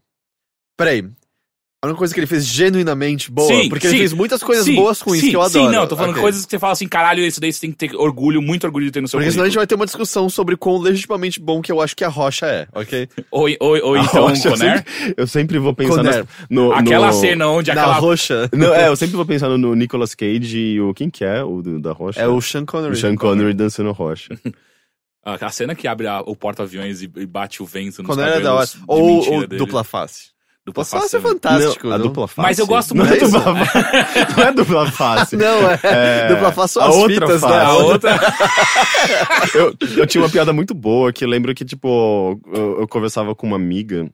[0.77, 1.09] Peraí.
[1.85, 3.95] A única coisa que ele fez genuinamente boa, Sim, porque sim.
[3.95, 5.67] ele fez muitas coisas Sim, boas ruins sim, que eu adoro.
[5.67, 6.23] Sim, não, tô falando Ok.
[6.23, 8.87] coisas que você fala assim, caralho, esse daí você tem que ter orgulho, muito orgulho
[8.87, 11.41] de ter no seu Porque senão a gente vai ter uma discussão sobre quão legitimamente
[11.41, 13.09] bom que eu acho que a Rocha é, ok?
[13.33, 14.77] Ou, ou, ou a então, Rocha, eu Conner.
[14.77, 16.19] sempre, eu sempre vou pensar Conner.
[16.19, 17.95] nas- no, Aquela no- cena onde aquela...
[17.95, 20.95] Rocha Não, é, eu sempre vou pensar no, no Nicolas Cage e o.
[20.95, 21.43] Quem que é?
[21.43, 22.21] O do- da Rocha?
[22.21, 22.93] é o Sean Connery.
[22.93, 24.29] O Sean Connery dançando rocha.
[25.25, 28.41] A, cena que abre a- o porta-aviões e, e bate o vento nos Quando era
[28.41, 28.67] da hora.
[28.67, 30.32] cabelos Ou, ou dupla face.
[30.65, 31.29] Dupla Dupla face é né?
[31.29, 31.87] fantástico.
[31.89, 32.07] Não, a não?
[32.07, 32.47] dupla face.
[32.49, 33.33] Mas eu gosto não muito É disso.
[33.33, 33.55] dupla,
[34.37, 35.37] não é dupla face.
[35.37, 35.81] Não, é.
[35.83, 37.49] É, Dupla face são a as outra fitas, né?
[37.49, 37.65] face.
[37.67, 38.21] A outra.
[39.55, 43.47] eu, eu tinha uma piada muito boa que lembro que, tipo, eu, eu conversava com
[43.47, 44.09] uma amiga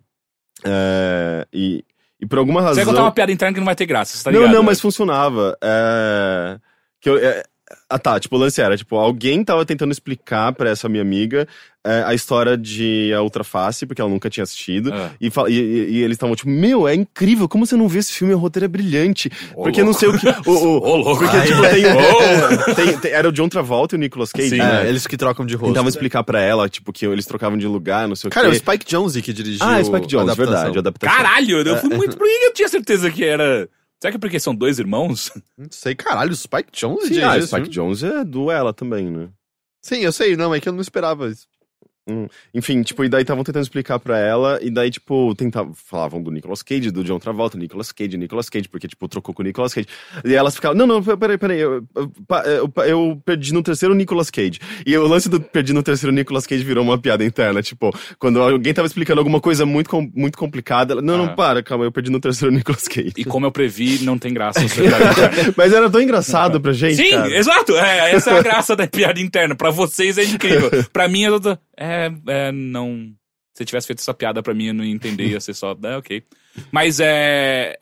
[0.64, 1.84] é, e,
[2.20, 2.84] e por alguma Você razão.
[2.84, 4.55] vai contar uma piada interna que não vai ter graça, você tá não, ligado?
[4.55, 5.57] não, mas funcionava.
[5.62, 6.59] É,
[7.01, 7.42] que eu, é,
[7.91, 8.18] ah, tá.
[8.20, 11.47] Tipo, o lance era, tipo, alguém tava tentando explicar pra essa minha amiga
[11.86, 14.93] é, a história de A Outra Face, porque ela nunca tinha assistido.
[14.93, 15.11] Ah.
[15.20, 18.34] E, e- e- eles estavam tipo, meu, é incrível, como você não vê esse filme?
[18.34, 19.30] O roteiro é brilhante.
[19.55, 20.26] Ô, porque não sei o que.
[20.47, 21.20] O, o- Ô, louco.
[21.22, 22.74] porque, Ai, tipo, ai.
[22.74, 24.51] tem, tem- tem- Era o John Travolta e o Nicolas Cage.
[24.51, 24.59] Sim.
[24.59, 24.84] né?
[24.84, 25.68] É, eles que trocam de rosto.
[25.68, 28.55] Tentavam explicar pra ela, tipo, que eles trocavam de lugar, não sei Cara, o é
[28.55, 28.57] o.
[28.59, 30.36] Spike Jonze que dirigiu Ah, Spike a Jones, adaptação.
[30.36, 31.16] verdade, a adaptação.
[31.16, 32.16] Caralho, eu fui muito.
[32.18, 33.66] Por que eu tinha certeza que era.
[34.01, 35.32] Será que é porque são dois irmãos?
[35.57, 37.68] Não sei, caralho, o Spike Jonze Sim, ah, esse Spike?
[37.68, 39.28] Jones é do ela também, né?
[39.82, 41.46] Sim, eu sei, não, é que eu não esperava isso.
[42.54, 46.30] Enfim, tipo, e daí estavam tentando explicar pra ela, e daí, tipo, tentavam, falavam do
[46.30, 49.74] Nicolas Cage, do John Travolta, Nicolas Cage, Nicolas Cage, porque, tipo, trocou com o Nicolas
[49.74, 49.86] Cage.
[50.24, 52.12] E elas ficavam, não, não, peraí, peraí, eu, eu,
[52.46, 54.59] eu, eu perdi no terceiro Nicolas Cage.
[54.86, 58.40] E o lance do perdi no terceiro Nicolas Cage virou uma piada interna, tipo, quando
[58.40, 61.18] alguém tava explicando alguma coisa muito, com- muito complicada, ela, não, Ah.
[61.18, 63.12] não, para, calma, eu perdi no terceiro Nicolas Cage.
[63.16, 64.61] E como eu previ, não tem graça.
[65.56, 67.36] Mas era tão engraçado pra gente, Sim, cara.
[67.36, 67.76] exato.
[67.76, 69.54] É, essa é a graça da piada interna.
[69.54, 70.70] Pra vocês é incrível.
[70.92, 71.56] Pra mim, eu tô...
[71.99, 73.12] é, é, não.
[73.57, 75.76] Se tivesse feito essa piada pra mim, eu não ia entender, ia ser só.
[75.82, 76.22] É, ok.
[76.70, 77.76] Mas é.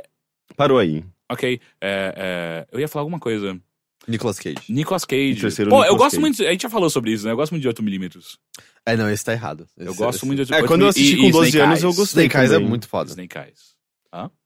[0.56, 1.04] Parou aí.
[1.30, 1.60] Ok.
[1.80, 3.58] é, é, eu ia falar alguma coisa.
[4.08, 4.56] Nicolas Cage.
[4.68, 5.32] Nicolas Cage.
[5.38, 6.20] O terceiro Pô, eu Nicolas gosto Cage.
[6.20, 6.42] muito.
[6.44, 7.32] A gente já falou sobre isso, né?
[7.32, 8.38] Eu gosto muito de 8mm.
[8.86, 9.66] É, não, esse tá errado.
[9.76, 10.66] Eu Esse- gosto esse- muito de É, 8mm.
[10.68, 11.96] quando eu assisti e- com e 12 Snake anos, eu Eyes.
[11.98, 12.24] gostei.
[12.26, 13.10] Snake Eyes é muito foda.
[13.10, 13.76] Snake Eyes.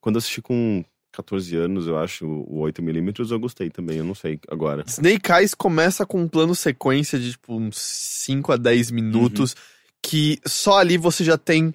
[0.01, 0.83] Quando eu assisti com
[1.13, 4.85] 14 anos, eu acho, o 8mm, eu gostei também, eu não sei agora.
[4.87, 9.57] Snake Eyes começa com um plano sequência de tipo uns 5 a 10 minutos
[10.03, 11.75] que só ali você já tem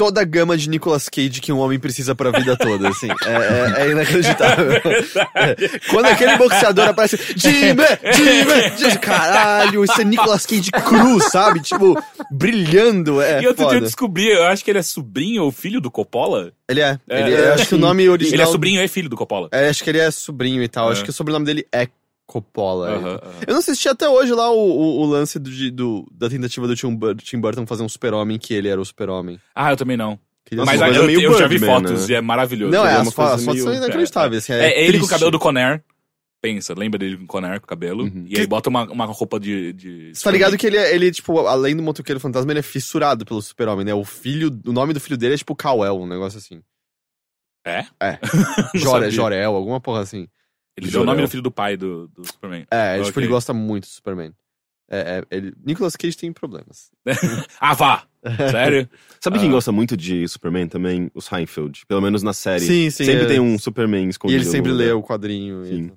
[0.00, 3.08] toda a gama de Nicolas Cage que um homem precisa pra vida toda, assim.
[3.26, 4.80] É, é- é inacreditável.
[5.90, 7.82] Quando aquele boxeador aparece, Jimmy,
[8.14, 11.60] Jimmy, Jimmy, caralho, isso é Nicolas Cage cru, sabe?
[11.60, 13.80] Tipo, brilhando, é e outro dia eu foda.
[13.82, 16.50] descobri, eu acho que ele é sobrinho ou filho do Coppola.
[16.66, 18.34] Ele é, É, ele é, é, acho que o nome original...
[18.34, 19.48] Ele é sobrinho e filho do Coppola.
[19.52, 20.92] É, acho que ele é sobrinho e tal, É.
[20.92, 21.86] acho que o sobrenome dele é
[22.30, 22.90] Coppola.
[22.90, 23.20] Aham.
[23.46, 26.76] Eu não assisti até hoje lá o, o- o lance do, do- da tentativa do
[26.76, 29.40] Tim, Bur- Tim Burton fazer um super-homem que ele era o super-homem.
[29.54, 30.16] Ah, eu também não.
[30.44, 32.14] Queria Mas uma saber- eu, meio eu já vi fotos né?
[32.14, 32.72] e é maravilhoso.
[32.72, 34.44] Não, é, é as, fo- as fotos meio- são inacreditáveis.
[34.44, 35.82] assim, É, é, ele com o cabelo do Conner.
[36.40, 38.04] Pensa, lembra dele com o Conner, com o cabelo.
[38.04, 38.24] Uhum.
[38.28, 39.72] E aí bota uma, uma roupa de.
[39.72, 42.62] de Você tá ligado que ele, é- ele, tipo, além do motoqueiro fantasma, ele é
[42.62, 43.92] fissurado pelo super-homem, né?
[43.92, 46.62] O filho, o nome do filho dele é tipo Kal-El, um negócio assim.
[47.66, 47.84] É?
[48.00, 48.18] É.
[48.72, 49.10] Não Jore, sabia.
[49.10, 50.28] Jorel, alguma porra assim.
[50.80, 52.66] Ele deu o nome do filho do pai do, do Superman.
[52.70, 53.04] É, Ok.
[53.06, 54.32] tipo, ele gosta muito do Superman.
[54.92, 55.54] É, é, ele...
[55.64, 56.90] Nicolas Cage tem problemas.
[57.60, 58.04] Ah, vá!
[58.50, 58.88] Sério?
[59.22, 59.52] Sabe quem Ah.
[59.52, 61.10] gosta muito de Superman também?
[61.14, 61.86] O Seinfeld.
[61.86, 62.60] Pelo menos na série.
[62.66, 63.04] Sim, sim.
[63.04, 63.28] sempre é.
[63.28, 64.42] tem um Superman E escondido.
[64.42, 65.64] ele sempre lê o quadrinho.
[65.64, 65.92] Sim.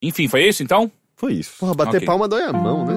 [0.00, 0.08] E...
[0.08, 0.90] Enfim, foi isso então?
[1.16, 1.52] Foi isso.
[1.58, 2.06] Porra, bater Ok.
[2.06, 2.94] palma dói a mão, né?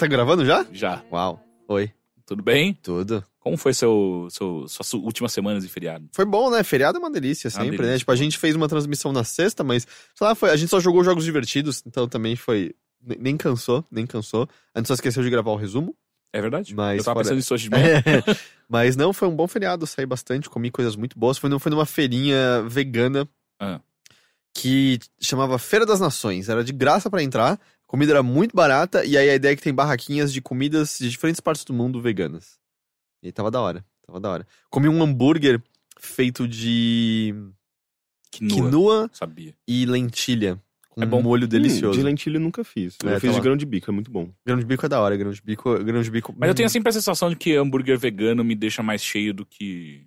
[0.00, 0.66] Tá gravando já?
[0.72, 1.02] Já.
[1.12, 1.40] Uau.
[1.68, 1.92] Oi.
[2.26, 2.74] Tudo bem?
[2.74, 3.24] Tudo.
[3.40, 6.08] Como foi seu, seu, suas su- últimas semanas de feriado?
[6.12, 6.62] Foi bom, né?
[6.62, 7.84] Feriado é uma delícia Uma sempre, né?
[7.84, 7.98] delícia.
[8.00, 10.78] Tipo, a gente fez uma transmissão na sexta, mas, sei lá, foi, a gente só
[10.78, 12.74] jogou jogos divertidos, então também foi.
[13.02, 14.48] ne- Nem cansou, nem cansou.
[14.74, 15.96] A gente só esqueceu de gravar o resumo.
[16.32, 16.74] É verdade?
[16.74, 18.02] Mas eu tava fora- pensando nisso hoje de manhã.
[18.68, 21.38] mas não, foi um bom feriado, saí bastante, comi coisas muito boas.
[21.38, 23.26] Foi, foi numa feirinha vegana
[23.58, 23.80] Ah.
[24.54, 26.48] que chamava Feira das Nações.
[26.48, 27.58] Era de graça pra entrar,
[27.90, 31.10] comida era muito barata, e aí a ideia é que tem barraquinhas de comidas de
[31.10, 32.56] diferentes partes do mundo veganas.
[33.20, 34.46] E tava da hora, tava da hora.
[34.70, 35.60] Comi um hambúrguer
[35.98, 37.34] feito de
[38.30, 38.54] Quinoa.
[38.54, 39.56] quinoa Sabia.
[39.66, 40.62] e lentilha.
[40.88, 41.18] Com É bom.
[41.18, 41.98] um molho delicioso.
[41.98, 42.96] Hum, de lentilha eu nunca fiz.
[43.04, 44.30] É, eu fiz tá de grão de bico, é muito bom.
[44.46, 45.76] Grão de bico é da hora, grão de bico.
[45.82, 46.70] Grão de bico Mas eu tenho hum.
[46.70, 50.06] sempre a sensação de que hambúrguer vegano me deixa mais cheio do que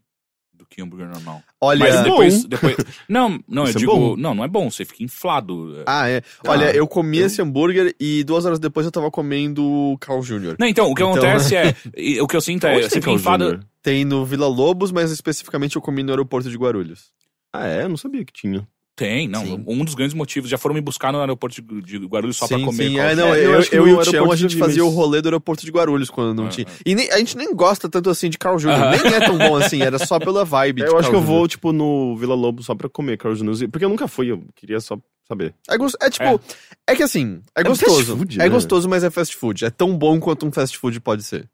[0.64, 1.44] do que hambúrguer normal.
[1.62, 1.80] Olha.
[1.80, 2.50] Mas é depois, bom.
[2.50, 2.76] depois.
[3.10, 3.92] Não, não, eu Isso é digo.
[3.96, 4.16] bom.
[4.18, 5.84] Não, não é bom, você fica inflado.
[5.86, 6.22] Ah, é.
[6.48, 10.22] Olha, Ah, eu comi eu- esse hambúrguer e duas horas depois eu tava comendo Carl
[10.22, 10.56] Jr.
[10.60, 11.76] Não, então, o que Então- acontece é.
[11.96, 12.74] e- O que eu sinto é.
[12.76, 13.58] Onde Você tem fica Carl inflado.
[13.58, 13.66] Jr.?
[13.82, 17.12] Tem no Vila Lobos, mas especificamente eu comi no aeroporto de Guarulhos.
[17.52, 17.84] Ah, é?
[17.84, 18.68] Eu não sabia que tinha.
[18.96, 19.44] Tem, não.
[19.44, 19.64] Sim.
[19.68, 20.50] Um dos grandes motivos.
[20.50, 22.90] Já foram me buscar no aeroporto de, Guarulhos só sim, pra comer.
[22.90, 23.00] sim.
[23.00, 25.20] É, não, É, eu eu, eu no e o Tião, a gente fazia o rolê
[25.22, 26.68] do aeroporto de Guarulhos quando não Ah, tinha.
[26.70, 26.82] ah.
[26.86, 28.92] E nem- a gente nem gosta tanto assim de Carl Jr., Aham.
[28.92, 31.28] nem é tão bom assim, era só pela vibe de Eu acho que Carl eu
[31.28, 33.68] vou, tipo, no Vila Lobo só pra comer Carl Jr.
[33.72, 34.96] Porque eu nunca fui, eu queria só
[35.28, 35.56] saber.
[35.68, 35.74] É,
[36.06, 36.42] é tipo,
[36.88, 36.96] é.
[36.96, 37.96] que assim, é, É gostoso.
[37.96, 38.50] fast food, é né?
[38.50, 39.66] gostoso, mas é fast food.
[39.66, 41.50] É tão bom quanto um fast food pode ser.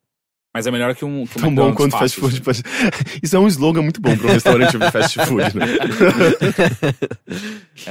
[0.53, 1.25] Mas é melhor que um.
[1.27, 2.41] Que Tão bom quanto fast food.
[2.41, 2.63] pode-
[3.21, 5.65] Isso é um slogan muito bom pra um restaurante de fast food, né?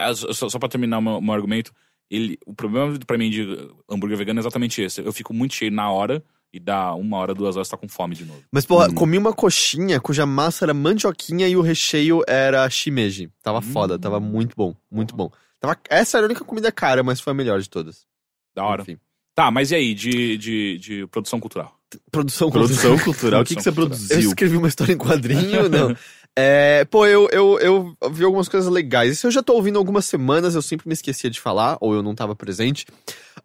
[0.00, 1.72] É, só, só pra terminar o meu, meu argumento,
[2.10, 3.42] ele, o problema pra mim de
[3.90, 5.00] hambúrguer vegano é exatamente esse.
[5.00, 6.22] Eu fico muito cheio na hora
[6.52, 8.42] e dá uma hora, duas horas, tá com fome de novo.
[8.50, 8.94] Mas, pô, Hum.
[8.94, 13.30] comi uma coxinha cuja massa era mandioquinha e o recheio era shimeji.
[13.42, 13.62] Tava Hum.
[13.62, 15.30] foda, tava muito bom, muito bom.
[15.60, 18.06] Tava, essa era a única comida cara, mas foi a melhor de todas.
[18.54, 18.82] Da hora.
[18.82, 18.98] Enfim.
[19.38, 21.72] Tá, mas e aí, de, de, de produção cultural?
[22.10, 23.42] Produção Produção cultural.
[23.42, 24.18] O que, que você Eu produziu?
[24.18, 25.96] escrevi uma história em quadrinho, não.
[26.40, 29.12] É, pô, eu, eu, eu vi algumas coisas legais.
[29.12, 32.02] Isso eu já tô ouvindo algumas semanas, eu sempre me esquecia de falar, ou eu
[32.02, 32.84] não tava presente.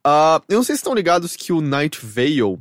[0.04, 2.58] Ah, eu não sei se estão ligados que o Night Vale.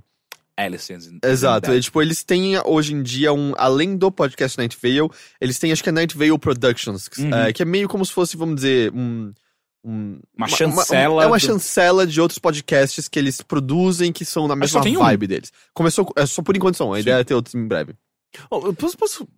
[0.56, 0.92] Alice
[1.24, 3.52] Exato, é, tipo, eles têm hoje em dia um.
[3.56, 5.10] Além do podcast Night Vale,
[5.40, 7.34] eles têm acho que é Night Vale Productions, que, Uhum.
[7.34, 9.32] é, que é meio como se fosse, vamos dizer, um.
[9.84, 14.46] Um- Uma chancela é uma do- chancela de outros podcasts que eles produzem que são
[14.48, 15.00] na mesma tem um.
[15.00, 15.52] vibe deles.
[15.74, 16.06] Começou.
[16.16, 17.02] É só por enquanto são, a Sim.
[17.02, 17.94] ideia é ter outros em breve.
[18.50, 19.28] Oh, eu posso, posso,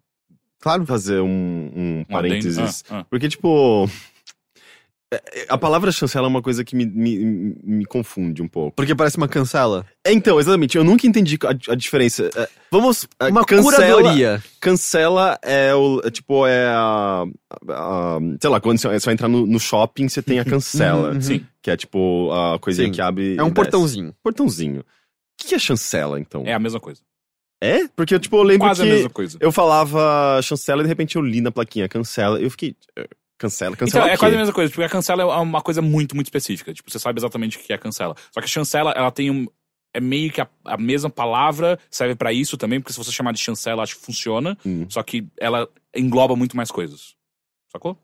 [0.60, 2.84] claro, fazer um, um Um parênteses?
[2.90, 3.06] Ah, ah.
[3.10, 3.88] Porque, tipo.
[5.32, 8.76] É- A palavra chancela é uma coisa que me, me, me confunde um pouco.
[8.76, 9.84] Porque parece uma cancela.
[10.04, 12.30] É, Então, exatamente, eu nunca entendi a, a diferença.
[12.36, 13.06] É, Vamos.
[13.18, 14.42] a Uma cancela- curadoria.
[14.60, 16.00] Cancela é o.
[16.04, 17.24] é, tipo, é a,
[17.68, 21.12] a- Sei lá, quando você você vai entrar no, no shopping, você tem a cancela.
[21.12, 21.20] Uhum.
[21.20, 22.92] Sim, Que é tipo a coisinha Sim.
[22.92, 23.36] que abre.
[23.36, 23.54] É um e desce.
[23.54, 24.14] portãozinho.
[24.22, 24.80] Portãozinho.
[24.80, 24.84] O
[25.36, 26.42] que é chancela, então?
[26.46, 27.00] é a mesma coisa.
[27.62, 27.88] É?
[27.96, 29.38] Porque, tipo, eu lembro Quase que a mesma coisa.
[29.40, 32.38] eu falava chancela e de repente eu li na plaquinha cancela.
[32.38, 32.76] E eu fiquei.
[33.44, 34.10] Eh, Cancela, Então, cancela.
[34.10, 36.72] é o quase a mesma coisa, porque a cancela é uma coisa muito, muito específica.
[36.72, 38.14] Tipo, você sabe exatamente o que é cancela.
[38.32, 39.46] Só que a chancela, ela tem um.
[39.96, 43.32] É meio que a, a mesma palavra, serve pra isso também, porque se você chamar
[43.32, 44.58] de chancela, acho que funciona.
[44.66, 44.86] Hum.
[44.88, 47.14] Só que ela engloba muito mais coisas.
[47.70, 47.96] Sacou?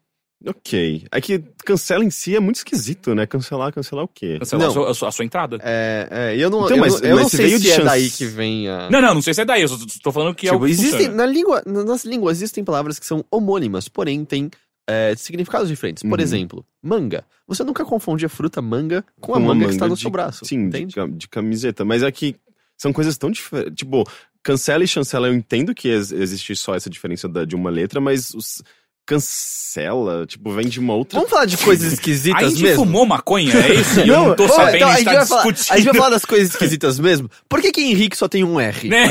[0.46, 1.04] Ok.
[1.12, 3.26] É que cancela em si é muito esquisito, né?
[3.26, 4.38] Cancelar, cancelar o quê?
[4.38, 4.70] Cancelar Não.
[4.70, 5.58] a sua, a sua- a sua entrada.
[5.62, 7.58] É, é, e eu não, Então, eu, mas- não- eu mas não se sei veio
[7.58, 8.88] se é chance- daí que vem a.
[8.88, 10.54] Não, não, não sei se é daí, eu só tô, tô falando que é o
[10.54, 11.16] Tipo, que existem, funciona.
[11.16, 14.50] na língua, na- nas línguas existem palavras que são homônimas, porém têm
[14.90, 16.02] é, significados diferentes.
[16.02, 16.22] Por Uhum.
[16.24, 17.24] exemplo, manga.
[17.46, 20.10] Você nunca confunde a fruta manga com, a uma manga, que está no de- seu
[20.10, 20.44] braço.
[20.44, 20.94] Sim, de, entende?
[20.94, 21.84] ca- de camiseta.
[21.84, 22.36] Mas é que
[22.76, 23.74] são coisas tão diferentes.
[23.76, 24.04] Tipo,
[24.42, 28.00] cancela e chancela, eu entendo que ex- existe só essa diferença da- de uma letra,
[28.00, 28.62] mas os
[29.10, 31.18] cancela, tipo, vem de uma outra.
[31.18, 32.84] Vamos falar de coisas A esquisitas gente mesmo?
[32.84, 34.00] fumou maconha, é isso?
[34.06, 36.10] Eu não tô sabendo, então a a, gente tá vai falar, a gente vai falar
[36.10, 37.28] das coisas esquisitas mesmo?
[37.48, 38.88] Por que que Henrique só tem um R?
[38.90, 39.06] Né?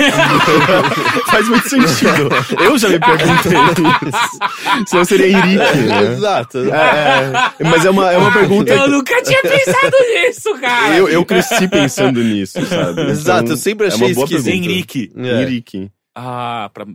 [1.28, 2.30] Faz muito sentido.
[2.64, 3.58] eu já me perguntei
[4.10, 4.40] isso.
[4.88, 6.14] Senão seria Henrique, né?
[6.14, 6.58] Exato.
[6.60, 8.74] É, é, mas é uma, é uma pergunta.
[8.74, 10.96] Eu nunca tinha pensado nisso, cara.
[10.98, 13.10] Eu, eu cresci pensando nisso, sabe?
[13.10, 14.54] Exato, Então, eu sempre é achei uma boa esquisito.
[14.54, 15.12] Henrique.
[15.16, 15.42] É.
[15.44, 15.90] Henrique.
[16.16, 16.86] Ah, pra.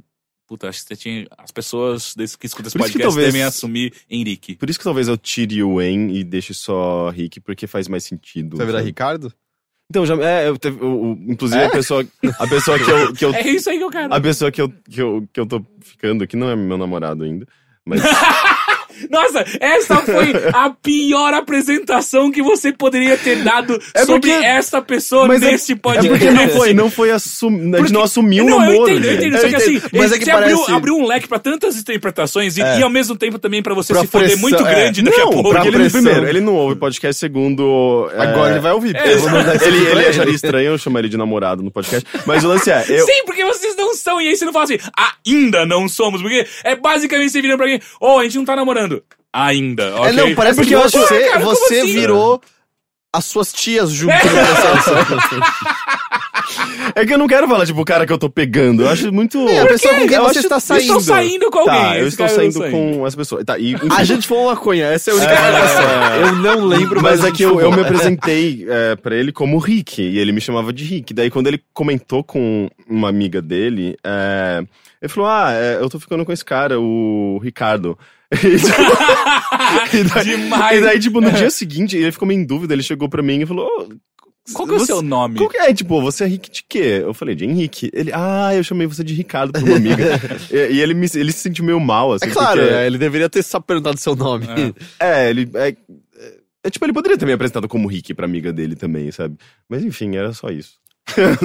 [0.46, 1.26] Puta, acho que você tinha.
[1.38, 4.56] As pessoas desse, que escutam esse Por isso que podcast talvez- devem assumir Henrique.
[4.56, 8.04] Por isso que talvez eu tire o En e deixe só Rick, porque faz mais
[8.04, 8.50] sentido.
[8.56, 8.88] Você vai virar sabe?
[8.90, 9.32] Ricardo?
[9.90, 10.78] Então, já, é, eu teve,
[11.28, 11.66] inclusive É?
[11.66, 12.06] a pessoa,
[12.38, 14.12] a pessoa que eu, que eu, É isso aí que eu quero.
[14.14, 17.22] a pessoa que eu, que eu, que eu tô ficando, que não é meu namorado
[17.24, 17.46] ainda,
[17.84, 18.00] mas
[19.10, 24.80] Nossa, essa foi a pior apresentação que você poderia ter dado É sobre porque- essa
[24.82, 26.08] pessoa mas é- nesse é podcast.
[26.08, 28.90] porque não foi, não foi assum, a gente Porque- não assumiu o Não, eu namoro.
[28.90, 29.34] entendo, eu entendo.
[29.40, 31.38] Só que Eu assim, mas ele- é que você abriu, parece- abriu um leque pra
[31.38, 32.78] tantas interpretações e, É.
[32.80, 34.70] e ao mesmo tempo também pra você Pra se foder muito é.
[34.74, 35.52] grande daqui a Não, pouco.
[35.52, 38.10] porque ele, primeiro, ele não ouve podcast, segundo...
[38.14, 38.94] é, Agora ele vai ouvir.
[38.94, 42.44] porque É, eu Ele, ele acharia estranho eu chamar ele de namorado no podcast, mas
[42.44, 43.04] o lance é, eu...
[43.06, 44.20] Sim, porque vocês não são.
[44.20, 44.78] E aí você não fala assim,
[45.26, 46.20] ainda não somos.
[46.22, 48.83] Porque é basicamente você virando pra alguém, oh, a gente não tá namorando.
[49.32, 50.08] Ainda, ok?
[50.08, 51.92] É, não, parece porque que você, Cara, você assim?
[51.92, 52.40] virou
[53.12, 54.20] as suas tias junto É.
[56.94, 58.82] É que eu não quero falar, tipo, o cara que eu tô pegando.
[58.82, 59.38] Eu acho muito.
[59.48, 60.82] É, a pessoa com quem Eu você está Eu saindo.
[60.82, 61.74] estou saindo com alguém.
[61.80, 63.44] Tá, eu estou cara saindo tá com essa pessoa.
[63.44, 65.34] Tá, e, A gente falou maconha, essa é a única É.
[65.34, 65.84] informação.
[66.26, 69.58] Eu não lembro, mas, Mas é que eu, eu me apresentei é, pra ele como
[69.58, 71.12] Rick, e ele me chamava de Rick.
[71.14, 74.62] Daí, quando ele comentou com uma amiga dele, é,
[75.02, 77.98] ele falou: Ah, é, eu tô ficando com esse cara, o Ricardo.
[79.92, 80.78] E, daí, Demais.
[80.78, 83.40] e daí, tipo, no dia seguinte, ele ficou meio em dúvida, ele chegou pra mim
[83.42, 83.88] e falou: "Ô,
[84.52, 85.38] Qual que é o seu nome?
[85.38, 85.72] Qual que é?
[85.72, 87.00] Tipo, você é Rick de quê?
[87.02, 87.90] Eu falei, de Henrique.
[87.94, 90.04] Ele, ah, eu chamei você de Ricardo por uma amiga.
[90.52, 92.26] e, e ele, me, ele se sentiu meio mal, assim.
[92.26, 94.46] É claro, porque- é, ele deveria ter só perguntado seu nome.
[95.00, 95.48] É, ele.
[95.54, 95.76] É, é,
[96.64, 99.36] é, tipo, ele poderia ter me apresentado como Rick pra amiga dele também, sabe?
[99.68, 100.74] Mas enfim, era só isso.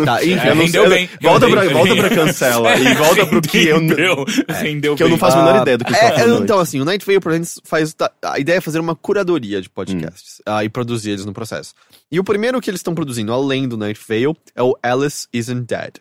[0.05, 1.09] Tá, enfim, É, Eu não rendeu sei- bem.
[1.22, 1.74] Volta rendeu pra, bem.
[1.74, 5.43] volta pra cancela e volta pro que eu, Rendeu, rendeu que eu não faço a
[5.45, 7.93] menor Ah, ideia do que é, tá é, Então, assim, o Night Vale Presents faz.
[7.93, 11.74] tá- A ideia é fazer uma curadoria de podcasts ah, e produzir eles no processo.
[12.11, 15.65] E o primeiro que eles estão produzindo, além do Night Vale, é o Alice Isn't
[15.67, 15.95] Dead.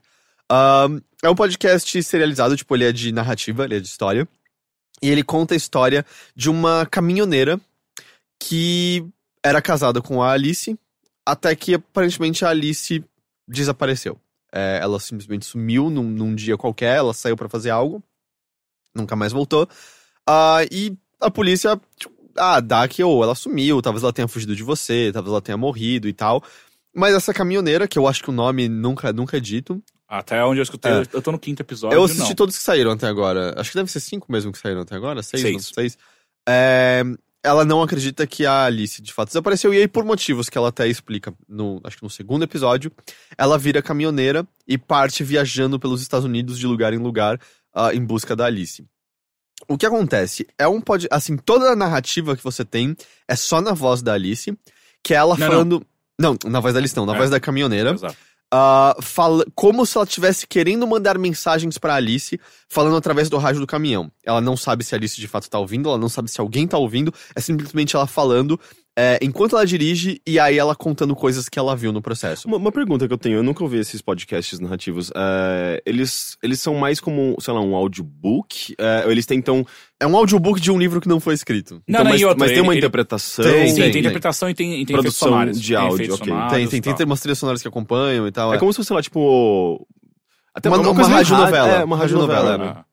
[0.51, 4.27] Ahn, é um podcast serializado, tipo, ele é de narrativa, ele é de história.
[5.03, 6.05] E ele conta a história
[6.35, 7.61] de uma caminhoneira
[8.41, 9.05] que
[9.45, 10.77] era casada com a Alice,
[11.27, 13.05] até que aparentemente a Alice
[13.49, 14.19] desapareceu.
[14.53, 18.03] É, ela simplesmente sumiu num, num dia qualquer, ela saiu pra fazer algo,
[18.95, 19.69] nunca mais voltou.
[20.27, 24.55] Ah, e a polícia, tipo, ah, dá que ou ela sumiu, talvez ela tenha fugido
[24.55, 26.43] de você, talvez ela tenha morrido e tal.
[26.95, 30.59] Mas essa caminhoneira, que eu acho que o nome nunca, nunca é dito, Até onde
[30.61, 31.03] eu escutei, É.
[31.13, 31.95] eu tô no quinto episódio.
[31.97, 32.35] eu assisti não.
[32.37, 33.53] todos que saíram até agora.
[33.61, 35.23] Acho que deve ser cinco mesmo que saíram até agora.
[35.23, 35.55] Seis, Seis.
[35.55, 35.61] não?
[35.75, 35.99] Seis.
[36.49, 37.03] É,
[37.43, 39.73] ela não acredita que a Alice de fato desapareceu.
[39.73, 42.93] E aí, por motivos que ela até explica, no, acho que no segundo episódio,
[43.37, 47.41] ela vira caminhoneira e parte viajando pelos Estados Unidos de lugar em lugar
[47.75, 48.85] ah, em busca da Alice.
[49.69, 50.47] O que acontece?
[50.59, 51.07] É um pod...
[51.11, 54.57] Assim, toda a narrativa que você tem é só na voz da Alice,
[55.03, 55.87] que é ela Não, falando.
[56.19, 56.37] Não.
[56.47, 57.19] na voz da Alice não, na É.
[57.19, 58.17] voz da caminhoneira Exato.
[58.51, 63.61] Ah, fala, como se ela estivesse querendo mandar mensagens pra Alice, falando através do rádio
[63.61, 64.11] do caminhão.
[64.25, 66.67] Ela não sabe se a Alice de fato tá ouvindo, ela não sabe se alguém
[66.67, 68.59] tá ouvindo, é simplesmente ela falando
[69.01, 72.49] é, enquanto ela dirige e aí ela contando coisas que ela viu no processo.
[72.49, 75.13] Uma, uma pergunta que eu tenho, eu nunca ouvi esses podcasts narrativos.
[75.15, 78.75] é, eles, eles são mais como, sei lá, um audiobook?
[78.77, 79.65] É, ou eles tentam.
[80.01, 81.75] É um audiobook de um livro que não foi escrito.
[81.75, 83.45] Não, então, não, mas, e outra, mas tem uma ele- interpretação.
[83.45, 84.01] Tem, Sim, tem, tem.
[84.01, 86.33] interpretação e tem, e tem Produção de Tem áudio, ok.
[86.51, 87.07] tem, tem, tem tal.
[87.07, 88.53] umas trilhas sonoras que acompanham e tal.
[88.53, 89.87] É como se fosse lá, tipo.
[90.55, 91.67] Até Uma- uma meio radionovela.
[91.69, 92.85] rádio- É, uma radionovela.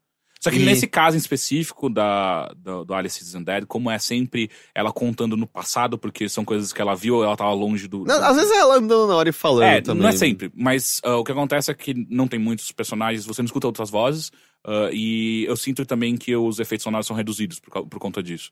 [0.45, 3.97] Só que E- nesse caso em específico da, do, do Alice is Dead, como é
[3.97, 8.03] sempre ela contando no passado, porque são coisas que ela viu, ela tava longe do.
[8.05, 10.03] Não, do- às vezes é ela andando na hora e falando é, também.
[10.03, 13.41] não é sempre, mas ah, o que acontece é que não tem muitos personagens, você
[13.41, 14.31] não escuta outras vozes,
[14.63, 18.51] ah, e eu sinto também que os efeitos sonoros são reduzidos por, por conta disso.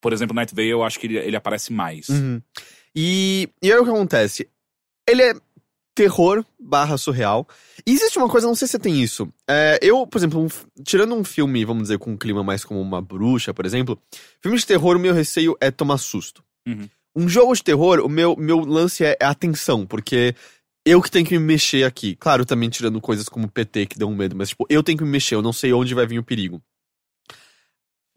[0.00, 2.08] Por exemplo, Night Vale, eu acho que ele, ele aparece mais.
[2.08, 2.40] Uhum.
[2.94, 4.48] E, e aí o que acontece?
[5.08, 5.34] Ele é
[5.94, 7.46] terror barra surreal.
[7.86, 9.28] E existe uma coisa, não sei se você tem isso.
[9.48, 12.80] É, eu, por exemplo, um tirando um filme, vamos dizer, com um clima mais como
[12.80, 13.98] uma bruxa, por exemplo,
[14.40, 16.42] filme de terror, o meu receio é tomar susto.
[16.66, 16.88] Uhum.
[17.14, 20.34] Um jogo de terror, o meu, meu lance é, é atenção, porque
[20.84, 22.16] eu que tenho que me mexer aqui.
[22.16, 25.10] Claro, também tirando coisas como PT que dão medo, mas tipo, eu tenho que me
[25.10, 26.62] mexer, eu não sei onde vai vir o perigo.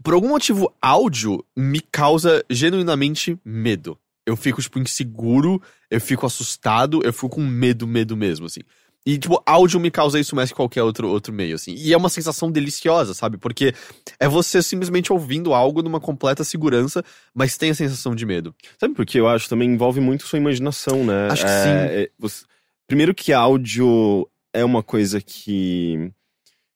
[0.03, 3.97] Por algum motivo, áudio me causa genuinamente medo.
[4.25, 5.61] Eu fico, tipo, inseguro,
[5.95, 8.61] eu fico assustado, eu fico com medo, medo mesmo, assim.
[9.07, 11.75] E, tipo, áudio me causa isso mais que qualquer outro, outro meio, assim.
[11.75, 13.37] E é uma sensação deliciosa, sabe?
[13.37, 13.71] Porque
[14.19, 18.55] é você simplesmente ouvindo algo numa completa segurança, mas tem a sensação de medo.
[18.79, 19.47] Sabe por que eu acho?
[19.47, 21.27] Também envolve muito sua imaginação, né?
[21.29, 21.69] Acho que É, sim.
[21.69, 22.45] é, você-
[22.87, 26.11] Primeiro que áudio é uma coisa que.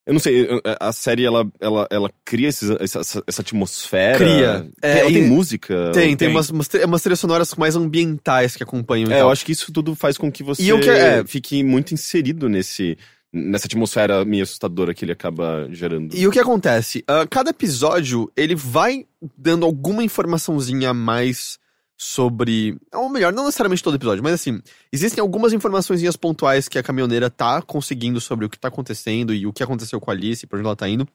[0.10, 0.48] Eu não sei,
[0.80, 4.18] a série ela, ela, ela cria esses- essa, essa- atmosfera.
[4.18, 4.68] Cria.
[4.82, 5.92] É, ela tem música.
[5.94, 6.28] Tem, tem, tem.
[6.30, 9.28] umas, umas, umas trilhas sonoras mais ambientais que acompanham É, tal.
[9.28, 12.98] eu acho que isso tudo faz com que você que é- fique muito inserido nesse,
[13.32, 16.16] nessa atmosfera meio assustadora que ele acaba gerando.
[16.16, 17.04] E o que acontece?
[17.08, 19.06] Ah, cada episódio, ele vai
[19.38, 21.59] dando alguma informaçãozinha a mais
[22.02, 22.80] sobre.
[22.94, 27.30] Ou melhor, não necessariamente todo episódio, mas assim, existem algumas informaçõezinhas pontuais que a caminhoneira
[27.30, 30.58] tá conseguindo sobre o que tá acontecendo e o que aconteceu com a Alice, por
[30.58, 31.06] onde ela tá indo.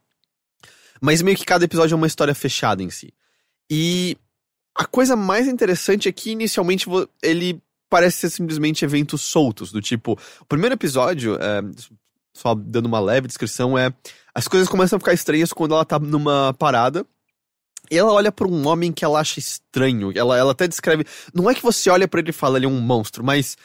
[1.01, 3.15] Mas meio que cada episódio é uma história fechada em si.
[3.71, 4.19] E
[4.75, 6.87] a coisa mais interessante é que inicialmente
[7.23, 11.63] ele parece ser simplesmente eventos soltos, do tipo, o primeiro episódio, é,
[12.35, 13.93] só dando uma leve descrição, é
[14.35, 17.07] as coisas começam a ficar estranhas quando ela tá numa parada.
[17.91, 20.11] E ela olha pra um homem que ela acha estranho.
[20.15, 21.05] Ela, ela até descreve.
[21.35, 23.57] Não é que você olha pra ele e fala ele é um monstro, mas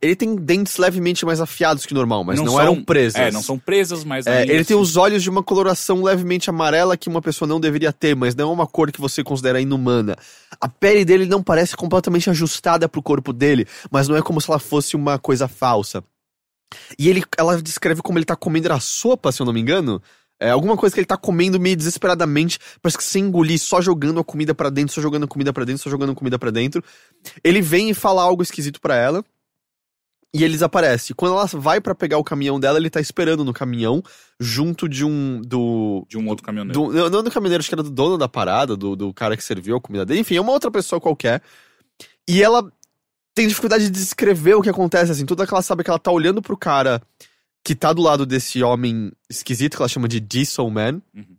[0.00, 3.20] ele tem dentes levemente mais afiados que o normal, mas não, são- eram presas.
[3.20, 4.26] É, não são presas, mas.
[4.26, 7.60] É, ele tem assim- os olhos de uma coloração levemente amarela que uma pessoa não
[7.60, 10.16] deveria ter, mas não é uma cor que você considera inumana.
[10.60, 14.50] A pele dele não parece completamente ajustada pro corpo dele, mas não é como se
[14.50, 16.02] ela fosse uma coisa falsa.
[16.98, 20.02] E ele, ela descreve como ele tá comendo era sopa, se eu não me engano.
[20.42, 24.18] É alguma coisa que ele tá comendo meio desesperadamente, parece que sem engolir, só jogando
[24.18, 26.50] a comida pra dentro, só jogando a comida pra dentro, só jogando a comida pra
[26.50, 26.82] dentro.
[27.44, 29.24] Ele vem e fala algo esquisito pra ela.
[30.34, 31.12] E ele desaparece.
[31.12, 34.02] Quando ela vai pra pegar o caminhão dela, ele tá esperando no caminhão,
[34.40, 35.42] junto de um.
[35.42, 36.06] do.
[36.08, 36.88] De um outro caminhoneiro.
[36.88, 39.44] do não, do caminhoneiro, acho que era do dono da parada, do, do cara que
[39.44, 40.20] serviu a comida dele.
[40.20, 41.42] Enfim, é uma outra pessoa qualquer.
[42.26, 42.66] E ela
[43.34, 45.26] tem dificuldade de descrever o que acontece, assim.
[45.26, 47.02] Tudo que ela sabe é que ela tá olhando pro cara
[47.64, 51.36] que tá do lado desse homem esquisito, que ela chama de Diesel Man, Uhum.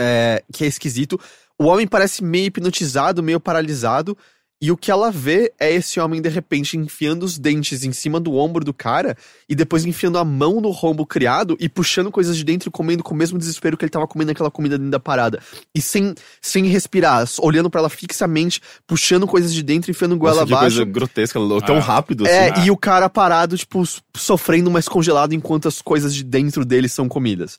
[0.00, 1.20] é, que é esquisito.
[1.58, 4.16] O homem parece meio hipnotizado, meio paralisado.
[4.58, 8.18] E o que ela vê é esse homem, de repente, enfiando os dentes em cima
[8.18, 9.14] do ombro do cara
[9.46, 13.02] e depois enfiando a mão no rombo criado e puxando coisas de dentro e comendo
[13.02, 15.42] com o mesmo desespero que ele tava comendo aquela comida dentro da parada.
[15.74, 20.36] E sem, sem respirar, olhando pra ela fixamente, puxando coisas de dentro e enfiando goela
[20.36, 20.76] Nossa, que abaixo.
[20.78, 21.80] coisa grotesca, tão Ah.
[21.80, 22.64] rápido É, assim.
[22.64, 23.82] e o cara parado, tipo,
[24.16, 27.58] sofrendo, mas congelado enquanto as coisas de dentro dele são comidas.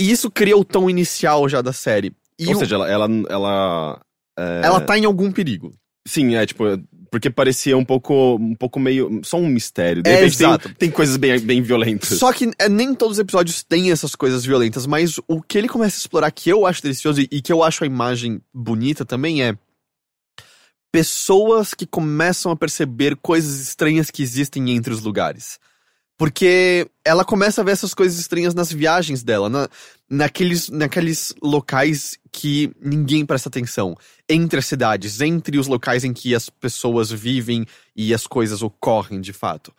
[0.00, 2.10] E isso cria o tom inicial já da série.
[2.38, 2.88] E Ou o- seja, ela.
[2.90, 4.00] ela, ela
[4.38, 5.74] é, ela tá em algum perigo.
[6.06, 6.64] Sim, é tipo.
[7.10, 9.20] Porque parecia um pouco, um pouco meio.
[9.22, 10.02] Só um mistério.
[10.02, 10.74] De É, repente tem- exato.
[10.76, 12.18] Tem, coisas bem, bem violentas.
[12.18, 15.68] Só que é, nem todos os episódios têm essas coisas violentas, mas o que ele
[15.68, 19.04] começa a explorar que eu acho delicioso e, e que eu acho a imagem bonita
[19.04, 19.54] também é
[20.90, 25.58] pessoas que começam a perceber coisas estranhas que existem entre os lugares.
[26.22, 29.68] Porque ela começa a ver essas coisas estranhas nas viagens dela, na,
[30.08, 33.96] naqueles, naqueles locais que ninguém presta atenção.
[34.28, 37.66] Entre as cidades, entre os locais em que as pessoas vivem
[37.96, 39.74] e as coisas ocorrem de fato.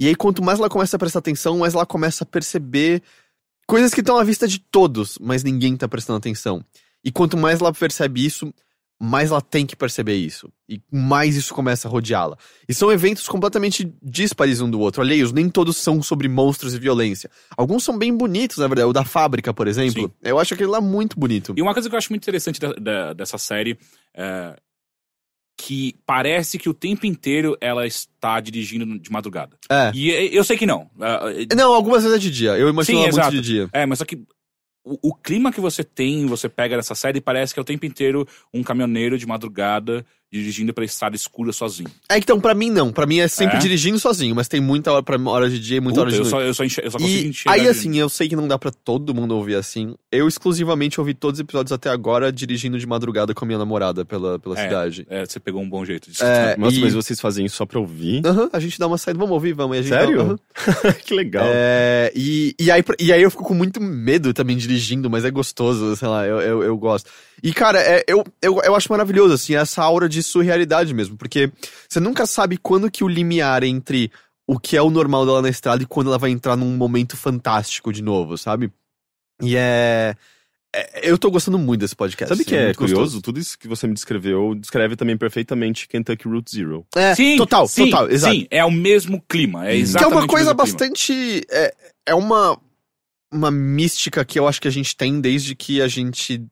[0.00, 3.02] E aí, quanto mais ela começa a prestar atenção, mais ela começa a perceber
[3.66, 6.64] coisas que estão à vista de todos, mas ninguém tá prestando atenção.
[7.04, 8.54] E quanto mais ela percebe isso,
[9.04, 10.50] mais ela tem que perceber isso.
[10.68, 12.36] E mais isso começa a rodeá-la.
[12.68, 15.32] E são eventos completamente díspares um do outro, alheios.
[15.32, 17.30] Nem todos são sobre monstros e violência.
[17.56, 18.88] Alguns são bem bonitos, na verdade.
[18.88, 20.02] O da fábrica, por exemplo.
[20.04, 20.10] Sim.
[20.22, 21.54] Eu acho aquele lá muito bonito.
[21.56, 23.78] E uma coisa que eu acho muito interessante da- da- dessa série
[24.16, 24.56] é
[25.56, 29.56] que parece que o tempo inteiro ela está dirigindo de madrugada.
[29.70, 29.92] É.
[29.94, 30.90] E eu sei que não.
[31.00, 32.58] É, Não, algumas vezes é de dia.
[32.58, 33.68] Eu imagino Sim, muito de dia.
[33.72, 34.20] É, mas só que
[34.84, 38.28] o, clima que você tem, você pega nessa série, parece que é o tempo inteiro
[38.52, 41.88] um caminhoneiro de madrugada dirigindo pela estrada escura sozinho.
[42.08, 42.92] É, então, pra mim não.
[42.92, 43.60] Pra mim é sempre É?
[43.60, 46.16] dirigindo sozinho, mas tem muita hora, pra, hora de dia e muita Puta, hora de
[46.16, 46.30] eu, noite.
[46.30, 47.60] só, eu, só enxer- eu só consigo E enxergar.
[47.60, 49.94] aí, assim, eu sei que não dá pra todo mundo ouvir assim.
[50.10, 54.04] Eu exclusivamente ouvi todos os episódios até agora dirigindo de madrugada com a minha namorada
[54.04, 54.64] pela, pela É.
[54.64, 55.06] cidade.
[55.08, 56.24] É, você pegou um bom jeito disso.
[56.24, 58.22] É, Nossa, e- mas vocês fazem isso só pra ouvir?
[58.26, 59.76] Aham, a gente dá uma saída, vamos ouvir, vamos.
[59.76, 60.36] E a gente Sério?
[60.36, 61.44] Dá, que legal.
[61.48, 65.30] É, e, e, aí, e aí eu fico com muito medo também dirigindo, mas é
[65.30, 67.08] gostoso, sei lá, eu, eu, eu gosto.
[67.42, 71.50] E, cara, é, eu, eu, eu acho maravilhoso, assim, essa aura de surrealidade mesmo, porque
[71.88, 74.10] você nunca sabe quando que o limiar entre
[74.46, 77.16] o que é o normal dela na estrada e quando ela vai entrar num momento
[77.16, 78.72] fantástico de novo, sabe?
[79.42, 80.14] E é.
[80.74, 82.28] é- eu tô gostando muito desse podcast.
[82.28, 83.02] Sabe o que é muito curioso?
[83.02, 83.22] gostoso.
[83.22, 86.86] Tudo isso que você me descreveu descreve também perfeitamente Kentucky Route Zero.
[86.94, 88.34] É, Sim, total, sim, total, exato.
[88.34, 89.66] Sim, é o mesmo clima.
[89.66, 91.42] É Que é Que é exatamente uma coisa bastante.
[91.50, 91.74] É,
[92.06, 92.60] é uma,
[93.32, 96.44] uma mística que eu acho que a gente tem desde que a gente.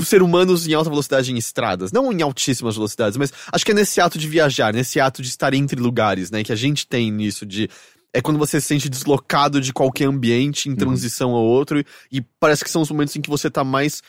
[0.00, 1.90] Ser humanos em alta velocidade em estradas.
[1.90, 5.28] Não em altíssimas velocidades, mas acho que é nesse ato de viajar, nesse ato de
[5.28, 6.44] estar entre lugares, né?
[6.44, 7.68] Que a gente tem nisso de.
[8.12, 11.84] É quando você se sente deslocado de qualquer ambiente em transição ao outro.
[12.10, 14.02] E parece que são os momentos em que você tá mais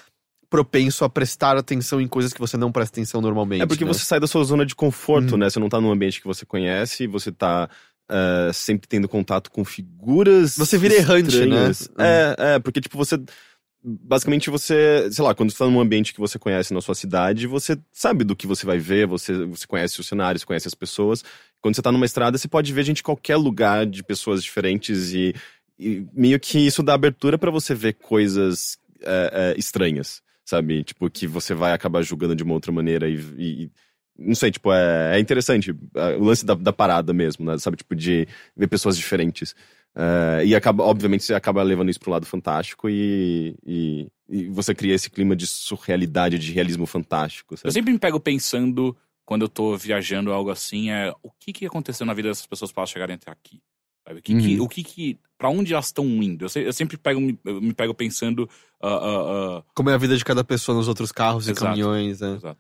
[0.50, 3.62] propenso a prestar atenção em coisas que você não presta atenção normalmente.
[3.62, 3.92] É porque né?
[3.94, 5.38] você sai da sua zona de conforto, Hum.
[5.38, 5.50] né?
[5.50, 7.70] Você não tá num ambiente que você conhece, você tá
[8.10, 10.56] eh, sempre tendo contato com figuras.
[10.58, 11.90] Você vira errante, estranhas.
[11.98, 12.06] né?
[12.08, 13.20] É, é, porque, tipo, você.
[13.82, 15.10] Basicamente, você.
[15.12, 18.26] Sei lá, quando você tá num ambiente que você conhece na sua cidade, você sabe
[18.26, 21.24] do que você vai ver, você, você conhece os cenários, conhece as pessoas.
[21.62, 25.14] Quando você tá numa estrada, você pode ver gente de qualquer lugar, de pessoas diferentes,
[25.14, 25.34] e,
[25.78, 30.84] e meio que isso dá abertura pra você ver coisas é, é, estranhas, sabe?
[30.84, 33.16] Tipo, que você vai acabar julgando de uma outra maneira e.
[33.38, 33.72] e-
[34.22, 35.74] não sei, tipo, é, é interessante.
[35.96, 37.58] é, o lance da, da parada mesmo, né?
[37.58, 37.78] Sabe?
[37.78, 38.28] Tipo, de
[38.58, 39.56] ver pessoas diferentes.
[39.96, 44.74] É, e acaba, obviamente, você acaba levando isso pro lado fantástico e, e, e você
[44.74, 47.74] cria esse clima de surrealidade, de realismo fantástico, Eu sabe?
[47.74, 52.06] sempre me pego pensando, quando eu tô viajando algo assim, é o que que aconteceu
[52.06, 53.62] na vida dessas pessoas para elas chegarem até aqui?
[54.08, 54.20] Sabe?
[54.20, 54.64] O que que, Uhum.
[54.64, 56.46] o que que, pra onde elas estão indo?
[56.46, 58.50] Eu, se- eu sempre pego, me, eu me pego pensando,
[58.82, 58.88] ah,
[59.60, 61.66] ah, Como é a vida de cada pessoa nos outros carros e Exato.
[61.66, 62.36] caminhões, né?
[62.36, 62.60] exato.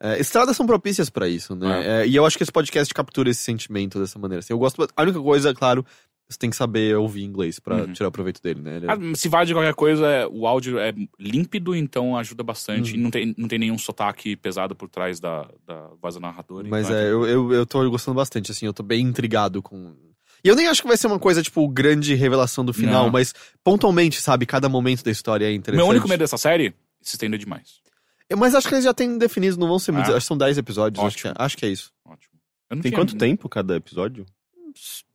[0.00, 2.02] É, estradas são propícias pra isso, né?
[2.02, 4.40] É, e eu acho que esse podcast captura esse sentimento dessa maneira.
[4.40, 4.86] Assim, eu gosto.
[4.96, 5.86] A única coisa, claro,
[6.28, 7.92] você tem que saber ouvir inglês pra Uhum.
[7.92, 8.76] tirar proveito dele, né?
[8.76, 12.92] Ele- Ah, se vale de qualquer coisa, é- o áudio é límpido, então ajuda bastante.
[12.92, 12.98] Uhum.
[12.98, 16.64] E não tem, não tem nenhum sotaque pesado por trás da, da voz do narrador.
[16.66, 19.94] Mas então é, eu, eu, eu tô gostando bastante, assim, eu tô bem intrigado com.
[20.42, 23.10] E eu nem acho que vai ser uma coisa, tipo, grande revelação do final, Não.
[23.12, 24.44] mas pontualmente, sabe?
[24.46, 25.82] Cada momento da história é interessante.
[25.84, 27.80] Meu único medo dessa série, se estende demais.
[28.28, 30.10] Eu- Mas acho que eles já têm definido, não vão ser muitos.
[30.10, 30.16] Ah.
[30.16, 31.92] Acho que são 10 episódios, acho que, é, acho que é isso.
[32.06, 32.32] Ótimo.
[32.70, 34.24] Tem tinha- quanto tempo cada episódio?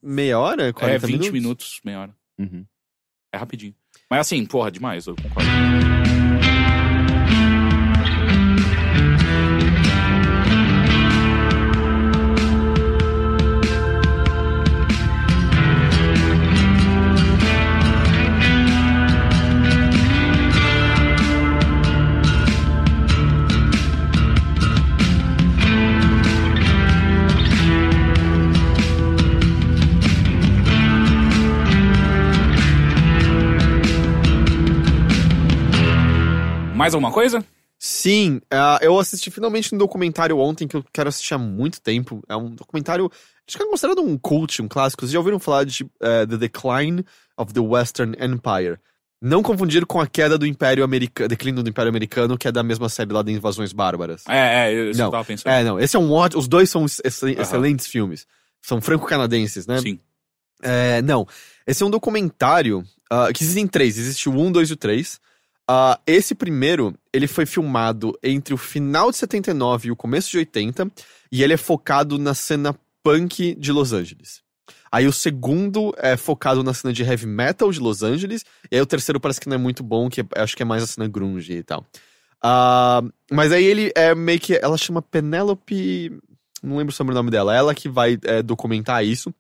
[0.01, 0.71] Meia hora?
[0.73, 1.31] 40 É, 20 minutos?
[1.31, 2.15] minutos, meia hora.
[2.37, 2.65] Uhum.
[3.33, 3.75] É rapidinho.
[4.09, 5.47] Mas assim, porra, demais, eu concordo.
[36.79, 37.43] Mais alguma coisa?
[37.77, 42.23] Sim, ah, eu assisti finalmente um documentário ontem que eu quero assistir há muito tempo.
[42.29, 43.11] É um documentário,
[43.45, 45.01] acho que é considerado um cult, um clássico.
[45.01, 47.03] Vocês já ouviram falar de eh, The Decline
[47.37, 48.77] of the Western Empire?
[49.21, 52.63] Não confundir com a queda do Império Americano, declínio do Império Americano, que é da
[52.63, 54.23] mesma série lá de Invasões Bárbaras.
[54.29, 55.07] É, é, isso Não.
[55.07, 55.51] eu tava pensando.
[55.51, 58.25] É, não, esse é um ótimo, os dois são excel- excelentes filmes.
[58.61, 59.81] São franco-canadenses, né?
[59.81, 59.99] Sim.
[60.61, 61.27] É, não.
[61.67, 63.97] Esse é um documentário ah, que existem três.
[63.97, 65.19] Existe o 1, 2 e o 3.
[65.71, 70.39] Ah, esse primeiro, ele foi filmado entre o final de 79 e o começo de
[70.39, 70.89] 80.
[71.31, 74.41] E ele é focado na cena punk de Los Angeles.
[74.91, 78.43] Aí o segundo é focado na cena de heavy metal de Los Angeles.
[78.71, 80.65] E aí o terceiro parece que não é muito bom, que é- acho que é
[80.65, 81.85] mais a cena grunge e tal.
[82.41, 84.55] Ah, mas aí ele é meio que.
[84.55, 86.11] Ela chama Penelope.
[86.63, 87.55] Não lembro sobre o nome dela.
[87.55, 89.31] Ela que vai é, documentar isso.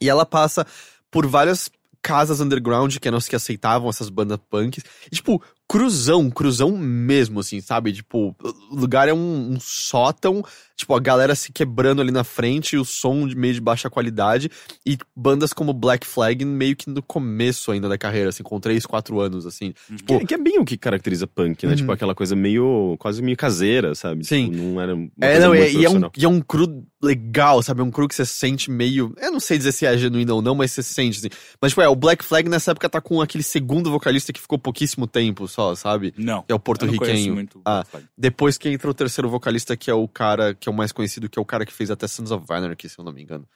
[0.00, 0.66] E ela passa
[1.10, 1.70] por várias
[2.02, 4.84] casas underground que eram as que aceitavam essas bandas punks.
[5.06, 7.92] E, tipo, cruzão, cruzão mesmo, assim, sabe?
[7.92, 8.34] Tipo,
[8.72, 10.42] o lugar é um, um sótão,
[10.74, 14.50] tipo, a galera se quebrando ali na frente, o som de meio de baixa qualidade,
[14.84, 18.84] e bandas como Black Flag meio que no começo ainda da carreira, assim, com 3,
[18.84, 19.72] 4 anos, assim.
[20.04, 21.70] Que, que é bem o que caracteriza punk, né?
[21.70, 21.76] Uhum.
[21.76, 22.96] Tipo, aquela coisa meio.
[22.98, 24.24] quase meio caseira, sabe?
[24.24, 24.50] Sim.
[24.50, 24.92] Tipo, não era.
[25.20, 27.80] É, não, muito e, é um, e é um cru legal, sabe?
[27.80, 29.14] É um cru que você sente meio.
[29.18, 31.28] Eu não sei dizer se é genuíno ou não, mas você sente, assim.
[31.62, 34.58] Mas, tipo, é, o Black Flag nessa época tá com aquele segundo vocalista que ficou
[34.58, 36.14] pouquíssimo tempo só, sabe?
[36.16, 36.44] Não.
[36.48, 37.34] É o porto-riquenho.
[37.34, 37.60] muito.
[37.64, 37.84] Ah.
[38.16, 41.28] Depois que entra o terceiro vocalista, que é o cara que é o mais conhecido,
[41.28, 43.46] que é o cara que fez até Sons of Anarchy, se eu não me engano.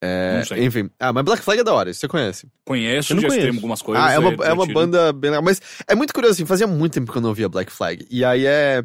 [0.00, 0.64] É, Não sei.
[0.64, 0.88] enfim.
[0.98, 2.46] Ah, mas Black Flag é da hora, você conhece.
[2.64, 3.56] Conheço, Eu não já conheço.
[3.56, 4.04] algumas coisas.
[4.04, 4.74] ah, é uma, é uma divertido.
[4.74, 5.42] banda bem legal.
[5.42, 8.06] Mas é muito curioso, assim, fazia muito tempo que eu não ouvia Black Flag.
[8.10, 8.84] E aí é.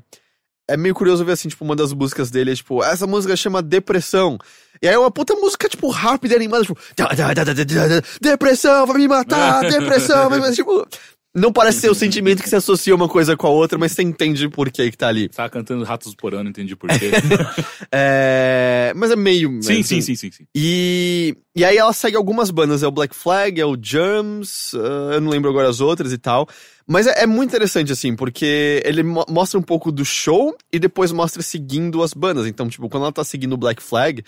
[0.66, 3.62] É meio curioso ver, assim, tipo, uma das músicas dele é, tipo, essa música chama
[3.62, 4.38] Depressão.
[4.82, 7.54] E aí é uma puta música, tipo, rápida e animada, tipo, "Da, da, da, da,
[7.54, 10.88] da, da, da, depressão, vai me matar, depressão, vai me matar", tipo.
[11.36, 14.04] Não parece ser o sentimento que se associa uma coisa com a outra, mas você
[14.04, 15.30] entende por que que tá ali.
[15.30, 17.10] Tava cantando Ratos por Ano, entendi por quê.
[17.92, 18.92] É...
[18.96, 19.62] Mas é meio.
[19.62, 20.46] sim, né, sim, sim, sim, sim.
[20.56, 25.14] E, e aí ela segue algumas bandas, é o Black Flag, é o Germs, ah,
[25.14, 26.48] eu não lembro agora as outras e tal.
[26.88, 30.80] Mas é, é muito interessante, assim, porque ele mo- mostra um pouco do show e
[30.80, 32.46] depois mostra seguindo as bandas.
[32.48, 34.24] Então, tipo, quando ela tá seguindo o Black Flag,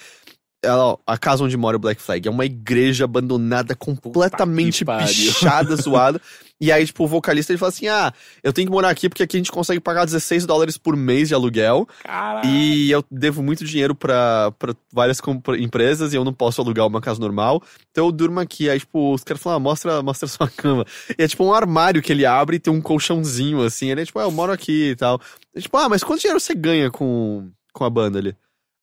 [0.65, 6.21] ela, a casa onde mora o Black Flag é uma igreja abandonada, completamente pichada, zoada.
[6.59, 9.23] E aí, tipo, o vocalista ele fala assim: Ah, eu tenho que morar aqui porque
[9.23, 11.87] aqui a gente consegue pagar 16 dólares por mês de aluguel.
[12.01, 12.49] Caralho.
[12.49, 15.19] E eu devo muito dinheiro pra, pra várias
[15.59, 17.61] empresas e eu não posso alugar uma casa normal.
[17.91, 18.69] Então eu durmo aqui.
[18.69, 20.85] Aí, tipo, os caras falam, ah, mostra, mostra sua cama.
[21.17, 23.91] E é tipo um armário que ele abre e tem um colchãozinho, assim.
[23.91, 25.19] Ele é tipo, ah, eu moro aqui e tal.
[25.53, 28.35] É tipo, ah, mas quanto dinheiro você ganha com, com a banda ali?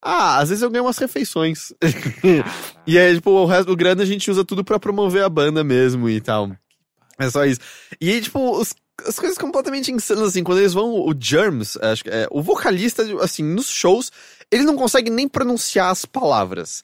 [0.02, 1.72] Ah, às vezes eu ganho umas refeições.
[2.86, 5.62] e aí, tipo, o resto do grana a gente usa tudo pra promover a banda
[5.62, 6.50] mesmo e tal.
[7.18, 7.60] É só isso.
[8.00, 8.74] E aí, tipo, os-
[9.06, 13.02] as coisas completamente insanas, assim, quando eles vão, o Germs, acho que é, o vocalista,
[13.22, 14.10] assim, nos shows,
[14.50, 16.82] ele não consegue nem pronunciar as palavras.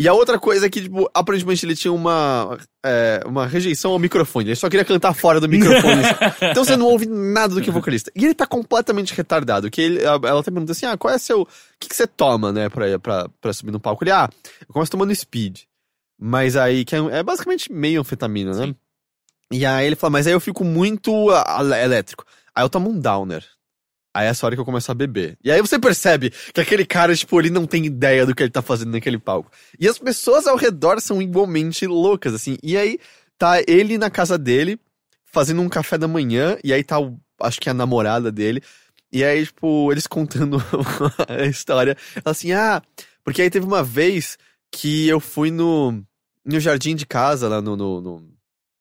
[0.00, 3.98] E a outra coisa é que, tipo, aparentemente ele tinha uma, é, uma rejeição ao
[3.98, 4.48] microfone.
[4.48, 6.02] Ele só queria cantar fora do microfone.
[6.50, 8.10] então você não ouve nada do que o vocalista.
[8.16, 9.70] E ele tá completamente retardado.
[9.70, 11.42] Que ele, ela até pergunta assim: ah, qual é seu.
[11.42, 11.46] O
[11.78, 14.02] que, que você toma, né, pra, pra, pra subir no palco?
[14.02, 14.26] Ele, ah,
[14.66, 15.64] eu começo tomando speed.
[16.18, 18.74] Mas aí, que é, é basicamente meio anfetamina, né?
[19.52, 21.12] E aí ele fala, mas aí eu fico muito
[21.78, 22.24] elétrico.
[22.54, 23.44] Aí eu tomo um downer.
[24.12, 25.38] Aí é essa hora que eu começo a beber.
[25.42, 28.50] E aí você percebe que aquele cara, tipo, ele não tem ideia do que ele
[28.50, 29.50] tá fazendo naquele palco.
[29.78, 32.56] E as pessoas ao redor são igualmente loucas, assim.
[32.62, 32.98] E aí
[33.38, 34.78] tá ele na casa dele,
[35.24, 38.62] fazendo um café da manhã, e aí tá, o, acho que é a namorada dele.
[39.12, 40.58] E aí, tipo, eles contando
[41.28, 41.96] a história.
[42.16, 42.82] Ela assim, ah,
[43.24, 44.36] porque aí teve uma vez
[44.72, 46.02] que eu fui no,
[46.44, 48.28] no jardim de casa, lá no, no, no,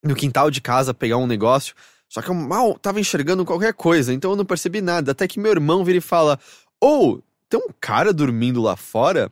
[0.03, 1.75] no quintal de casa, pegar um negócio.
[2.09, 5.11] Só que eu mal tava enxergando qualquer coisa, então eu não percebi nada.
[5.11, 6.39] Até que meu irmão vira e fala:
[6.81, 9.31] Ô, oh, tem um cara dormindo lá fora?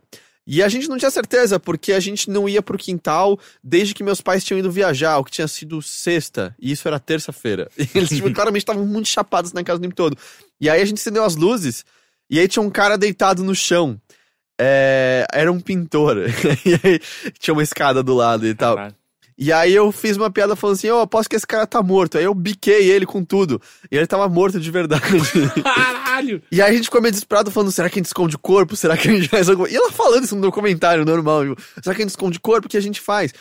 [0.50, 4.02] E a gente não tinha certeza, porque a gente não ia pro quintal desde que
[4.02, 7.70] meus pais tinham ido viajar, o que tinha sido sexta, e isso era terça-feira.
[7.78, 10.18] E eles tipo, claramente estavam muito chapados na casa o tempo todo.
[10.62, 11.84] E aí a gente acendeu as luzes,
[12.30, 14.00] e aí tinha um cara deitado no chão.
[14.60, 16.18] É, era um pintor.
[16.66, 17.00] e aí
[17.38, 18.78] tinha uma escada do lado e tal.
[19.38, 22.18] E aí eu fiz uma piada falando assim, eu aposto que esse cara tá morto.
[22.18, 23.62] Aí eu biquei ele com tudo.
[23.92, 25.04] E ele tava morto de verdade.
[25.64, 26.42] Caralho!
[26.52, 28.76] e aí a gente ficou meio desesperado falando, será que a gente esconde o corpo?
[28.76, 29.70] Será que a gente faz alguma...
[29.70, 31.44] E ela falando isso no documentário normal.
[31.84, 32.66] Será que a gente esconde o corpo?
[32.66, 33.32] O que a gente faz?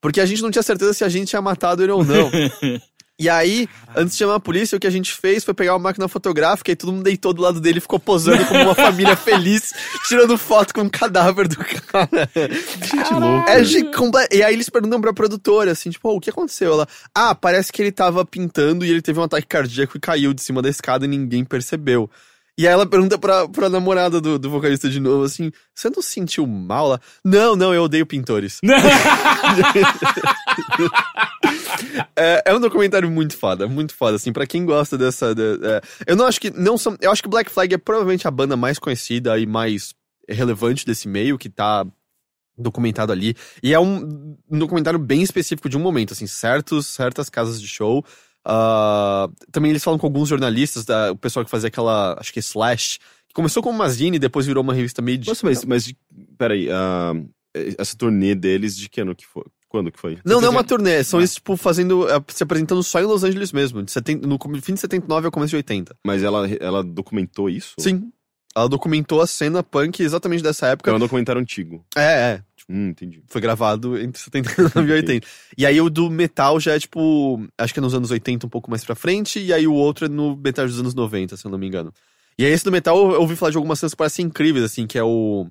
[0.00, 2.30] Porque a gente não tinha certeza se a gente tinha matado ele ou não.
[3.18, 5.78] E aí, antes de chamar a polícia, o que a gente fez foi pegar uma
[5.78, 9.16] máquina fotográfica e todo mundo deitou do lado dele e ficou posando como uma família
[9.16, 9.72] feliz,
[10.06, 12.28] tirando foto com o cadáver do cara.
[12.34, 13.50] Gente louca.
[13.50, 13.90] É de
[14.32, 16.74] E aí eles perguntam pra produtora, assim, tipo, "Ô, o que aconteceu?
[16.74, 20.34] Ela, ah, parece que ele tava pintando e ele teve um ataque cardíaco e caiu
[20.34, 22.10] de cima da escada e ninguém percebeu.
[22.58, 26.00] E aí ela pergunta pra, pra namorada do, do vocalista de novo, assim, você não
[26.00, 26.86] sentiu mal?
[26.86, 28.60] Ela, não, não, eu odeio pintores.
[32.18, 35.34] É, é um documentário muito foda, muito foda, assim, pra quem gosta dessa...
[35.34, 38.26] de- é, eu não acho que, não são, eu acho que Black Flag é provavelmente
[38.26, 39.92] a banda mais conhecida e mais
[40.28, 41.84] relevante desse meio, que tá
[42.56, 43.34] documentado ali.
[43.62, 47.68] E é um, um documentário bem específico de um momento, assim, certos, certas casas de
[47.68, 48.02] show.
[48.48, 52.38] Ah, também eles falam com alguns jornalistas, da, o pessoal que fazia aquela, acho que
[52.38, 55.26] é Slash, que começou como uma zine e depois virou uma revista meio de...
[55.26, 55.92] Nossa, mas, mas
[56.38, 57.12] peraí, ah,
[57.76, 59.42] essa turnê deles, de que ano que foi?
[59.68, 60.16] Quando que foi?
[60.24, 63.24] Não, não é uma turnê, são eles, tipo, fazendo, eh, se apresentando só em Los
[63.24, 65.96] Angeles mesmo, de 70, no fim de 79 ao começo de 80.
[66.06, 67.74] Mas ela, ela documentou isso?
[67.80, 68.12] Sim.
[68.56, 70.90] Ela documentou a cena punk exatamente dessa época.
[70.90, 71.84] É um documentário antigo.
[71.94, 72.42] É, é.
[72.66, 73.22] Hum, entendi.
[73.28, 75.26] Foi gravado entre 79 e 80.
[75.58, 77.38] E aí o do metal já é tipo.
[77.58, 79.38] Acho que é nos anos 80, um pouco mais pra frente.
[79.38, 81.92] E aí o outro é no metade dos anos 90, se eu não me engano.
[82.38, 84.86] E aí esse do metal eu ouvi falar de algumas cenas que parecem incríveis, assim,
[84.86, 85.46] que é o.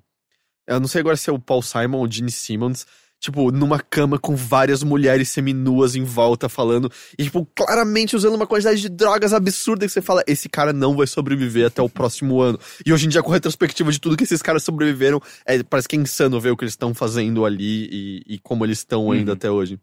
[0.68, 2.88] Eu não sei agora se é o Paul Simon ou o Gene Simmons.
[3.26, 6.92] Tipo, numa cama com várias mulheres seminuas em volta falando.
[7.18, 10.96] E, tipo, claramente usando uma quantidade de drogas absurda que você fala: esse cara não
[10.96, 12.60] vai sobreviver até o próximo ano.
[12.86, 15.88] E hoje em dia, com a retrospectiva de tudo que esses caras sobreviveram, é, parece
[15.88, 19.12] que é insano ver o que eles estão fazendo ali e, e como eles estão
[19.12, 19.36] ainda Uhum.
[19.36, 19.80] até hoje.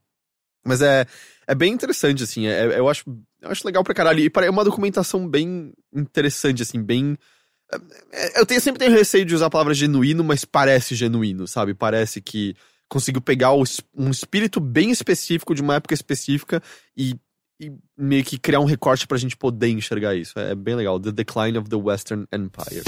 [0.64, 1.04] Mas é,
[1.48, 2.46] é bem interessante, assim.
[2.46, 3.02] é- eu, acho,
[3.40, 4.20] eu acho legal pra caralho.
[4.20, 7.16] E é uma documentação bem interessante, assim, bem.
[8.12, 11.74] é- Eu tenho, sempre tenho receio de usar a palavra genuíno, mas parece genuíno, sabe?
[11.74, 12.54] Parece que
[12.92, 16.62] conseguiu pegar um espírito bem específico de uma época específica
[16.94, 17.16] e,
[17.58, 20.38] e meio que criar um recorte pra gente poder enxergar isso.
[20.38, 21.00] É, é bem legal.
[21.00, 22.82] The Decline of the Western Empire.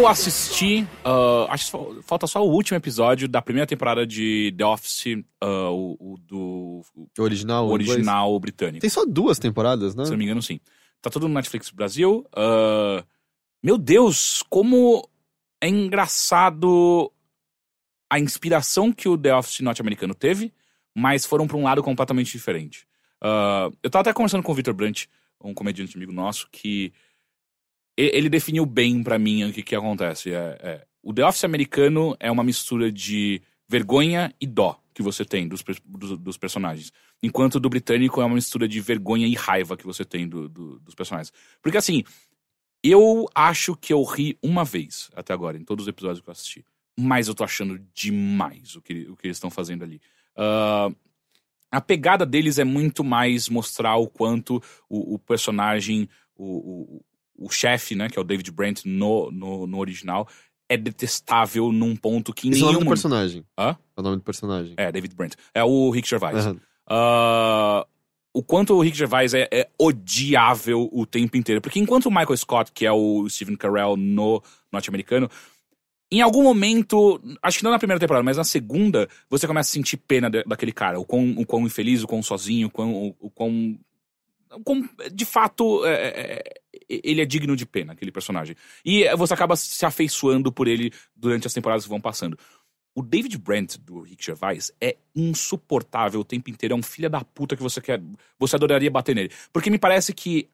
[0.00, 4.64] Eu assisti, ah, acho que falta só o último episódio da primeira temporada de The
[4.64, 5.04] Office,
[5.42, 6.82] ah, o, o do
[7.18, 7.68] O original?
[7.68, 7.90] o inglês?
[7.90, 8.80] original britânico.
[8.80, 10.06] Tem só duas temporadas, né?
[10.06, 10.58] Se não me engano, sim.
[11.02, 12.26] Tá tudo no Netflix Brasil.
[12.34, 13.04] Ah,
[13.62, 15.06] meu Deus, como
[15.60, 17.12] é engraçado
[18.08, 20.50] a inspiração que o The Office norte-americano teve,
[20.94, 22.86] mas foram pra um lado completamente diferente.
[23.82, 25.04] Eu tava até conversando com o Victor Brant,
[25.44, 26.90] um comediante amigo nosso, que
[28.02, 30.32] ele definiu bem pra mim o que, que acontece.
[30.32, 35.24] É, é, o The Office americano é uma mistura de vergonha e dó que você
[35.24, 36.92] tem dos, dos, dos personagens.
[37.22, 40.48] Enquanto o do britânico é uma mistura de vergonha e raiva que você tem do-
[40.48, 41.32] do- dos personagens.
[41.62, 42.02] Porque assim,
[42.82, 46.32] eu acho que eu ri uma vez até agora, em todos os episódios que eu
[46.32, 46.64] assisti.
[46.98, 50.00] Mas eu tô achando demais o que, o que eles estão fazendo ali.
[50.36, 50.90] Ah,
[51.70, 57.00] a pegada deles é muito mais mostrar o quanto o, o personagem, o,
[57.40, 60.28] o chefe, né, que é o David Brent no, no, no original,
[60.68, 63.44] é detestável num ponto que Esse é o nenhum nome do personagem.
[63.58, 63.76] Hã?
[63.96, 64.74] É o nome do personagem.
[64.76, 65.34] É, David Brent.
[65.54, 66.46] É o Rick Gervais.
[66.46, 66.60] Aham.
[66.86, 67.86] Ah,
[68.32, 71.60] o quanto o Rick Gervais é, é odiável o tempo inteiro.
[71.60, 75.28] Porque enquanto o Michael Scott, que é o Stephen Carell no norte-americano,
[76.12, 79.72] em algum momento, acho que não na primeira temporada, mas na segunda, você começa a
[79.72, 80.98] sentir pena da- daquele cara.
[80.98, 82.92] O quão, o quão infeliz, o quão sozinho, o quão.
[82.94, 83.78] O, o quão,
[84.52, 86.42] o quão, de fato, é, é,
[86.90, 88.56] ele é digno de pena, aquele personagem.
[88.84, 92.36] E é, você acaba se afeiçoando por ele durante as temporadas que vão passando.
[92.94, 96.74] O David Brent, do Rick Gervais, é insuportável o tempo inteiro.
[96.74, 98.02] É um filho da puta que você quer.
[98.38, 99.30] Você adoraria bater nele.
[99.52, 100.48] Porque me parece que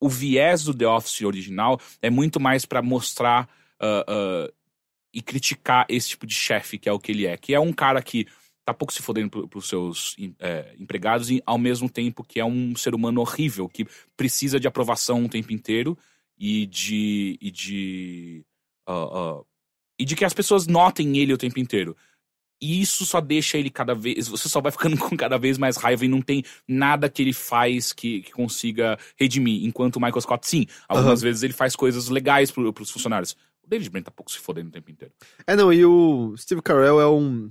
[0.00, 4.52] o viés do The Office original é muito mais pra mostrar ah, ah,
[5.12, 7.36] e criticar esse tipo de chefe, que é o que ele é.
[7.36, 8.26] Que é um cara que
[8.64, 12.44] tá pouco se fodendo pro, pros seus é, empregados e ao mesmo tempo que é
[12.44, 13.86] um ser humano horrível, que
[14.16, 15.96] precisa de aprovação o tempo inteiro
[16.38, 17.38] e de.
[17.40, 18.44] e de.
[18.86, 19.44] ah, ah,
[19.98, 21.96] e de que as pessoas notem ele o tempo inteiro.
[22.60, 24.26] E isso só deixa ele cada vez.
[24.28, 27.32] Você só vai ficando com cada vez mais raiva e não tem nada que ele
[27.32, 29.64] faz que, que consiga redimir.
[29.64, 33.36] Enquanto o Michael Scott, sim, algumas vezes ele faz coisas legais pro, pros funcionários.
[33.62, 35.12] O David Brent tá pouco se fodendo o tempo inteiro.
[35.46, 37.50] É, não, e o Steve Carell é um.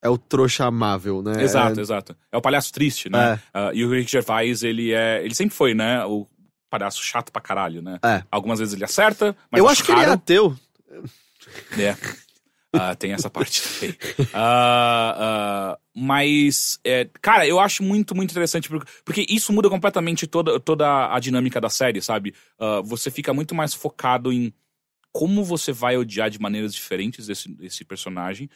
[0.00, 1.42] É o trouxa amável, né?
[1.42, 2.16] Exato, É- exato.
[2.30, 3.34] É o palhaço triste, né?
[3.34, 3.40] É.
[3.52, 5.24] Ah, e o Rick Gervais, ele é.
[5.24, 6.04] Ele sempre foi, né?
[6.04, 6.26] O
[6.70, 7.98] palhaço chato pra caralho, né?
[8.04, 8.22] É.
[8.30, 10.56] Algumas vezes ele acerta, mas Eu acho que ele é ateu.
[11.78, 11.96] É.
[12.72, 13.96] Ah, tem essa parte também.
[14.34, 20.60] Ah, mas, é, cara, eu acho muito, muito interessante, porque, porque isso muda completamente toda,
[20.60, 22.34] toda a dinâmica da série, sabe?
[22.84, 24.52] Você fica muito mais focado em
[25.12, 28.48] como você vai odiar de maneiras diferentes esse, esse personagem.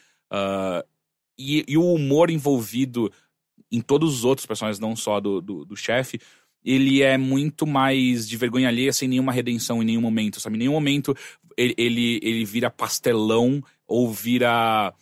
[1.39, 3.11] E, e o humor envolvido
[3.71, 6.21] em todos os outros personagens, não só do, do, do chefe,
[6.65, 10.57] ele é muito mais de vergonha alheia, sem nenhuma redenção em nenhum momento, sabe?
[10.57, 11.17] Em nenhum momento
[11.57, 14.95] ele, ele, ele vira pastelão ou vira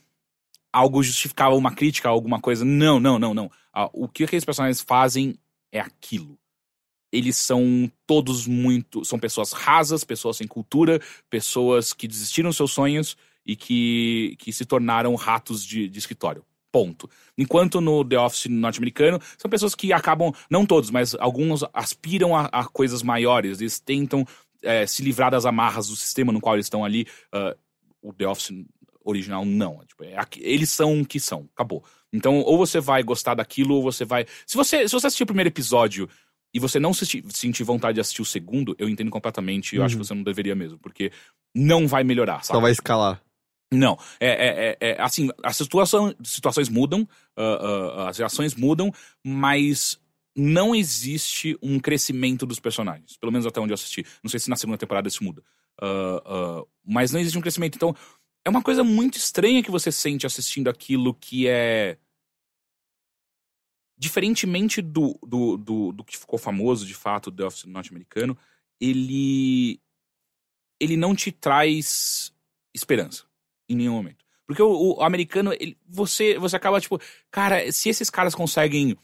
[0.72, 2.64] algo justificável, uma crítica a alguma coisa.
[2.64, 3.50] Não, não, não, não.
[3.92, 5.36] O que aqueles personagens fazem
[5.72, 6.38] é aquilo.
[7.12, 9.04] Eles são todos muito.
[9.04, 13.16] São pessoas rasas, pessoas sem cultura, pessoas que desistiram dos seus sonhos
[13.50, 16.44] e que, que se tornaram ratos de, de escritório.
[16.70, 17.10] Ponto.
[17.36, 22.46] Enquanto no The Office norte-americano, são pessoas que acabam, não todos, mas alguns aspiram a,
[22.52, 23.60] a coisas maiores.
[23.60, 24.24] Eles tentam
[24.62, 27.08] eh, se livrar das amarras do sistema no qual eles estão ali.
[27.32, 27.56] Ah,
[28.00, 28.52] o The Office
[29.04, 29.80] original, não.
[29.84, 31.48] Tipo, é eles são o que são.
[31.52, 31.82] Acabou.
[32.12, 34.24] Então, ou você vai gostar daquilo, ou você vai.
[34.46, 36.08] Se você, se você assistir o primeiro episódio
[36.54, 39.74] e você não senti- sentir vontade de assistir o segundo, eu entendo completamente.
[39.74, 41.10] Eu acho que você não deveria mesmo, porque
[41.52, 42.62] não vai melhorar, Só sabe?
[42.62, 43.20] vai escalar.
[43.72, 48.92] Não, é, é, é, é, assim, as situação, situações mudam, ah, ah, as reações mudam,
[49.24, 50.00] mas
[50.36, 53.16] não existe um crescimento dos personagens.
[53.16, 54.04] Pelo menos até onde eu assisti.
[54.24, 55.42] Não sei se na segunda temporada isso muda.
[55.80, 57.76] Ah, mas não existe um crescimento.
[57.76, 57.94] Então,
[58.44, 61.96] é uma coisa muito estranha que você sente assistindo aquilo que é.
[63.96, 68.36] Diferentemente do, do, do, do que ficou famoso, de fato, The Office norte-americano,
[68.80, 69.80] ele.
[70.80, 72.32] Ele não te traz
[72.74, 73.29] esperança
[73.70, 74.24] em nenhum momento.
[74.46, 77.00] Porque o, o americano, ele- você, você acaba tipo,
[77.30, 78.96] cara, se esses caras conseguem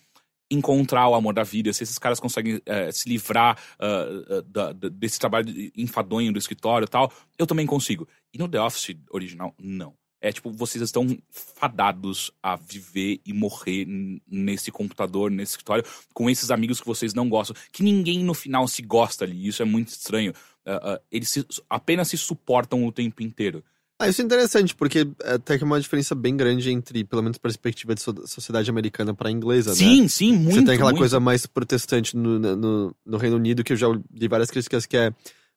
[0.51, 4.89] encontrar o amor da vida, se esses caras conseguem eh, se livrar ah, da- da-
[4.89, 8.07] desse trabalho enfadonho do escritório e tal, eu também consigo.
[8.33, 9.95] E no The Office original, não.
[10.21, 13.87] É tipo, vocês estão fadados a viver e morrer
[14.27, 18.67] nesse computador, nesse escritório, com esses amigos que vocês não gostam, que ninguém no final
[18.67, 19.47] se gosta ali.
[19.47, 20.33] Isso é muito estranho.
[20.65, 23.63] Ah, eles se- apenas se suportam o tempo inteiro.
[23.99, 27.39] Ah, isso é interessante, porque até que é uma diferença bem grande entre, pelo menos,
[27.39, 29.77] perspectiva de so- sociedade americana para inglesa, né?
[29.77, 30.53] Sim, sim, muito.
[30.55, 30.99] Você tem aquela muito.
[30.99, 34.99] coisa mais protestante no, no, no Reino Unido, que eu já li várias críticas, que
[34.99, 35.11] é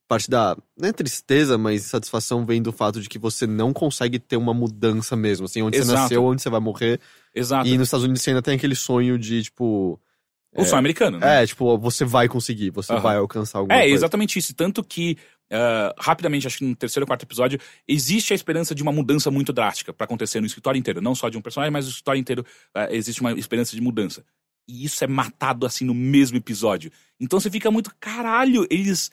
[0.08, 4.18] parte da, não é tristeza, mas satisfação vem do fato de que você não consegue
[4.18, 6.00] ter uma mudança mesmo, assim, onde você Exato.
[6.02, 7.00] nasceu, onde você vai morrer.
[7.36, 7.68] Exato.
[7.68, 10.00] E nos Estados Unidos você ainda tem aquele sonho de, tipo...
[10.56, 11.44] O sonho americano, né?
[11.44, 13.02] É, tipo, você vai conseguir, você Aham.
[13.02, 13.96] vai alcançar alguma É, coisa.
[13.96, 14.52] exatamente isso.
[14.56, 15.16] Tanto que,
[15.52, 19.32] ah, rapidamente, acho que no terceiro ou quarto episódio, existe a esperança de uma mudança
[19.32, 21.02] muito drástica pra acontecer no escritório inteiro.
[21.02, 24.24] Não só de um personagem, mas no escritório inteiro ah, existe uma esperança de mudança.
[24.68, 26.92] E isso é matado assim no mesmo episódio.
[27.20, 29.12] Então você fica muito, caralho, eles.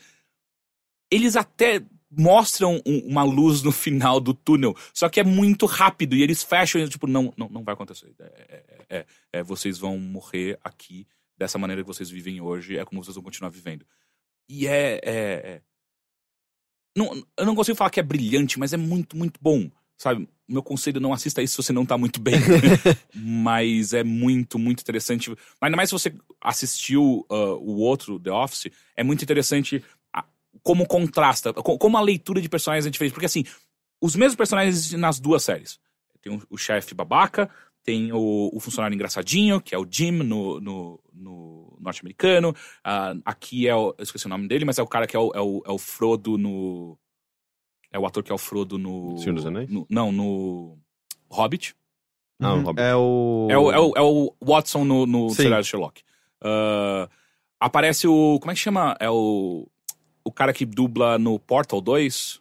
[1.10, 6.14] Eles até mostram um- uma luz no final do túnel, só que é muito rápido
[6.14, 8.12] e eles fecham e tipo, não, não, não vai acontecer.
[8.18, 8.64] É, é,
[8.98, 11.06] é, é, vocês vão morrer aqui
[11.36, 13.84] dessa maneira que vocês vivem hoje, é como vocês vão continuar vivendo.
[14.48, 15.62] E é.
[16.96, 19.70] Não, eu não consigo falar que é brilhante, mas é muito, muito bom.
[19.98, 20.28] Sabe?
[20.48, 22.34] O meu conselho não assista isso se você não tá muito bem.
[23.14, 25.34] mas é muito, muito interessante.
[25.60, 29.82] Ainda mais se você assistiu ah, o outro, The Office, é muito interessante
[30.12, 30.24] a-
[30.62, 33.12] como contrasta, co- como a leitura de personagens é diferente.
[33.12, 33.44] Porque assim,
[34.00, 35.78] os mesmos personagens existem nas duas séries.
[36.22, 37.48] Tem o, o chefe babaca,
[37.82, 42.54] tem o, o funcionário engraçadinho, que é o Jim no, no, no norte-americano.
[42.84, 43.94] Ah, aqui é o.
[43.98, 45.70] Eu esqueci o nome dele, mas é o cara que é o, é o, é
[45.70, 46.98] o Frodo no.
[47.92, 49.16] É o ator que é o Frodo no.
[49.18, 49.70] Senhor dos Anéis?
[49.70, 50.78] no- não, no.
[51.30, 51.74] Hobbit.
[52.40, 52.62] Ah, Uhum.
[52.64, 52.82] Hobbit.
[52.82, 53.48] É o...
[53.50, 56.02] É o, é, o, é o Watson no, no seriado Sherlock.
[56.42, 57.08] Ah,
[57.60, 58.38] aparece o.
[58.40, 58.96] Como é que chama?
[59.00, 59.66] É o.
[60.24, 62.40] O cara que dubla no Portal 2.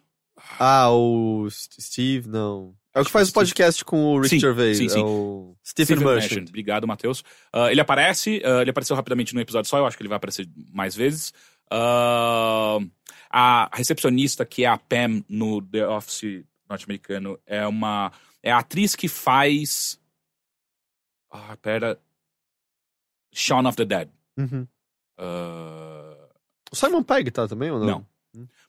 [0.58, 2.74] Ah, o Steve, não.
[2.96, 4.78] É o que faz o podcast com o Rick Sim, Gervais.
[4.78, 5.00] sim, sim.
[5.00, 6.48] É o Stephen, Merchant.
[6.48, 7.22] Obrigado, Matheus.
[7.52, 10.16] Ah, ele aparece, ah, ele apareceu rapidamente no episódio só, eu acho que ele vai
[10.16, 11.34] aparecer mais vezes.
[11.70, 12.78] Ah,
[13.28, 18.10] a recepcionista, que é a Pam no The Office norte-americano, é uma.
[18.42, 20.00] É a atriz que faz.
[21.30, 22.00] Ah, pera.
[23.30, 24.08] Shaun of the Dead.
[24.38, 24.66] Uhum.
[26.72, 27.86] O Simon Pegg tá também ou não?
[27.86, 28.06] Não.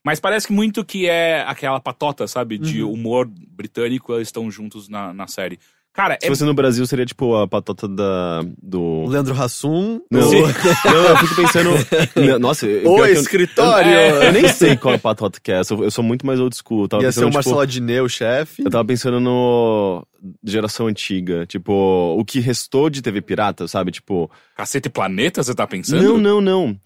[0.04, 2.58] Mas parece que muito que é aquela patota, sabe?
[2.58, 2.94] De Uhum.
[2.94, 5.60] humor britânico, eles estão juntos na, na série.
[5.98, 8.42] Cara, Se é fosse no Brasil, seria tipo a patota da.
[8.44, 9.06] O do.
[9.08, 10.00] Leandro Hassum.
[10.12, 10.32] Não, o-
[10.86, 12.40] não, eu fico pensando.
[12.40, 13.92] Nossa, eu- O que eu- escritório.
[13.92, 15.58] eu nem sei qual a patota que é.
[15.58, 16.84] Eu sou, eu sou muito mais old school.
[16.84, 18.64] Eu tava Ia ser pensando, o tipo, Marcelo Adnet, o chefe.
[18.64, 20.06] Eu tava pensando no.
[20.44, 21.48] Geração antiga.
[21.48, 23.90] Tipo, o que restou de TV Pirata, sabe?
[23.92, 24.30] Tipo.
[24.56, 26.04] Cacete Planeta, você tá pensando?
[26.04, 26.78] Não, não, não.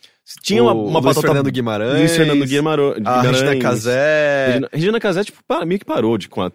[0.44, 1.28] Tinha uma, o uma Luiz patota.
[1.28, 2.00] Fernando Guimarães.
[2.00, 3.62] Luiz Fernando Guimaro- A Regina Guimarães.
[3.64, 4.46] Casé.
[4.48, 6.52] Regina, Regina Casé, tipo, meio que parou de com a.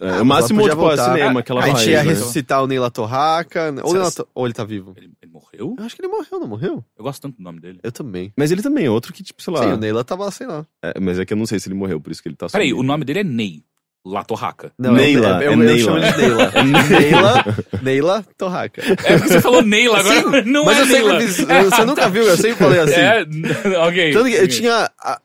[0.00, 1.04] A é, Ah, o máximo, tipo, a voltar.
[1.14, 2.10] cinema que ela a gente faz, ia né?
[2.10, 3.74] ressuscitar o Neila Torraca.
[3.82, 4.92] Ou, Neila Cê- To- ou ele tá vivo?
[4.96, 5.74] Ele, ele morreu?
[5.78, 6.84] Eu acho que ele morreu, não morreu?
[6.98, 7.78] Eu gosto tanto do nome dele.
[7.82, 8.32] Eu também.
[8.36, 9.62] Mas ele também é outro que, tipo, sei lá.
[9.62, 10.66] Sim, o Neila tava, sei lá.
[10.82, 12.46] é, mas é que eu não sei se ele morreu, por isso que ele tá
[12.48, 13.62] Peraí, o nome dele é Ney.
[14.08, 14.70] Latorraca.
[14.78, 16.00] Não, Neila, eu, eu, é eu, Neila.
[16.12, 16.52] de Neila.
[17.00, 17.44] Neila,
[17.82, 18.80] Neila Torraca.
[18.80, 20.44] É porque você falou Neila agora.
[20.46, 21.20] não Mas é eu sempre Neila.
[21.22, 21.36] fiz,
[21.74, 23.00] você nunca viu, eu sempre falei assim.
[23.00, 24.12] É, ok.
[24.12, 24.90] Tanto que eu tinha.
[25.02, 25.20] a-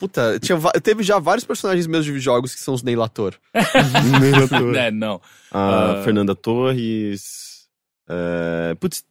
[0.00, 3.34] puta, tinha, teve já vários personagens meus de jogos que são os Neilator.
[4.76, 5.20] É, não.
[5.52, 6.02] A Ah.
[6.02, 7.68] Fernanda Torres.
[8.08, 9.04] É, putz,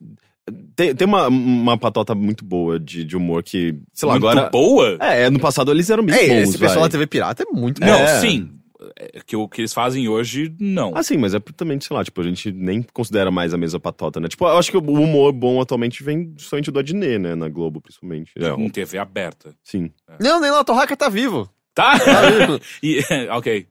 [0.76, 4.49] tem, tem uma, uma patota muito boa de, de humor que, sei lá, Muito agora.
[4.49, 4.98] boa?
[4.99, 6.90] É, no passado eles eram bem É, bons, esse pessoal vai.
[6.90, 7.94] da TV Pirata é muito Não, bom.
[8.03, 8.20] É.
[8.20, 8.49] sim.
[8.96, 10.94] É que o que eles fazem hoje, não.
[10.96, 13.80] Ah, sim, mas é também, sei lá, tipo, a gente nem considera mais a mesma
[13.80, 14.28] patota, né?
[14.30, 17.36] Tipo, eu acho que o humor bom atualmente vem justamente do Adnet, né?
[17.36, 18.32] Na Globo, principalmente.
[18.38, 19.54] É, Com TV aberta.
[19.64, 19.92] sim.
[20.20, 21.50] Não, Neila Torraca tá vivo.
[21.74, 22.00] Tá?
[22.00, 22.60] Tá vivo.
[22.82, 23.00] E-
[23.32, 23.68] ok.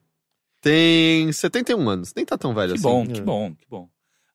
[0.61, 2.83] Tem 71 anos, nem tá tão velho Que assim.
[2.83, 3.07] bom, é.
[3.07, 3.89] que bom, que bom.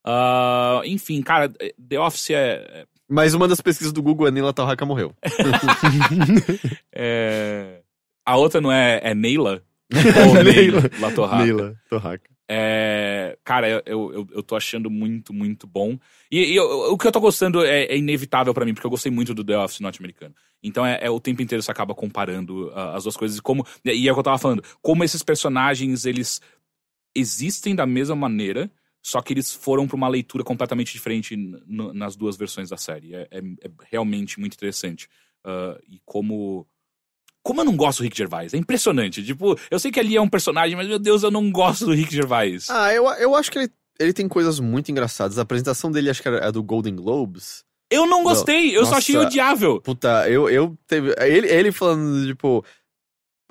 [0.04, 1.50] Ah, enfim, cara,
[1.88, 5.14] The Office é, Mas uma das pesquisas do Google é Neila Torraca morreu.
[6.92, 7.82] é-
[8.26, 9.62] A outra não é, é Neila?
[9.92, 10.82] Ou Neila Neila.
[11.00, 11.44] Latorraca?
[11.44, 12.30] Neila, Torraca.
[12.50, 15.98] É, Cara, eu, eu, eu tô achando muito, muito bom.
[16.32, 18.92] E, e eu- o que eu tô gostando é, é inevitável pra mim, porque eu
[18.92, 20.36] gostei muito do The Office norte-americano.
[20.62, 23.38] Então é, é o tempo inteiro você acaba comparando ah, as duas coisas.
[23.38, 24.64] E como, e é o que eu tava falando.
[24.82, 26.42] Como esses personagens, eles
[27.16, 31.36] existem da mesma maneira, só que eles foram pra uma leitura completamente diferente
[31.68, 33.14] nas duas versões da série.
[33.16, 35.08] É, é- é realmente muito interessante.
[35.46, 36.68] Ah, e como.
[37.44, 38.54] Como eu não gosto do Rick Gervais.
[38.54, 39.24] É impressionante.
[39.24, 41.94] Tipo, eu sei que ali é um personagem, mas meu Deus, eu não gosto do
[41.94, 42.70] Rick Gervais.
[42.70, 45.38] Ah, eu, eu acho que ele, ele tem coisas muito engraçadas.
[45.38, 47.64] A apresentação dele, acho que era a do Golden Globes.
[47.92, 49.28] Eu não gostei, eu só achei Nossa.
[49.28, 49.80] odiável.
[49.82, 51.14] Puta, eu, eu teve.
[51.20, 52.66] Ele, ele falando, tipo.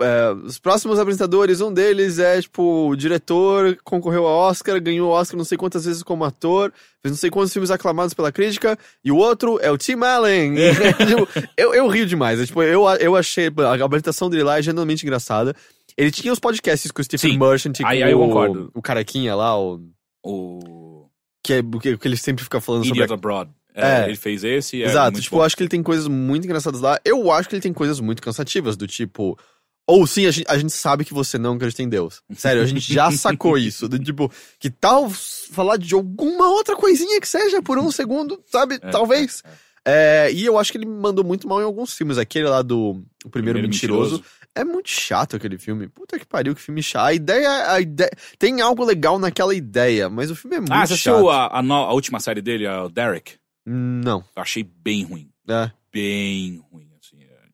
[0.03, 5.13] É, os próximos apresentadores, um deles é, tipo, o diretor, concorreu ao Oscar, ganhou o
[5.13, 8.79] Oscar não sei quantas vezes como ator, fez não sei quantos filmes aclamados pela crítica,
[9.05, 10.55] e o outro é o Tim Allen.
[11.07, 12.41] Tipo, eu, eu rio demais.
[12.41, 15.55] é, tipo, eu, eu achei a apresentação dele lá é genuinamente engraçada.
[15.97, 17.39] Ele tinha os podcasts com o Stephen Sim.
[17.39, 18.71] Merchant, com Aí- aí eu o, concordo.
[18.75, 19.81] o carequinha lá, o,
[20.25, 21.07] O
[21.45, 23.51] que, é, o que, que ele sempre fica falando sobre Idiot Abroad.
[23.75, 24.05] É, É.
[24.07, 24.83] Ele fez esse.
[24.83, 25.43] é Exato, tipo, bom.
[25.43, 26.99] eu acho que ele tem coisas muito engraçadas lá.
[27.05, 29.39] Eu acho que ele tem coisas muito cansativas, do tipo.
[29.87, 32.23] Ou sim, a gente, a gente sabe que você não acredita em Deus.
[32.35, 33.89] Sério, a gente já sacou isso.
[33.89, 38.77] Do tipo, que tal falar de alguma outra coisinha que seja por um segundo, sabe?
[38.81, 39.43] É, Talvez.
[39.45, 39.73] é, é.
[39.85, 42.17] É, e eu acho que ele mandou muito mal em alguns filmes.
[42.17, 44.23] Aquele lá do o Primeiro, Mentiroso.
[44.55, 45.89] É muito chato aquele filme.
[45.89, 47.07] Puta que pariu, que filme chato.
[47.09, 48.11] A ideia, a ideia.
[48.39, 51.15] Tem algo legal naquela ideia, mas o filme é muito Ah, você chato.
[51.15, 53.35] assistiu a, a, no- a última série dele, a Derek?
[53.67, 54.23] Não.
[54.37, 55.29] Eu achei bem ruim.
[55.49, 55.69] É.
[55.93, 56.92] Bem ruim.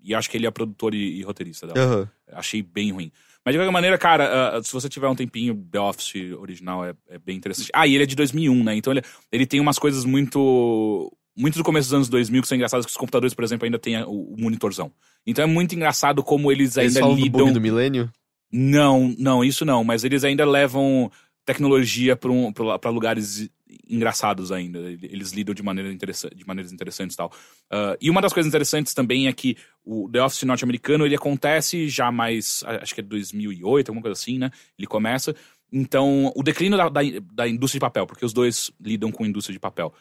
[0.09, 1.79] E acho que ele é produtor e, e roteirista dela.
[1.79, 2.09] Aham.
[2.33, 3.13] Achei bem ruim.
[3.45, 6.95] Mas de qualquer maneira, cara, ah, se você tiver um tempinho, The Office original é,
[7.09, 7.71] é bem interessante.
[7.75, 8.75] Ah, e ele é de 2001, né?
[8.75, 11.13] Então ele, ele tem umas coisas muito.
[11.37, 13.79] Muito do começo dos anos 2000 que são engraçadas, que os computadores, por exemplo, ainda
[13.79, 14.91] têm o, o monitorzão.
[15.25, 17.41] Então é muito engraçado como eles Eles ainda falam do lidam.
[17.43, 18.11] bug do milênio?
[18.53, 19.85] Não, não, isso não.
[19.85, 21.11] Mas eles ainda levam
[21.45, 23.49] tecnologia para um, pra lugares
[23.89, 24.79] engraçados ainda.
[24.79, 27.33] Eles lidam de, maneira interessa de maneiras interessantes e tal.
[27.71, 31.89] Ah, e uma das coisas interessantes também é que o The Office norte-americano, ele acontece
[31.89, 34.51] já mais, acho que é 2008, alguma coisa assim, né?
[34.79, 35.35] Ele começa.
[35.73, 37.01] Então, o declínio da, da,
[37.33, 39.93] da indústria de papel, porque os dois lidam com indústria de papel.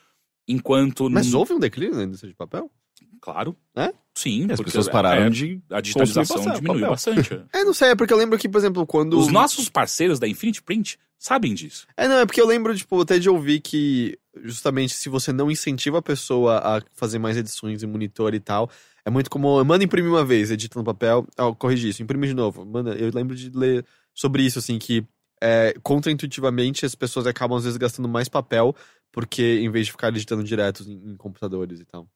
[0.48, 1.10] Enquanto...
[1.10, 2.72] Mas no- houve um declínio na indústria de papel?
[3.20, 3.56] Claro.
[3.76, 3.92] É?
[4.14, 4.44] Sim.
[4.46, 5.62] As porque pessoas pararam é, de.
[5.70, 6.90] A digitalização consumir diminuiu papel.
[6.92, 7.44] bastante.
[7.54, 9.20] É, não sei, é porque eu lembro que, por exemplo, quando.
[9.20, 11.88] Os nossos parceiros da Infinity Print sabem disso.
[11.96, 15.50] É, não, é porque eu lembro, tipo, até de ouvir que, justamente, se você não
[15.52, 18.70] incentiva a pessoa a fazer mais edições em monitor e tal,
[19.06, 22.34] é muito como, manda imprimir uma vez, edita no papel, ó, corrige isso, imprime de
[22.34, 22.66] novo.
[22.66, 25.06] Manda, eu lembro de ler sobre isso, assim, que
[25.42, 28.76] é, contraintuitivamente as pessoas acabam, às vezes, gastando mais papel,
[29.12, 32.08] porque em vez de ficar editando direto em, em computadores e tal.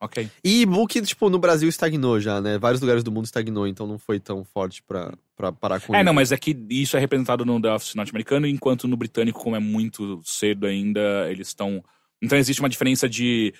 [0.00, 0.30] Ok.
[0.44, 2.56] E e-book, tipo, no Brasil estagnou já, né?
[2.56, 5.98] Vários lugares do mundo estagnou, então não foi tão forte pra, pra parar com É,
[5.98, 6.04] isso.
[6.06, 9.56] não, mas é que isso é representado no The Office norte-americano, enquanto no britânico, como
[9.56, 11.82] é muito cedo ainda, eles estão.
[12.22, 13.52] Então existe uma diferença de.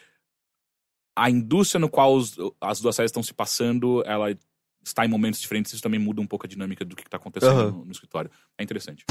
[1.16, 4.30] A indústria no qual os- as duas séries estão se passando, ela
[4.84, 7.50] está em momentos diferentes, isso também muda um pouco a dinâmica do que está acontecendo
[7.50, 7.70] Aham.
[7.72, 8.30] no, no escritório.
[8.56, 9.04] É interessante.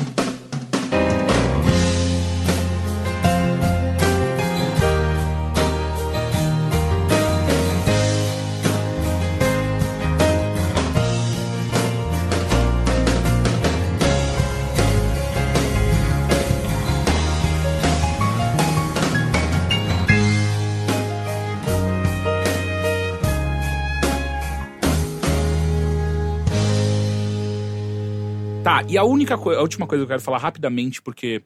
[28.89, 31.43] E a única coisa, a última coisa que eu quero falar rapidamente, porque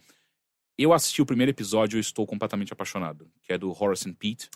[0.78, 4.14] eu assisti o primeiro episódio e eu estou completamente apaixonado, que é do Horace and
[4.14, 4.50] Pete,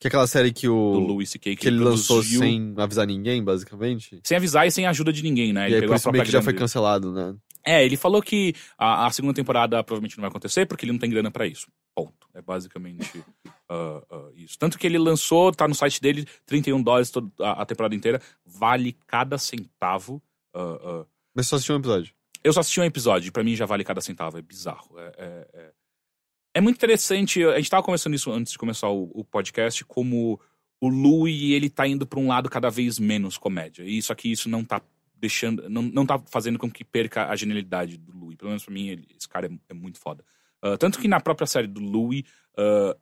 [0.00, 0.98] Que é aquela série que do o.
[0.98, 1.54] Louis C.K.
[1.56, 4.20] que ele lançou sem avisar ninguém, basicamente.
[4.24, 5.68] sem avisar e sem ajuda de ninguém, né?
[5.68, 7.36] e aí pegou por isso meio que já foi cancelado, né?
[7.66, 10.98] É, ele falou que a, a segunda temporada provavelmente não vai acontecer porque ele não
[10.98, 11.68] tem grana pra isso.
[11.94, 12.26] Ponto.
[12.32, 13.22] É basicamente
[13.68, 14.58] ah, ah, isso.
[14.58, 18.18] Tanto que ele lançou, tá no site dele, 31 dólares toda a, a temporada inteira.
[18.46, 20.22] Vale cada centavo.
[20.54, 21.04] ah.
[21.34, 22.14] Mas só assistiu um episódio.
[22.42, 24.38] Eu só assisti um episódio, e pra mim já vale cada centavo.
[24.38, 24.98] É bizarro.
[24.98, 25.72] É, é, é-
[26.54, 27.44] é muito interessante.
[27.44, 30.40] A gente tava conversando isso antes de começar o, o podcast, como
[30.80, 33.84] o Louis, ele tá indo pra um lado cada vez menos comédia.
[33.84, 34.80] E isso aqui, isso não tá
[35.14, 35.68] deixando.
[35.68, 38.36] Não, não tá fazendo com que perca a genialidade do Louis.
[38.36, 40.24] Pelo menos pra mim, ele- esse cara é, é muito foda.
[40.62, 42.24] Ah, tanto que na própria série do Louis,
[42.56, 42.96] ah,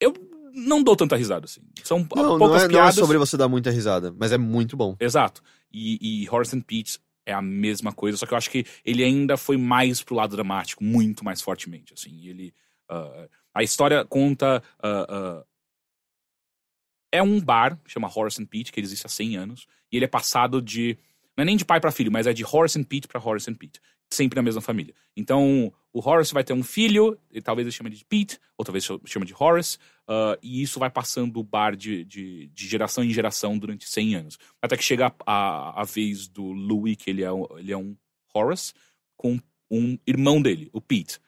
[0.00, 0.12] eu
[0.54, 1.62] não dou tanta risada, assim.
[1.82, 2.94] São Não, não poucas é, não é piadas.
[2.94, 4.96] sobre você dar muita risada, mas é muito bom.
[5.00, 5.42] Exato.
[5.72, 9.04] E, e Horace and Pete é a mesma coisa, só que eu acho que ele
[9.04, 12.26] ainda foi mais pro lado dramático, muito mais fortemente, assim.
[12.26, 12.54] Ele...
[12.88, 14.62] ah, a história conta...
[14.80, 15.44] ah, ah,
[17.12, 20.08] é um bar, chama Horace and Pete, que existe há 100 anos, e ele é
[20.08, 20.98] passado de...
[21.36, 23.50] Não é nem de pai pra filho, mas é de Horace and Pete pra Horace
[23.50, 23.80] and Pete.
[24.10, 24.94] Sempre na mesma família.
[25.16, 28.84] Então, o Horace vai ter um filho, e talvez ele chame de Pete, ou talvez
[29.04, 33.10] chame de Horace, ah, e isso vai passando o bar de, de, de geração em
[33.10, 34.38] geração durante 100 anos.
[34.60, 37.28] Até que chega a, a, a vez do Louis, que ele é,
[37.58, 37.96] ele é um
[38.34, 38.72] Horace,
[39.16, 41.18] com um irmão dele, o Pete.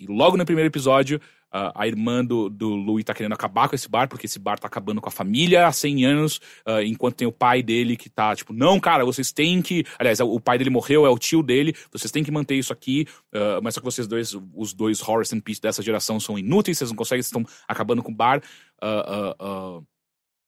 [0.00, 1.20] E logo no primeiro episódio,
[1.56, 4.58] ah, a irmã do, do Louis tá querendo acabar com esse bar, porque esse bar
[4.58, 8.10] tá acabando com a família há 100 anos, ah, enquanto tem o pai dele que
[8.10, 9.84] tá tipo, não, cara, vocês têm que.
[9.96, 13.06] Aliás, o pai dele morreu, é o tio dele, vocês têm que manter isso aqui,
[13.32, 16.78] ah, mas só que vocês dois, os dois Horace and Pete dessa geração são inúteis,
[16.78, 18.42] vocês não conseguem, vocês estão acabando com o bar.
[18.82, 19.80] Ah,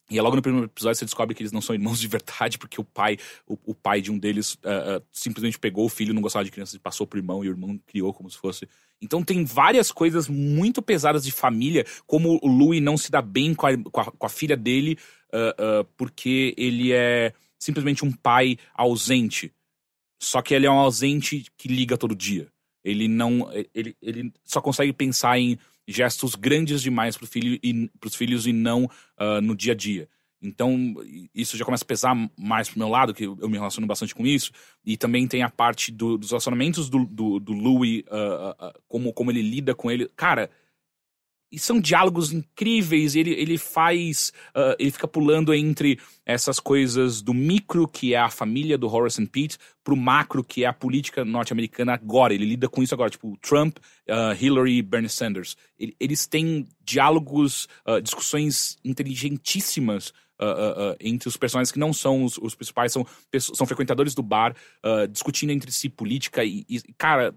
[0.08, 2.58] e é logo no primeiro episódio você descobre que eles não são irmãos de verdade,
[2.58, 6.14] porque o pai, o, o pai de um deles ah, ah, simplesmente pegou o filho,
[6.14, 8.68] não gostava de crianças e passou pro irmão, e o irmão criou como se fosse.
[9.00, 13.52] Então tem várias coisas muito pesadas de família, como o Louis não se dá bem
[13.54, 14.96] com a, com a, com a filha dele,
[15.32, 19.52] ah, porque ele é simplesmente um pai ausente.
[20.22, 22.48] Só que ele é um ausente que liga todo dia.
[22.84, 23.50] Ele não.
[23.74, 27.58] Ele, ele só consegue pensar em gestos grandes demais pro filho
[28.00, 30.08] pros filhos e não ah, no dia a dia.
[30.42, 30.94] Então,
[31.34, 34.24] isso já começa a pesar mais pro meu lado, que eu me relaciono bastante com
[34.26, 34.52] isso.
[34.84, 38.74] E também tem a parte do- dos relacionamentos do, do, do Louis, ah, ah, ah,
[38.86, 40.08] como, como ele lida com ele.
[40.14, 40.50] Cara,
[41.50, 43.14] e são diálogos incríveis.
[43.14, 44.32] Ele, ele faz.
[44.54, 49.22] ah, ele fica pulando entre essas coisas do micro, que é a família do Horace
[49.22, 52.34] and Pete, pro macro, que é a política norte-americana agora.
[52.34, 53.78] Ele lida com isso agora, tipo, Trump,
[54.08, 55.56] ah, Hillary Bernie Sanders.
[55.78, 60.12] Ele- eles têm diálogos, ah, discussões inteligentíssimas.
[61.00, 63.06] entre os personagens que não são os, os principais, são,
[63.40, 64.54] são frequentadores do bar,
[65.10, 67.34] discutindo entre si política e, e, cara,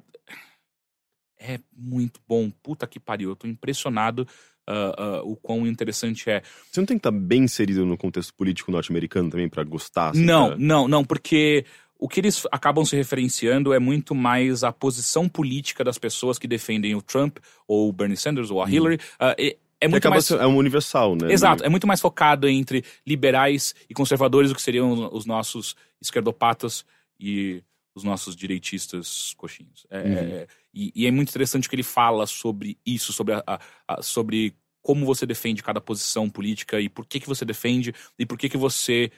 [1.39, 2.49] é muito bom.
[2.61, 3.29] Puta que pariu.
[3.29, 4.27] Eu tô impressionado
[4.67, 6.43] ah, ah, o quão interessante é.
[6.71, 10.09] Você não tem que estar bem inserido no contexto político norte-americano também pra gostar?
[10.09, 11.65] assim, não, pra- não, não, porque
[11.97, 16.47] o que eles acabam se referenciando é muito mais a posição política das pessoas que
[16.47, 17.37] defendem o Trump,
[17.67, 18.99] ou o Bernie Sanders, ou a Hillary.
[19.19, 20.25] Ah, é, é muito acaba mais.
[20.25, 21.31] sendo- é um universal, né?
[21.31, 26.85] Exato, é muito mais focado entre liberais e conservadores, o que seriam os nossos esquerdopatas
[27.19, 27.61] e
[27.95, 29.85] os nossos direitistas coxinhos.
[29.89, 30.13] É, Uhum.
[30.17, 34.01] é, e, e é muito interessante que ele fala sobre isso, sobre, a, a- a-
[34.01, 38.37] sobre como você defende cada posição política e por que, que você defende e por
[38.37, 39.11] que, que você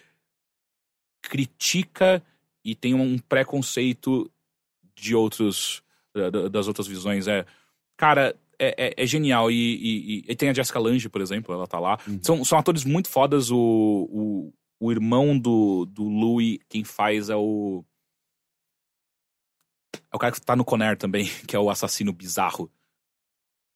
[1.22, 2.24] critica
[2.64, 4.32] e tem um preconceito
[4.96, 5.84] de outros
[6.14, 7.28] da- da- das outras visões.
[7.28, 7.46] É,
[7.96, 9.50] cara, é, é- é genial.
[9.52, 11.98] E, e- e- tem a Jessica Lange, por exemplo, ela tá lá.
[12.22, 13.50] São, são atores muito fodas.
[13.52, 17.84] O, o, o irmão do, do Louis, quem faz é o.
[20.12, 22.72] É o cara que tá no Conair também, que é o assassino bizarro,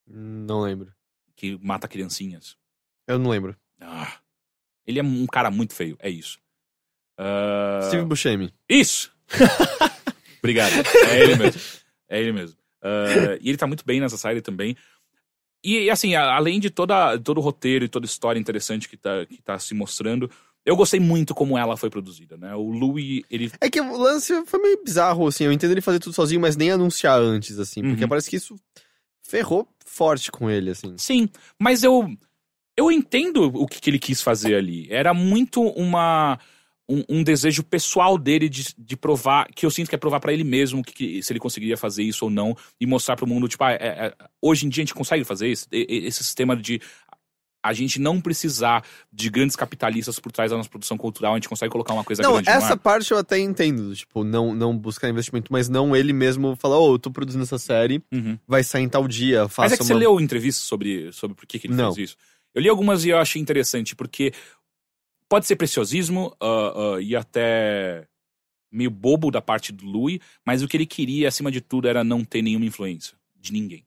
[0.07, 0.93] Não lembro.
[1.35, 2.57] que mata criancinhas.
[3.07, 3.55] Eu não lembro.
[3.79, 4.17] Ah,
[4.85, 6.39] ele é um cara muito feio, é isso.
[7.17, 8.53] Ah, Steve Buscemi.
[8.69, 9.13] Isso!
[10.39, 10.73] Obrigado.
[11.09, 11.61] É ele mesmo.
[12.07, 12.57] É ele mesmo.
[12.81, 14.75] Ah, e ele tá muito bem nessa série também.
[15.63, 18.95] E, assim, a- além de toda, todo o roteiro e toda a história interessante que
[18.95, 20.29] tá, que tá se mostrando,
[20.65, 22.55] eu gostei muito como ela foi produzida, né?
[22.55, 23.51] O Louis, ele.
[23.61, 25.43] É que o lance foi meio bizarro, assim.
[25.43, 27.81] Eu entendo ele fazer tudo sozinho, mas nem anunciar antes, assim.
[27.83, 28.09] Porque Uhum.
[28.09, 28.55] parece que isso
[29.21, 30.95] ferrou forte com ele, assim.
[30.97, 31.29] Sim,
[31.59, 32.09] mas eu.
[32.77, 34.87] Eu entendo o que, que ele quis fazer ali.
[34.89, 36.37] Era muito uma.
[36.87, 40.31] Um, um desejo pessoal dele de, de provar, que eu sinto que é provar pra
[40.31, 43.47] ele mesmo que, que- se ele conseguiria fazer isso ou não, e mostrar pro mundo,
[43.47, 46.79] tipo, ah, é- é- hoje em dia a gente consegue fazer isso, esse sistema de.
[47.65, 51.49] A gente não precisar de grandes capitalistas por trás da nossa produção cultural, a gente
[51.49, 52.77] consegue colocar uma coisa Não, grande essa ar.
[52.77, 53.93] parte eu até entendo.
[53.95, 57.57] Tipo, não, não buscar investimento, mas não ele mesmo falar, ô, eu tô produzindo essa
[57.57, 58.37] série, Uhum.
[58.47, 59.87] vai sair em tal dia, faça Mas é que uma...
[59.87, 61.93] você leu entrevistas sobre, sobre por que, que ele Não.
[61.93, 62.17] fez isso.
[62.53, 64.31] Eu li algumas e eu achei interessante, porque
[65.27, 68.07] pode ser preciosismo ah, ah, e até
[68.71, 72.03] meio bobo da parte do Louis, mas o que ele queria, acima de tudo, era
[72.03, 73.83] não ter nenhuma influência de ninguém.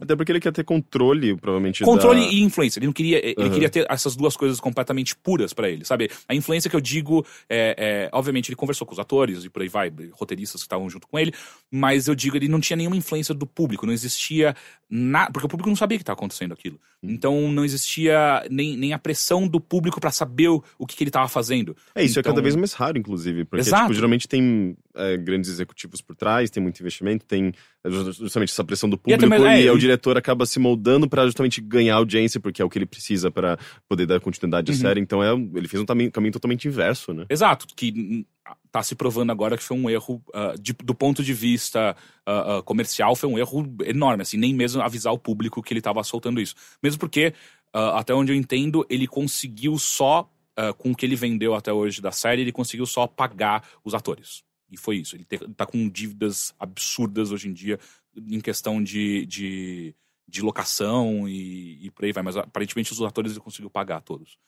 [0.00, 1.84] Até porque ele quer ter controle, provavelmente.
[1.84, 2.26] Controle da...
[2.26, 2.78] e influência.
[2.78, 3.18] Ele não queria.
[3.24, 3.50] Ele Uhum.
[3.50, 6.10] queria ter essas duas coisas completamente puras pra ele, sabe?
[6.28, 9.62] A influência que eu digo é, é, obviamente, ele conversou com os atores e por
[9.62, 11.32] aí vai, roteiristas que estavam junto com ele,
[11.70, 14.54] mas eu digo, ele não tinha nenhuma influência do público, não existia
[14.90, 16.80] nada, porque o público não sabia que estava acontecendo aquilo.
[17.02, 17.10] Uhum.
[17.10, 21.04] Então não existia nem, nem a pressão do público pra saber o, o que, que
[21.04, 21.76] ele tava fazendo.
[21.94, 23.44] É, isso Então- é cada vez mais raro, inclusive.
[23.44, 27.52] Porque, tipo, geralmente tem é, grandes executivos por trás, tem muito investimento, tem
[27.84, 31.08] é, justamente essa pressão do E público e, é, o e- diretor acaba se moldando
[31.08, 33.56] pra justamente ganhar audiência, porque é o que ele precisa pra
[33.88, 34.80] poder dar continuidade à Uhum.
[34.80, 35.00] série.
[35.00, 37.26] Então é, ele fez um caminho, caminho totalmente inverso, né?
[37.30, 41.22] Exato, que hum, tá se provando agora que foi um erro ah, de- do ponto
[41.22, 41.96] de vista
[42.26, 45.80] ah, ah, comercial, foi um erro enorme, assim, nem mesmo avisar o público que ele
[45.80, 46.54] tava soltando isso.
[46.82, 47.32] Mesmo porque,
[47.72, 50.30] até onde eu entendo, ele conseguiu só,
[50.78, 54.42] com o que ele vendeu até hoje da série, ele conseguiu só pagar os atores.
[54.70, 55.16] E foi isso.
[55.16, 57.78] Ele, te- ele tá com dívidas absurdas hoje em dia
[58.16, 59.94] em questão de, de,
[60.26, 62.22] de locação e, e por aí vai.
[62.22, 64.38] Mas aparentemente os atores ele conseguiu pagar todos.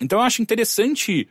[0.00, 1.28] Então eu acho interessante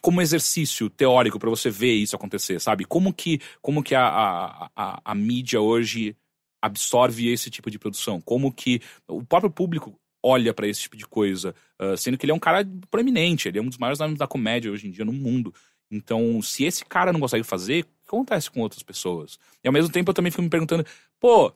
[0.00, 2.84] como exercício teórico pra você ver isso acontecer, sabe?
[2.84, 6.16] Como que, como que a, a, a, a mídia hoje
[6.62, 8.20] absorve esse tipo de produção?
[8.20, 11.54] Como que o próprio público olha pra esse tipo de coisa?
[11.78, 14.26] Ah, sendo que ele é um cara proeminente, ele é um dos maiores nomes da
[14.26, 15.54] comédia hoje em dia no mundo.
[15.90, 19.38] Então, se esse cara não consegue fazer, o que acontece com outras pessoas?
[19.62, 20.86] E ao mesmo tempo eu também fico me perguntando,
[21.18, 21.52] pô,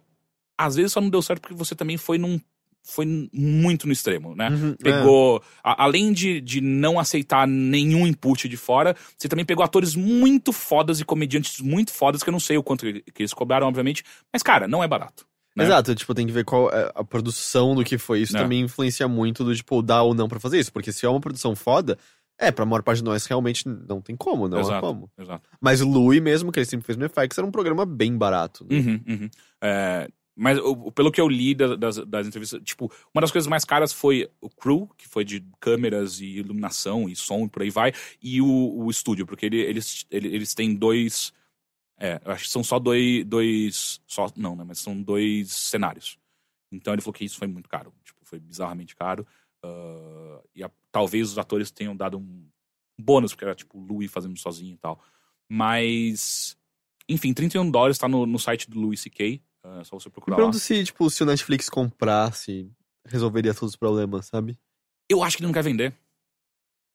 [0.59, 2.41] às vezes só não deu certo porque você também foi num.
[2.87, 4.51] Foi muito no extremo, né?
[4.51, 5.43] Uhum, Pegou.
[5.63, 10.53] a- além de, de não aceitar nenhum input de fora, você também pegou atores muito
[10.53, 14.05] fodas e comediantes muito fodas, que eu não sei o quanto que eles cobraram, obviamente.
[14.33, 15.25] Mas, cara, não é barato.
[15.57, 15.61] é.
[15.61, 15.65] né?
[15.65, 18.21] Exato, tipo, tem que ver qual é a produção do que foi.
[18.21, 18.41] Isso É.
[18.41, 20.73] também influencia muito do, tipo, dar ou não pra fazer isso.
[20.73, 21.97] Porque se é uma produção foda,
[22.39, 25.09] é, pra maior parte de nós realmente não tem como, não exato, há como.
[25.19, 25.49] exato.
[25.61, 28.67] Mas o Louis mesmo, que ele sempre fez no FX, era um programa bem barato.
[28.69, 28.77] né?
[28.77, 29.31] Uhum, uhum.
[29.63, 30.59] É, mas
[30.95, 34.29] pelo que eu li da- das, das entrevistas, tipo, uma das coisas mais caras foi
[34.41, 37.93] o crew, que foi de câmeras e iluminação e som e por aí vai,
[38.23, 41.33] e o, o estúdio, porque ele- eles, ele- eles têm dois.
[41.99, 43.25] É, acho que são só dois.
[43.25, 44.65] dois só, não, né?
[44.67, 46.19] Mas são dois cenários.
[46.73, 47.93] Então ele falou que isso foi muito caro.
[48.05, 49.25] Tipo, foi bizarramente caro.
[49.63, 52.49] ah, e a- talvez os atores tenham dado um
[53.01, 55.01] bônus, porque era tipo o Louis fazendo sozinho e tal.
[55.49, 56.57] Mas.
[57.09, 59.41] Enfim, 31 dólares tá no, no site do Louis C.K.
[59.65, 60.43] ah, É só você procurar lá.
[60.43, 62.71] pergunto se, tipo, se o Netflix comprasse,
[63.07, 64.59] resolveria todos os problemas, sabe?
[65.09, 65.93] Eu acho que ele não quer vender.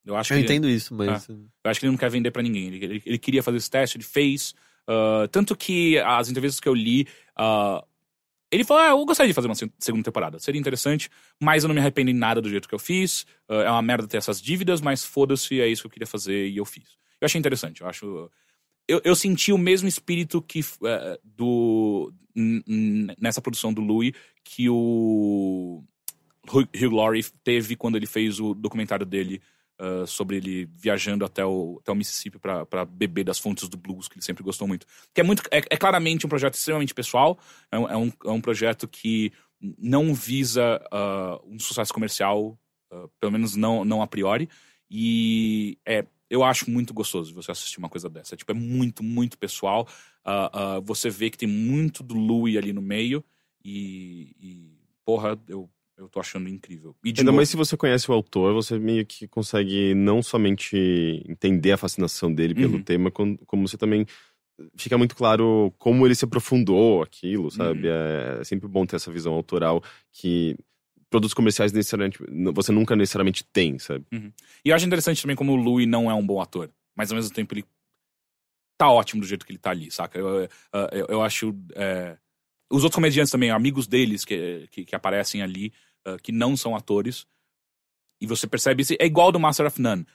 [0.05, 1.27] Eu acho Eu que ele- entendo isso, mas.
[1.29, 2.67] Eu acho que ele não quer vender pra ninguém.
[2.67, 4.55] Ele, ele- ele queria fazer esse teste, ele fez.
[4.87, 7.83] Ah, tanto que as entrevistas que eu li, ah,
[8.51, 10.39] ele falou: ah, eu gostaria de fazer uma se- segunda temporada.
[10.39, 11.09] Seria interessante,
[11.39, 13.25] mas eu não me arrependo em nada do jeito que eu fiz.
[13.47, 16.47] Ah, é uma merda ter essas dívidas, mas foda-se, é isso que eu queria fazer
[16.47, 16.97] e eu fiz.
[17.21, 18.31] Eu achei interessante, eu acho.
[18.89, 24.13] Eu, eu senti o mesmo espírito que eh, do nessa produção do Louis
[24.43, 25.83] que o
[26.47, 29.41] Hugh Laurie teve quando ele fez o documentário dele
[29.79, 34.07] uh, sobre ele viajando até o, até o Mississippi pra beber das fontes do blues,
[34.07, 34.87] que ele sempre gostou muito.
[35.13, 35.43] Que é muito.
[35.51, 37.37] É, é claramente um projeto extremamente pessoal.
[37.71, 39.31] É um, é um, é um projeto que
[39.77, 42.57] não visa uh, um sucesso comercial,
[42.91, 44.49] uh, pelo menos não, não a priori.
[44.89, 48.35] E é, eu acho muito gostoso você assistir uma coisa dessa.
[48.35, 49.87] Tipo, é muito, muito pessoal.
[50.25, 53.23] Uh, uh, você vê que tem muito do Louis ali no meio.
[53.63, 54.71] E, e,
[55.03, 56.95] porra, eu, eu tô achando incrível.
[57.03, 60.77] E Ainda novo- mais se você conhece o autor, você meio que consegue não somente
[61.27, 62.83] entender a fascinação dele pelo Uhum.
[62.83, 64.05] tema, com- como você também
[64.75, 67.87] fica muito claro como ele se aprofundou aquilo, sabe?
[67.87, 67.93] Uhum.
[68.39, 69.81] É sempre bom ter essa visão autoral
[70.11, 70.55] que
[71.09, 72.19] produtos comerciais necessariamente
[72.53, 74.05] você nunca necessariamente tem, sabe?
[74.63, 76.69] E eu acho interessante também como o Louis não é um bom ator.
[76.95, 77.65] Mas ao mesmo tempo ele
[78.77, 80.17] tá ótimo do jeito que ele tá ali, saca?
[80.17, 80.27] Eu,
[80.91, 81.53] eu, eu- acho.
[81.75, 82.17] é,
[82.71, 85.73] Os outros comediantes também, amigos deles que, que, que aparecem ali,
[86.05, 87.25] ah, que não são atores.
[88.21, 88.93] E você percebe isso.
[88.99, 90.05] É igual do Master of None.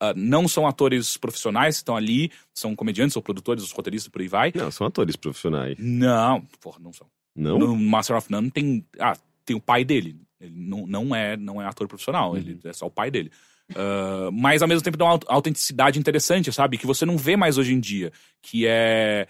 [0.00, 4.20] Ah, não são atores profissionais que estão ali, são comediantes ou produtores, os roteiristas, por
[4.20, 4.52] aí vai.
[4.54, 5.76] Não, são atores profissionais.
[5.78, 7.08] Não, porra, não são.
[7.34, 7.58] Não?
[7.58, 8.84] No Master of None tem.
[8.98, 10.20] Ah, tem o pai dele.
[10.40, 13.30] Ele não, não, é, não é ator profissional, ele é só o pai dele.
[13.74, 16.76] Ah, mas ao mesmo tempo tem uma aut- autenticidade interessante, sabe?
[16.78, 18.12] Que você não vê mais hoje em dia.
[18.42, 19.26] Que é.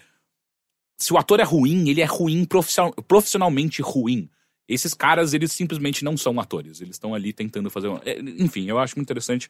[0.97, 4.29] Se o ator é ruim, ele é ruim profissional, profissionalmente ruim.
[4.67, 6.79] Esses caras, eles simplesmente não são atores.
[6.81, 7.87] Eles estão ali tentando fazer.
[7.89, 9.49] uma- é, Enfim, eu acho muito interessante.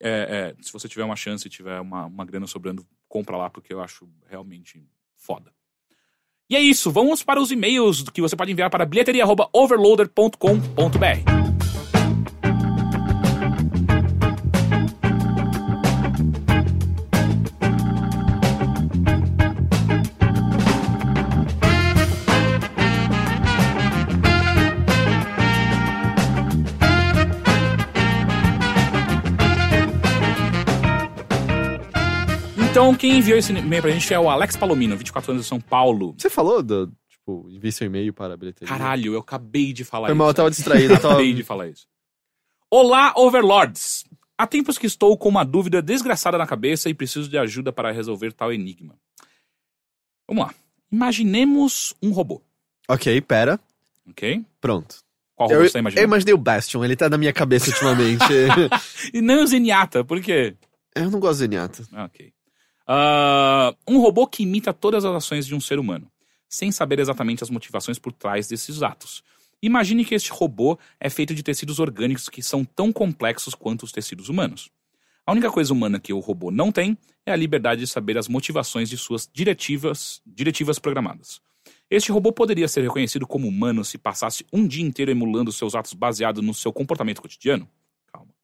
[0.00, 3.48] É, é, se você tiver uma chance e tiver uma, uma grana sobrando, compra lá,
[3.48, 4.84] porque eu acho realmente
[5.16, 5.52] foda.
[6.50, 11.41] E é isso, vamos para os e-mails que você pode enviar para bilheteria.overloader.com.br.
[32.72, 35.60] Então, quem enviou esse e-mail pra gente é o Alex Palomino, 24 anos de São
[35.60, 36.14] Paulo.
[36.16, 38.66] Você falou do, tipo, envie seu e-mail para a bilheteria?
[38.66, 40.18] Caralho, eu acabei de falar Foi isso.
[40.18, 40.94] mal, eu tava distraído.
[40.94, 41.14] Eu tava...
[41.14, 41.86] Acabei de falar isso.
[42.70, 44.04] Olá, Overlords!
[44.38, 47.92] Há tempos que estou com uma dúvida desgraçada na cabeça e preciso de ajuda para
[47.92, 48.96] resolver tal enigma.
[50.26, 50.54] Vamos lá.
[50.90, 52.42] Imaginemos um robô,
[52.88, 53.60] ok, pera.
[54.08, 54.42] ok?
[54.60, 54.96] Pronto.
[55.36, 56.04] Qual robô Eu, você tá eu imaginando?
[56.06, 58.24] imaginei o Bastion, ele tá na minha cabeça ultimamente.
[59.12, 60.54] E não o Zenyatta, por quê?
[60.96, 61.82] eu não gosto de Zenyatta.
[61.92, 62.32] Ah, Ok.
[62.86, 66.10] Ah, um robô que imita todas as ações de um ser humano,
[66.48, 69.22] sem saber exatamente as motivações por trás desses atos.
[69.62, 73.92] Imagine que este robô é feito de tecidos orgânicos que são tão complexos quanto os
[73.92, 74.70] tecidos humanos.
[75.24, 78.26] A única coisa humana que o robô não tem é a liberdade de saber as
[78.26, 81.40] motivações de suas diretivas, diretivas programadas.
[81.88, 85.92] Este robô poderia ser reconhecido como humano se passasse um dia inteiro emulando seus atos
[85.92, 87.68] baseados no seu comportamento cotidiano?
[88.12, 88.34] Calma.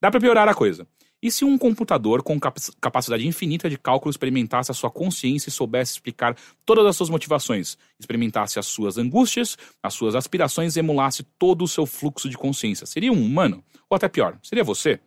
[0.00, 0.86] Dá pra piorar a coisa.
[1.22, 5.52] E se um computador com cap- capacidade infinita de cálculo experimentasse a sua consciência e
[5.52, 6.36] soubesse explicar
[6.66, 11.68] todas as suas motivações, experimentasse as suas angústias, as suas aspirações e emulasse todo o
[11.68, 12.86] seu fluxo de consciência?
[12.86, 13.62] Seria um humano?
[13.88, 14.98] Ou até pior, seria você?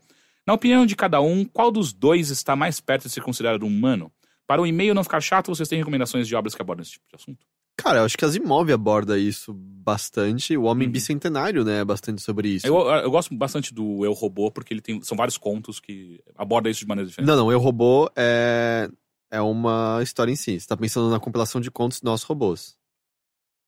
[0.47, 3.67] Na opinião de cada um, qual dos dois está mais perto de ser considerado um
[3.67, 4.09] humano?
[4.47, 7.05] Para o e-mail não ficar chato, vocês têm recomendações de obras que abordam esse tipo
[7.09, 7.45] de assunto?
[7.77, 10.55] Cara, eu acho que as Imove aborda isso bastante.
[10.55, 10.91] O Homem Uhum.
[10.93, 12.65] Bicentenário, né, é bastante sobre isso.
[12.65, 15.01] Eu, eu gosto bastante do Eu Robô, porque ele tem.
[15.01, 17.27] São vários contos que abordam isso de maneira diferente.
[17.27, 18.89] Não, não, Eu Robô é,
[19.29, 20.59] é uma história em si.
[20.59, 22.77] Você tá pensando na compilação de contos Nós Robôs.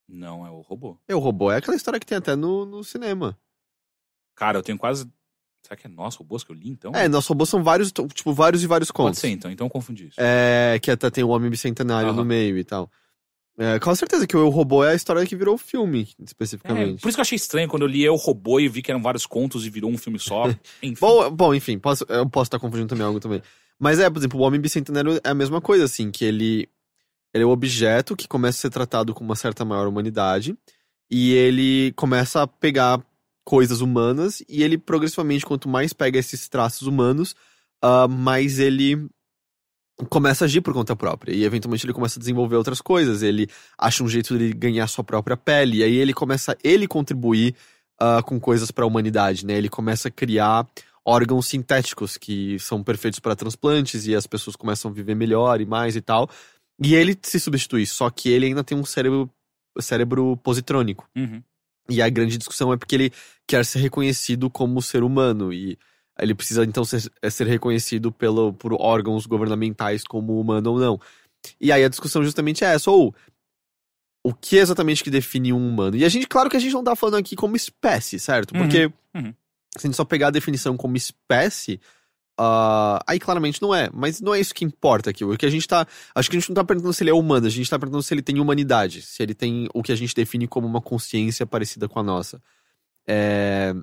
[0.09, 0.97] Não, é o robô.
[1.05, 3.37] Eu Robô é aquela história que tem até no, no cinema.
[4.35, 5.05] Cara, eu tenho quase.
[5.63, 6.93] Será que é nós robôs que eu li então?
[6.95, 9.19] É, Nós Robôs são vários, tipo, vários e vários Pode contos.
[9.19, 10.15] ser então, então eu confundi isso.
[10.17, 12.15] É, que até tem o Homem Bicentenário Aham.
[12.17, 12.89] no meio e tal.
[13.59, 17.01] É, com certeza que o Eu Robô é a história que virou filme, É, especificamente.
[17.01, 19.01] por isso que eu achei estranho quando eu li Eu Robô e vi que eram
[19.01, 20.43] vários contos e virou um filme só.
[20.83, 20.95] Enfim.
[21.01, 23.41] Bom, bom, enfim, posso, eu posso estar confundindo também algo também.
[23.79, 26.69] Mas é, por exemplo, o Homem Bicentenário é a mesma coisa, assim, que ele,
[27.33, 30.55] ele é um objeto que começa a ser tratado com uma certa maior humanidade
[31.09, 33.03] e ele começa a pegar
[33.43, 37.33] coisas humanas e ele progressivamente, quanto mais pega esses traços humanos,
[37.81, 39.07] ah, mais ele
[40.09, 43.49] começa a agir por conta própria e eventualmente ele começa a desenvolver outras coisas, ele
[43.77, 47.55] acha um jeito de ganhar sua própria pele e aí ele começa ele contribuir
[47.99, 49.53] ah, com coisas para a humanidade, né?
[49.53, 50.67] Ele começa a criar
[51.03, 55.65] órgãos sintéticos que são perfeitos para transplantes e as pessoas começam a viver melhor e
[55.65, 56.29] mais e tal.
[56.79, 59.29] E ele se substitui, só que ele ainda tem um cérebro
[59.79, 61.09] cérebro positrônico.
[61.15, 61.41] Uhum.
[61.89, 63.11] E a grande discussão é porque ele
[63.47, 65.77] quer ser reconhecido como ser humano e
[66.19, 70.99] ele precisa então ser, é ser reconhecido pelo, por órgãos governamentais como humano ou não.
[71.59, 73.13] E aí a discussão justamente é essa, ou
[74.23, 75.95] o que é exatamente que define um humano?
[75.95, 78.53] E a gente, claro que a gente não tá falando aqui como espécie, certo?
[78.53, 78.85] Uhum, Porque
[79.15, 79.33] uhum.
[79.77, 81.79] se a gente só pegar a definição como espécie,
[82.37, 83.89] ah, aí claramente não é.
[83.93, 85.25] Mas não é isso que importa aqui.
[85.25, 85.87] O que a gente tá.
[86.13, 88.03] Acho que a gente não tá perguntando se ele é humano, a gente tá perguntando
[88.03, 91.45] se ele tem humanidade, se ele tem o que a gente define como uma consciência
[91.45, 92.41] parecida com a nossa.
[93.07, 93.73] É,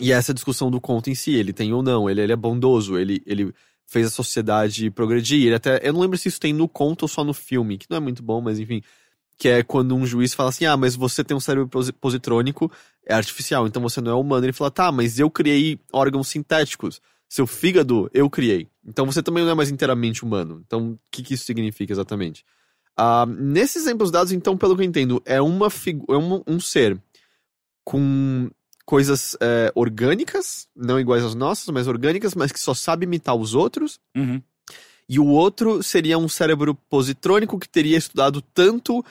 [0.00, 2.96] E essa discussão do conto em si, ele tem ou não, ele, ele é bondoso,
[2.96, 3.52] ele, ele
[3.86, 5.46] fez a sociedade progredir.
[5.46, 5.80] Ele até.
[5.86, 8.00] Eu não lembro se isso tem no conto ou só no filme, que não é
[8.00, 8.82] muito bom, mas enfim.
[9.36, 12.70] Que é quando um juiz fala assim: ah, mas você tem um cérebro posi- positrônico,
[13.06, 14.46] é artificial, então você não é humano.
[14.46, 17.00] Ele fala: tá, mas eu criei órgãos sintéticos.
[17.28, 18.68] Seu fígado, eu criei.
[18.84, 20.62] Então você também não é mais inteiramente humano.
[20.66, 22.44] Então, o que, que isso significa exatamente?
[22.96, 27.00] Ah, nesses exemplos dados, então, pelo que eu entendo, é, uma é um, um ser
[27.84, 28.50] com
[28.90, 33.54] coisas é, orgânicas, não iguais às nossas, mas orgânicas, mas que só sabe imitar os
[33.54, 34.00] outros.
[34.16, 34.42] Uhum.
[35.08, 39.04] E o outro seria um cérebro positrônico que teria estudado tanto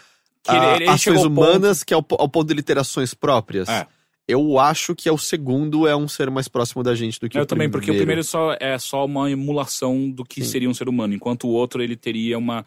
[0.43, 3.69] Que ele- ele ações humanas que ao, ao ponto de ele ter ações próprias.
[3.69, 3.87] É.
[4.27, 7.37] Eu acho que é o segundo é um ser mais próximo da gente do que
[7.37, 7.71] Eu o também, primeiro.
[7.71, 10.49] porque o primeiro só é só uma emulação do que Sim.
[10.51, 12.65] seria um ser humano, enquanto o outro ele teria uma.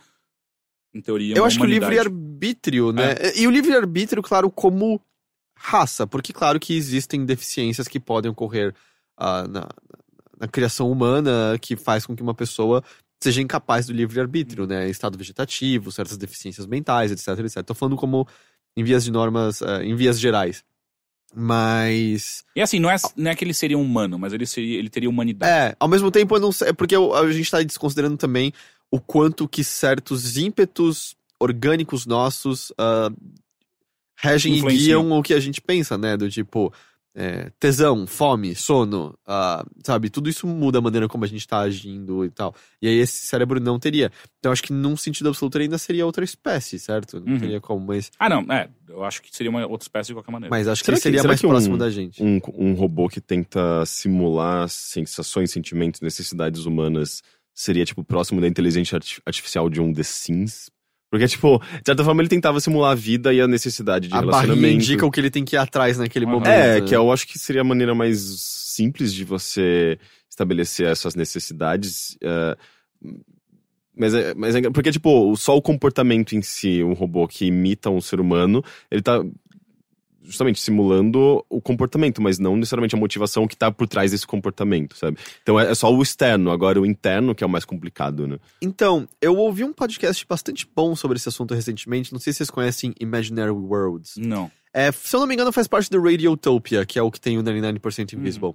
[0.94, 1.90] Em teoria, Eu acho que o humanidade.
[1.94, 3.14] livre-arbítrio, né?
[3.36, 5.01] E o livre-arbítrio, claro, como
[5.62, 8.74] raça, porque claro que existem deficiências que podem ocorrer
[9.16, 9.68] ah, na,
[10.39, 12.82] na criação humana que faz com que uma pessoa
[13.20, 14.90] seja incapaz do livre-arbítrio, né?
[14.90, 17.62] Estado vegetativo, certas deficiências mentais, etc, etc.
[17.64, 18.26] Tô falando como
[18.76, 20.64] Em vias de normas, eh, em vias gerais.
[21.34, 22.44] Mas.
[22.56, 25.09] E assim, não é, não é que ele seria humano, mas ele, seria, ele teria
[25.09, 25.52] humanidade.
[25.52, 26.70] É, ao mesmo tempo eu não sei.
[26.70, 28.52] É porque a gente tá desconsiderando também
[28.90, 33.10] o quanto que certos ímpetos orgânicos nossos ah,
[34.16, 35.02] regem e Influenciam.
[35.05, 36.16] guiam o que a gente pensa, né?
[36.16, 36.72] Do tipo.
[37.14, 40.09] é, tesão, fome, sono, ah, sabe?
[40.09, 42.55] Tudo isso muda a maneira como a gente tá agindo e tal.
[42.80, 44.10] E aí esse cérebro não teria.
[44.39, 47.20] Então acho que num sentido absoluto ele ainda seria outra espécie, certo?
[47.20, 47.39] Não Uhum.
[47.39, 48.70] teria como, mas, Ah, não, é.
[48.89, 50.48] Eu acho que seria uma outra espécie de qualquer maneira.
[50.51, 52.22] mas acho que Será ele que- seria será mais que um- próximo da gente.
[52.22, 57.22] Um, um robô que tenta simular sensações, sentimentos, necessidades humanas
[57.55, 60.70] seria, tipo, próximo da inteligência arti- artificial de um The Sims?
[61.12, 64.20] Porque, tipo, de certa forma ele tentava simular a vida e a necessidade de a
[64.20, 64.76] relacionamento.
[64.76, 66.32] indica o que ele tem que ir atrás naquele Aham.
[66.32, 66.48] momento.
[66.48, 66.86] É, né?
[66.86, 69.98] que eu acho que seria a maneira mais simples de você
[70.30, 72.16] estabelecer essas necessidades.
[72.22, 72.56] é,
[73.94, 77.90] mas, é, mas é, porque, tipo, só o comportamento em si, um robô que imita
[77.90, 79.22] um ser humano, ele tá
[80.24, 84.97] justamente simulando o comportamento, mas não necessariamente a motivação que tá por trás desse comportamento,
[84.97, 85.19] sabe?
[85.43, 88.39] Então é, é só o externo, agora o interno que é o mais complicado, né?
[88.61, 92.12] Então, eu ouvi um podcast bastante bom sobre esse assunto recentemente.
[92.12, 94.15] Não sei se vocês conhecem Imaginary Worlds.
[94.16, 94.51] Não.
[94.74, 97.39] É, se eu não me engano, faz parte do Radiotopia, que é o que tem
[97.39, 98.55] o 99% Invisible.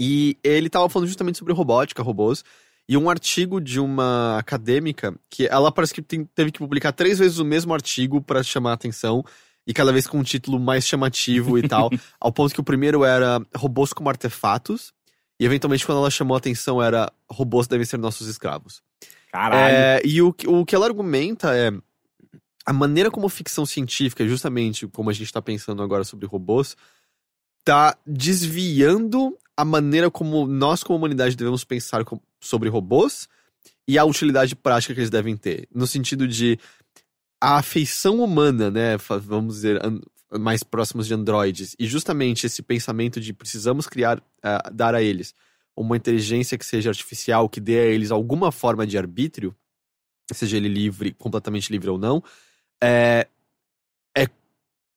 [0.00, 2.42] E ele tava falando justamente sobre robótica, robôs.
[2.88, 7.18] E um artigo de uma acadêmica, que ela parece que tem- teve que publicar três
[7.18, 9.24] vezes o mesmo artigo para chamar a atenção.
[9.66, 11.90] E cada vez com um título mais chamativo e tal.
[12.20, 14.92] ao ponto que o primeiro era robôs como artefatos.
[15.38, 18.82] E eventualmente, quando ela chamou a atenção, era robôs devem ser nossos escravos.
[19.32, 19.74] Caralho.
[19.74, 21.70] É, e o, que- o que ela argumenta é
[22.64, 26.76] a maneira como ficção científica, justamente como a gente está pensando agora sobre robôs,
[27.64, 32.04] tá desviando a maneira como nós, como humanidade, devemos pensar
[32.40, 33.28] sobre robôs
[33.86, 35.68] e a utilidade prática que eles devem ter.
[35.74, 36.58] No sentido de
[37.42, 38.96] a afeição humana, né?
[38.96, 39.80] Vamos dizer,
[40.38, 41.74] mais próximos de androides.
[41.76, 45.34] E justamente esse pensamento de precisamos criar, ah, dar a eles
[45.76, 49.52] uma inteligência que seja artificial, que dê a eles alguma forma de arbítrio,
[50.32, 52.22] seja ele livre, completamente livre ou não,
[52.80, 53.26] é,
[54.16, 54.28] é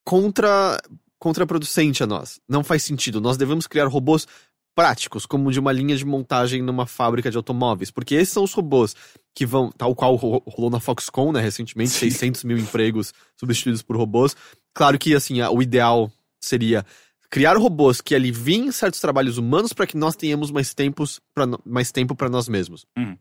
[0.04, 0.80] contra,
[1.18, 2.40] contraproducente a nós.
[2.48, 3.20] Não faz sentido.
[3.20, 4.28] Nós devemos criar robôs
[4.76, 8.54] práticos, como de uma linha de montagem numa fábrica de automóveis, porque esses são os
[8.54, 8.96] robôs
[9.36, 12.10] que vão, tal qual ro- rolou na Foxconn, né, recentemente, Sim.
[12.10, 14.36] 600 mil empregos substituídos por robôs.
[14.74, 16.10] Claro que, assim, o ideal
[16.40, 16.86] seria
[17.30, 21.92] criar robôs que aliviem certos trabalhos humanos para que nós tenhamos mais, tempos pra, mais
[21.92, 22.86] tempo para nós mesmos.
[22.98, 23.18] Uhum.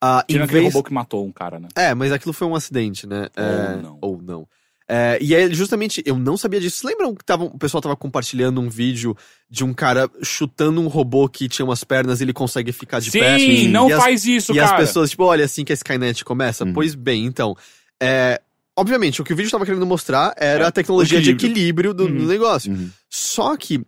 [0.00, 0.74] Ah, em Tirando aquele vez...
[0.74, 1.68] robô que matou um cara, né?
[1.74, 3.28] É, mas aquilo foi um acidente, né?
[3.36, 3.42] É,
[3.76, 3.98] Ou não.
[4.02, 4.48] Ou não.
[4.88, 6.76] É, e aí, justamente, eu não sabia disso.
[6.78, 9.16] Vocês lembram que tava, o pessoal tava compartilhando um vídeo
[9.50, 13.10] de um cara chutando um robô que tinha umas pernas e ele consegue ficar de
[13.10, 13.38] Sim, pé?
[13.68, 14.70] não e as, faz isso, E cara.
[14.70, 16.64] as pessoas, tipo, olha, assim que a Skynet começa.
[16.64, 16.72] Uhum.
[16.72, 17.56] Pois bem, então.
[18.00, 18.40] É,
[18.76, 21.90] obviamente, o que o vídeo tava querendo mostrar era É, a tecnologia o de equilíbrio.
[21.90, 22.26] equilíbrio do, do Uhum.
[22.28, 22.72] negócio.
[22.72, 22.88] Uhum.
[23.10, 23.84] Só que,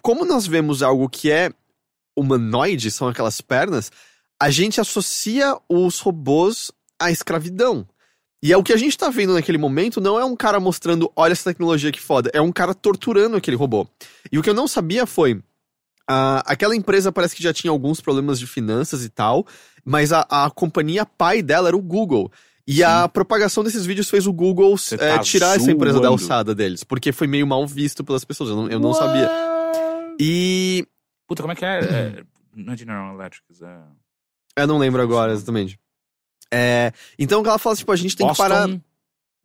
[0.00, 1.50] como nós vemos algo que é
[2.16, 3.92] humanoide, são aquelas pernas,
[4.40, 7.86] a gente associa os robôs à escravidão.
[8.42, 11.10] E é o que a gente tá vendo naquele momento não é um cara mostrando,
[11.16, 13.86] olha essa tecnologia que foda, é um cara torturando aquele robô.
[14.30, 15.40] E o que eu não sabia foi.
[16.08, 19.46] ah, aquela empresa parece que já tinha alguns problemas de finanças e tal,
[19.84, 22.30] mas a, a companhia pai dela era o Google.
[22.70, 26.22] E a propagação desses vídeos fez o Google eh, tá tirar essa empresa da zoando.
[26.22, 28.50] alçada deles, porque foi meio mal visto pelas pessoas.
[28.50, 29.26] Eu não, eu não sabia.
[30.20, 30.86] E
[31.26, 31.78] Puta, como é que é?
[31.78, 32.24] é
[32.54, 34.62] não é General Electric, é...
[34.62, 35.78] eu não lembro agora exatamente.
[36.52, 38.42] É, então ela fala, tipo, a gente tem Boston...
[38.42, 38.68] que parar.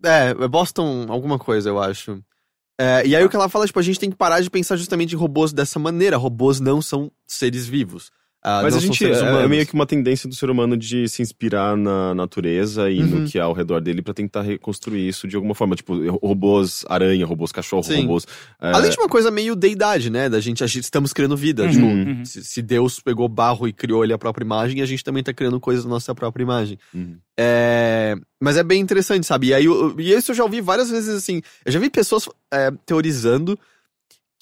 [0.04, 2.24] É, é Boston, alguma coisa, eu acho.
[2.80, 4.76] É, e aí o que ela fala, tipo, a gente tem que parar de pensar
[4.76, 6.18] justamente em robôs dessa maneira.
[6.18, 8.12] Robôs não são seres vivos.
[8.46, 11.22] Ah, Mas a gente é, é meio que uma tendência do ser humano de se
[11.22, 13.22] inspirar na natureza e Uhum.
[13.22, 15.76] no que há ao redor dele pra tentar reconstruir isso de alguma forma.
[15.78, 18.02] Tipo, robôs aranha, robôs cachorro, Sim.
[18.02, 18.26] robôs.
[18.62, 20.28] é, Além de uma coisa meio deidade, né?
[20.28, 21.64] Da gente, a gente estamos criando vida.
[21.64, 22.26] Uhum, tipo, uhum.
[22.26, 25.34] se, se Deus pegou barro e criou ele a própria imagem, a gente também tá
[25.34, 26.78] criando coisas da nossa própria imagem.
[26.94, 27.16] uhum.
[27.40, 29.48] É, mas é bem interessante, sabe?
[29.48, 31.42] E aí, eu- e isso eu já ouvi várias vezes assim.
[31.66, 33.58] Eu já vi pessoas é, teorizando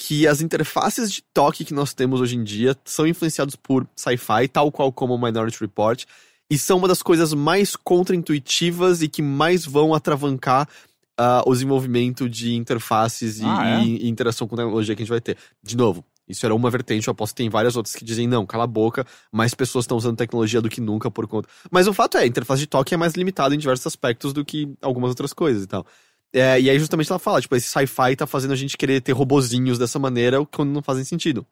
[0.04, 4.48] que as interfaces de toque que nós temos hoje em dia são influenciados por sci-fi,
[4.48, 6.06] tal qual como o Minority Report,
[6.50, 10.68] e são uma das coisas mais contra-intuitivas e que mais vão atravancar
[11.16, 13.84] ah, o desenvolvimento de interfaces e, Ah, é?
[13.84, 15.38] e interação com tecnologia que a gente vai ter.
[15.62, 18.44] De novo, isso era uma vertente, eu aposto que tem várias outras que dizem, não,
[18.44, 21.48] cala a boca, mais pessoas estão usando tecnologia do que nunca por conta.
[21.70, 24.44] Mas o fato é, a interface de toque é mais limitada em diversos aspectos do
[24.44, 25.86] que algumas outras coisas e tal.
[26.34, 29.12] É, e aí justamente ela fala, tipo, esse sci-fi tá fazendo a gente querer ter
[29.12, 31.46] robozinhos dessa maneira, quando não fazem sentido.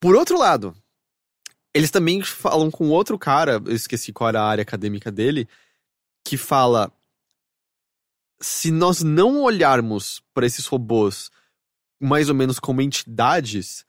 [0.00, 0.74] Por outro lado,
[1.74, 5.46] eles também falam com outro cara, eu esqueci qual era a área acadêmica dele,
[6.24, 6.90] que fala.
[8.40, 11.30] se nós não olharmos para esses robôs
[12.00, 13.86] mais ou menos como entidades,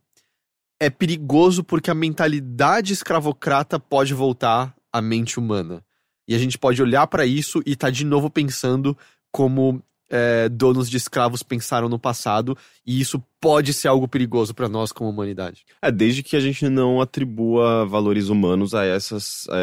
[0.79, 5.83] é perigoso porque a mentalidade escravocrata pode voltar à mente humana.
[6.27, 8.97] E a gente pode olhar para isso e tá de novo pensando
[9.31, 14.69] como é, donos de escravos pensaram no passado, e isso pode ser algo perigoso para
[14.69, 15.65] nós como humanidade.
[15.81, 19.45] É, desde que a gente não atribua valores humanos a essas.
[19.49, 19.55] a-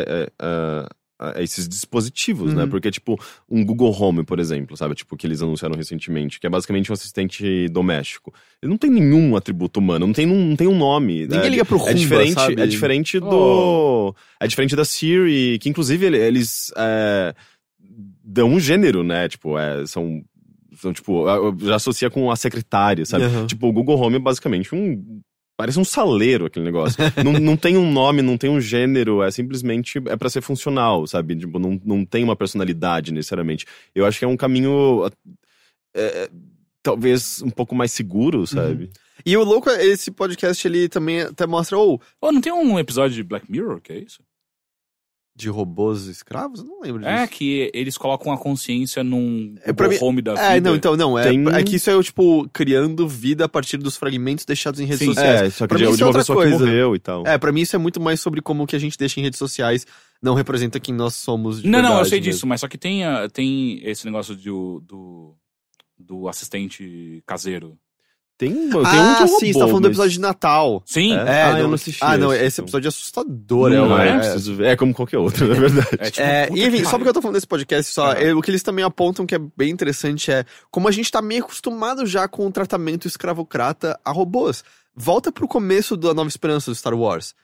[0.44, 2.64] a- a- a esses dispositivos, né?
[2.64, 2.68] Uhum.
[2.68, 3.16] Porque, tipo,
[3.48, 4.96] um Google Home, por exemplo, sabe?
[4.96, 8.34] Tipo, que eles anunciaram recentemente, que é basicamente um assistente doméstico.
[8.60, 11.20] Ele não tem nenhum atributo humano, não tem um, não tem um nome.
[11.22, 11.48] Ninguém né?
[11.48, 12.60] liga pro Roomba, É diferente, sabe?
[12.60, 13.28] é diferente do.
[13.30, 14.14] Oh.
[14.40, 17.32] É diferente da Siri, que inclusive ele- eles é,
[18.22, 19.28] dão um gênero, né?
[19.28, 20.22] Tipo, é, são.
[20.84, 23.24] São, tipo, eu já associa com a secretária, sabe?
[23.24, 23.46] Aham.
[23.46, 25.20] Tipo, o Google Home é basicamente um.
[25.56, 26.98] Parece um saleiro aquele negócio.
[27.24, 31.06] não, não tem um nome, não tem um gênero, é simplesmente é para ser funcional,
[31.06, 31.36] sabe?
[31.36, 33.64] Tipo, não, não tem uma personalidade necessariamente.
[33.94, 35.08] Eu acho que é um caminho.
[35.96, 36.28] é,
[36.82, 38.90] talvez um pouco mais seguro, sabe?
[39.24, 42.78] E o louco é esse podcast, ele também até mostra, ou Pô, não tem um
[42.78, 44.22] episódio de Black Mirror que é isso?
[45.36, 46.60] De robôs escravos?
[46.60, 47.10] Eu não lembro disso.
[47.10, 50.68] É, que eles colocam a consciência num É, pra mim- Home da É, vida.
[50.70, 51.18] não, então, não.
[51.18, 54.84] É, Tem- é que isso é, tipo, criando vida a partir dos fragmentos deixados em
[54.84, 55.06] redes Sim.
[55.06, 55.40] sociais.
[55.42, 56.56] É, só que Pra de, mim de é uma outra pessoa coisa.
[56.56, 57.26] que morreu e tal.
[57.26, 59.22] É, pra mim isso é muito mais sobre como o que a gente deixa em
[59.24, 59.84] redes sociais
[60.22, 62.32] não representa quem nós somos de Não, não, eu verdade sei mesmo.
[62.32, 63.02] disso, mas só que tem,
[63.32, 65.34] tem esse negócio do, do,
[65.98, 67.76] do assistente caseiro.
[68.36, 69.90] Tem, um- tem um ah, que é um sim, você tá robô, falando do mas-
[69.90, 70.82] episódio de Natal.
[70.84, 71.16] Sim, É?
[71.16, 72.64] É, Ah, não, eu não assisti Ah, não, esse, então.
[72.64, 73.70] episódio é assustador.
[73.70, 74.18] Não é, Não, é, é, é?
[74.18, 74.66] preciso ver.
[74.66, 75.88] É como qualquer outro, na verdade.
[76.00, 78.14] é tipo, É, e enfim, só porque eu tô falando desse podcast, só, Ah.
[78.20, 81.22] é, o que eles também apontam que é bem interessante é como a gente tá
[81.22, 84.64] meio acostumado já com o tratamento escravocrata a robôs.
[84.96, 87.34] Volta pro começo da Nova Esperança do Star Wars.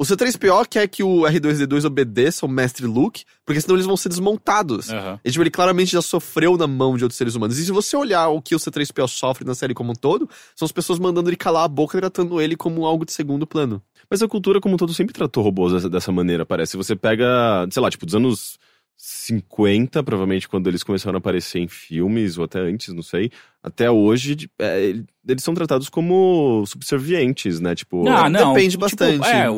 [0.00, 4.08] O C3PO quer que o R2D2 obedeça o mestre Luke, porque senão eles vão ser
[4.08, 4.90] desmontados.
[4.90, 5.18] Aham.
[5.24, 7.58] E, tipo, ele claramente já sofreu na mão de outros seres humanos.
[7.58, 10.66] E se você olhar o que o C3PO sofre na série como um todo, são
[10.66, 13.82] as pessoas mandando ele calar a boca e tratando ele como algo de segundo plano.
[14.08, 16.76] Mas a cultura como um todo sempre tratou robôs dessa, dessa maneira, parece.
[16.76, 18.58] Você pega, sei lá, tipo, dos anos
[19.00, 23.30] 50, provavelmente quando eles começaram a aparecer em filmes, ou até antes, não sei,
[23.62, 27.74] até hoje, é, ele- eles são tratados como subservientes, né?
[27.76, 28.52] Tipo, Ah, não.
[28.52, 29.24] depende tipo, bastante.
[29.28, 29.54] É, o,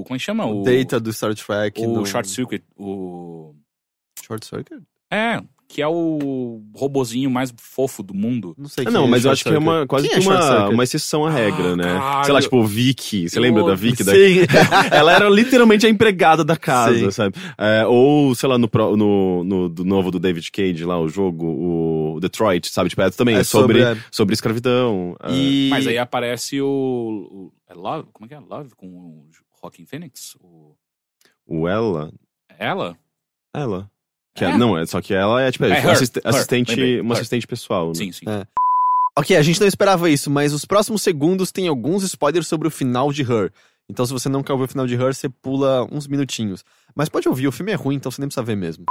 [0.00, 0.44] o- Como é que chama?
[0.44, 1.80] O O, Data do Star Trek.
[1.80, 2.64] O no- Short Circuit.
[2.76, 3.54] O.
[4.26, 4.82] Short Circuit?
[5.10, 5.40] É,
[5.72, 8.56] que é o robozinho mais fofo do mundo.
[8.58, 10.24] Não sei Ah, não, é mas eu acho que é uma, quase Quem é que
[10.24, 11.84] Short uma, uma exceção à regra, Ah, né?
[11.84, 12.24] caralho.
[12.24, 13.28] Sei lá, tipo, Vicky.
[13.28, 14.02] Você Eu- lembra da Vicky?
[14.02, 14.10] Da...
[14.12, 14.38] Sim.
[14.90, 17.10] Ela era literalmente a empregada da casa, Sim.
[17.12, 17.36] sabe?
[17.56, 21.46] É, ou, sei lá, no, no, no do novo do David Cage lá, o jogo,
[21.46, 22.90] o Detroit, sabe?
[22.90, 25.14] Tipo, é também É sobre, sobre, sobre, escravidão.
[25.22, 25.32] é.
[25.32, 25.68] E...
[25.70, 26.66] Mas aí aparece o.
[26.66, 28.08] o é Love?
[28.12, 28.40] Como é que é?
[28.40, 29.28] Love com o
[29.62, 30.34] Joaquin Phoenix?
[30.40, 30.74] O,
[31.46, 32.12] O ela.
[32.58, 32.98] ela?
[33.54, 33.88] Ela.
[34.34, 34.50] Que É.
[34.50, 37.00] é- não, é, só que ela é, tipo, É, é, her, assist- her, assistente, lembrei,
[37.00, 37.20] uma her.
[37.20, 37.88] assistente pessoal.
[37.88, 37.94] Né?
[37.94, 38.24] Sim, sim.
[38.28, 38.46] É.
[39.18, 42.70] Ok, a gente não esperava isso, mas os próximos segundos tem alguns spoilers sobre o
[42.70, 43.52] final de Her.
[43.90, 46.64] Então, se você não quer ouvir o final de Her, você pula uns minutinhos.
[46.94, 48.84] Mas pode ouvir, o filme é ruim, então você nem precisa ver mesmo.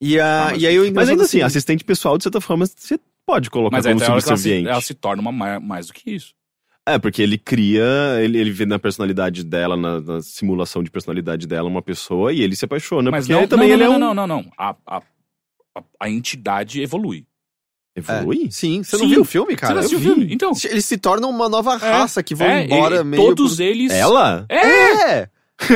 [0.00, 2.66] E, a, Ah, mas- e aí eu Mas ainda assim, assistente pessoal, de certa forma,
[2.66, 4.68] você pode colocar Mas como que ela se, subserviente.
[4.68, 6.34] ela se torna uma mais do que isso.
[6.94, 7.84] É, porque ele cria,
[8.20, 12.40] ele, ele vê na personalidade dela, na, na simulação de personalidade dela, uma pessoa, e
[12.40, 13.10] ele se apaixona.
[13.10, 13.98] Mas porque não, ele também não, ele não, é um...
[13.98, 14.52] não, não, não, não.
[14.56, 15.02] A, a,
[16.00, 17.26] a, entidade evolui.
[17.94, 18.46] Evolui?
[18.46, 19.10] É, sim, você não Sim.
[19.10, 19.68] viu o filme, cara?
[19.68, 20.20] Você não assistiu Eu o vi.
[20.20, 20.34] filme?
[20.34, 20.52] Então.
[20.64, 23.22] Eles se tornam uma nova raça que vão é, embora e meio.
[23.22, 23.92] Todos por- eles.
[23.92, 24.46] Ela?
[24.48, 25.20] É!
[25.20, 25.28] É!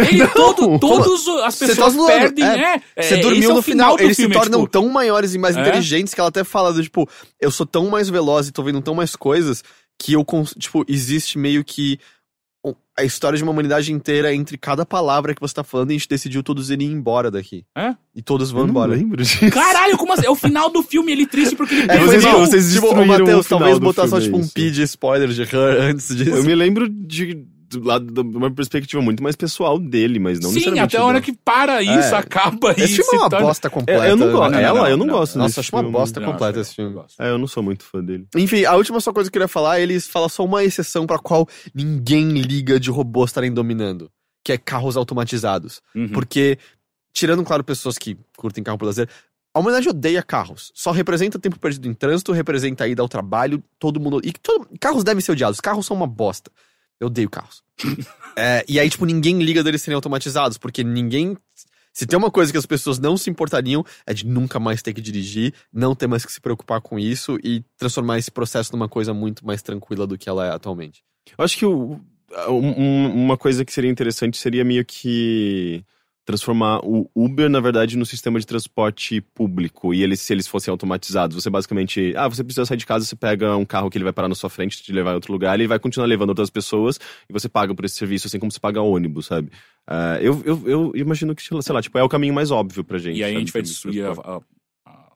[0.09, 0.79] Ele todo, Como?
[0.79, 2.45] todos as tá pessoas zoando, perdem.
[2.45, 2.49] é.
[2.49, 4.71] É, é, Você esse dormiu é no final, do eles filme, se é, tornam tipo,
[4.71, 5.61] tão maiores e mais É?
[5.61, 7.09] inteligentes que ela até fala do tipo,
[7.41, 9.65] eu sou tão mais veloz e tô vendo tão mais coisas
[10.03, 10.25] que eu,
[10.59, 11.99] tipo, existe meio que
[12.97, 15.99] a história de uma humanidade inteira entre cada palavra que você tá falando e a
[15.99, 17.65] gente decidiu todos irem embora daqui.
[17.77, 17.95] É?
[18.15, 18.93] E todos Eu vão não embora.
[18.93, 19.39] lembro disso.
[19.51, 20.27] Caralho, como assim?
[20.27, 22.39] É o final do filme, ele triste porque ele É, Vocês- mal.
[22.41, 24.53] vocês tipo, Matheus, o final talvez botar só tipo um isso.
[24.53, 26.31] pi de spoiler de Her antes disso.
[26.31, 27.43] Eu me lembro de,
[27.79, 31.21] do lado de uma perspectiva muito mais pessoal dele, mas não Sim, até a hora
[31.21, 32.19] que para isso, É.
[32.19, 33.11] acaba Esse isso.
[33.11, 34.07] filme é uma bosta completa.
[34.09, 34.55] eu não gosto.
[34.55, 35.15] Ela, eu não, não.
[35.15, 37.01] gosto Nossa, acho uma bosta completa eu- esse filme.
[37.19, 38.27] É, eu não sou muito fã dele.
[38.37, 41.19] Enfim, a última só coisa que eu queria falar, eles falam só uma exceção pra
[41.19, 44.11] qual ninguém liga de robôs estarem dominando,
[44.45, 45.81] que é carros automatizados.
[45.95, 46.09] Uhum.
[46.09, 46.59] Porque,
[47.13, 49.09] tirando, claro, pessoas que curtem carro por lazer,
[49.55, 50.73] a humanidade odeia carros.
[50.75, 54.21] Só representa tempo perdido em trânsito, representa a ida ao trabalho, todo mundo.
[54.25, 56.51] E todo- carros devem ser odiados, carros são uma bosta.
[57.03, 57.63] Eu odeio carros.
[58.37, 61.37] É, e aí, tipo, ninguém liga deles serem automatizados, porque ninguém.
[61.93, 64.95] Se tem uma coisa que as pessoas não se importariam, é de nunca mais ter
[64.95, 68.89] que dirigir, não ter mais que se preocupar com isso e transformar esse processo numa
[68.89, 71.03] coisa muito mais tranquila do que ela é atualmente.
[71.37, 72.01] Eu acho que o-
[72.49, 75.85] um- um- uma coisa que seria interessante seria meio que
[76.25, 79.93] transformar o Uber, na verdade, no sistema de transporte público.
[79.93, 82.13] E eles, se eles fossem automatizados, você basicamente.
[82.17, 84.35] Ah, você precisa sair de casa, você pega um carro que ele vai parar na
[84.35, 87.49] sua frente, te levar em outro lugar, ele vai continuar levando outras pessoas e você
[87.49, 89.51] paga por esse serviço, assim como você paga ônibus, sabe?
[89.87, 92.99] Ah, eu, eu, eu imagino que, sei lá, tipo, é o caminho mais óbvio pra
[92.99, 93.19] gente.
[93.19, 94.41] E aí a sabe, gente vai de destruir a, a,
[94.87, 95.13] a-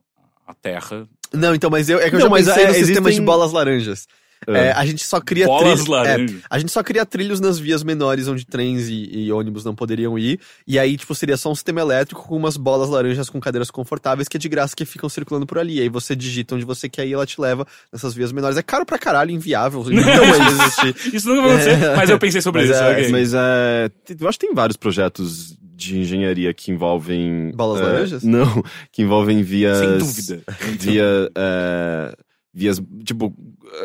[0.49, 1.09] a Terra.
[1.33, 3.09] Não, então, mas eu, é que eu Não, já mas pensei é, no sistema de
[3.09, 4.07] existem- bolas laranjas.
[4.47, 6.07] É, a gente só cria Bolas trilhos.
[6.07, 9.75] é, a gente só cria trilhos nas vias menores onde trens e, e ônibus não
[9.75, 10.39] poderiam ir.
[10.67, 14.29] E aí, tipo, seria só um sistema elétrico com umas bolas laranjas com cadeiras confortáveis
[14.29, 15.81] que é de graça que ficam circulando por ali.
[15.81, 18.57] Aí você digita onde você quer ir e ela te leva nessas vias menores.
[18.57, 19.85] É caro pra caralho, inviável.
[19.91, 21.15] Não vai existir.
[21.15, 22.81] Isso nunca vai acontecer, mas eu pensei sobre Mas, isso.
[22.83, 23.09] é, ok.
[23.11, 23.91] mas é,
[24.21, 27.53] eu acho que tem vários projetos de engenharia que envolvem.
[27.55, 28.23] Bolas é, laranjas?
[28.23, 29.79] Não, que envolvem vias.
[29.79, 30.43] Sem dúvida.
[30.81, 31.31] Via.
[31.37, 32.17] é,
[32.57, 32.81] vias.
[33.05, 33.33] Tipo,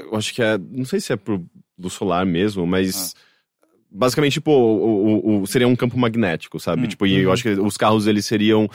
[0.09, 0.57] eu acho que é.
[0.57, 1.45] Não sei se é pro
[1.77, 3.13] do solar mesmo, mas.
[3.93, 6.83] Basicamente, tipo, o, o- o- seria um campo magnético, sabe?
[6.83, 6.87] Hum.
[6.87, 8.69] Tipo, e eu acho que os carros eles seriam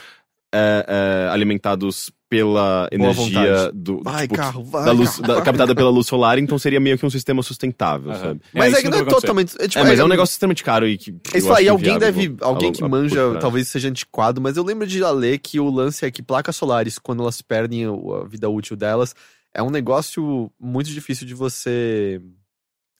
[0.55, 3.71] é, é, alimentados pela Boa energia vontade.
[3.79, 4.03] do.
[4.03, 4.85] Vai, tipo, carro, vai.
[4.85, 5.43] da luz, carro, da- vai.
[5.45, 8.21] captada pela luz solar, então seria meio que um sistema sustentável, Aham.
[8.21, 8.41] sabe?
[8.53, 9.55] Mas é, isso que não é totalmente.
[9.59, 11.15] É, tipo, É, mas é um negócio extremamente caro e que.
[11.33, 12.37] É isso aí, alguém deve.
[12.43, 16.11] Alguém que manja, talvez seja antiquado, mas eu lembro de ler que o lance é
[16.11, 19.15] que placas solares, quando elas perdem a vida útil delas,
[19.57, 22.21] é um negócio muito difícil de você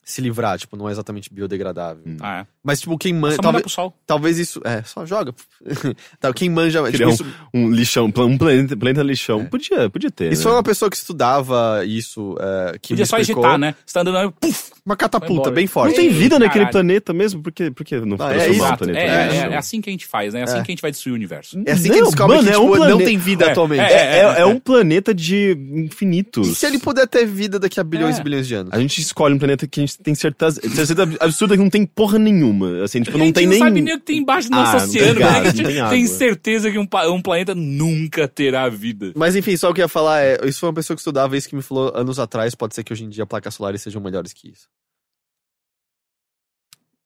[0.03, 2.01] se livrar, tipo, não é exatamente biodegradável.
[2.07, 2.15] Hum.
[2.21, 2.47] Ah, é.
[2.63, 3.39] Mas, tipo, quem manja.
[3.41, 3.93] Talvez, pro sol.
[4.05, 4.61] talvez isso.
[4.63, 5.33] É, só joga.
[6.17, 6.79] Tá, quem manja.
[6.83, 9.45] Tipo, Criar um- isso, Um lixão, um planeta, planeta lixão.
[9.47, 10.31] Podia, podia ter.
[10.31, 10.43] isso né?
[10.43, 12.37] foi uma pessoa que estudava isso.
[12.39, 13.43] é, que Podia me só explicou.
[13.43, 13.75] ejetar, né?
[13.85, 14.71] Você tá andando puf!
[14.87, 15.95] Uma catapulta, bem Não forte.
[15.97, 16.71] tem vida naquele Caralho.
[16.71, 17.43] planeta mesmo?
[17.43, 18.77] Por que, por que não Ah, é isso.
[18.77, 20.39] planeta É, em é, é assim que a gente faz, né?
[20.39, 20.63] É assim É.
[20.63, 21.61] que a gente vai destruir o universo.
[21.65, 23.51] É assim que Não, descobre mano, que é tipo, um não planeta- tem vida É,
[23.51, 23.81] atualmente.
[23.81, 26.47] é, É, é- é um planeta de infinitos.
[26.47, 28.21] E se ele puder ter vida daqui a bilhões É.
[28.21, 28.71] e bilhões de anos?
[28.73, 31.85] A gente escolhe um planeta que a gente tem certeza, certeza absurda que não tem
[31.85, 32.81] porra nenhuma.
[32.85, 33.59] Assim, tipo, a não gente tem não nem.
[33.59, 35.19] sabe nem o que tem embaixo do nosso Ah, não tem oceano.
[35.19, 35.39] gás, né?
[35.39, 39.11] a gente não tem tem, certeza que um, um planeta nunca terá vida.
[39.17, 41.35] Mas enfim, só o que eu ia falar é, isso foi uma pessoa que estudava
[41.35, 44.01] isso que me falou anos atrás, pode ser que hoje em dia placas solares sejam
[44.01, 44.65] melhores que isso.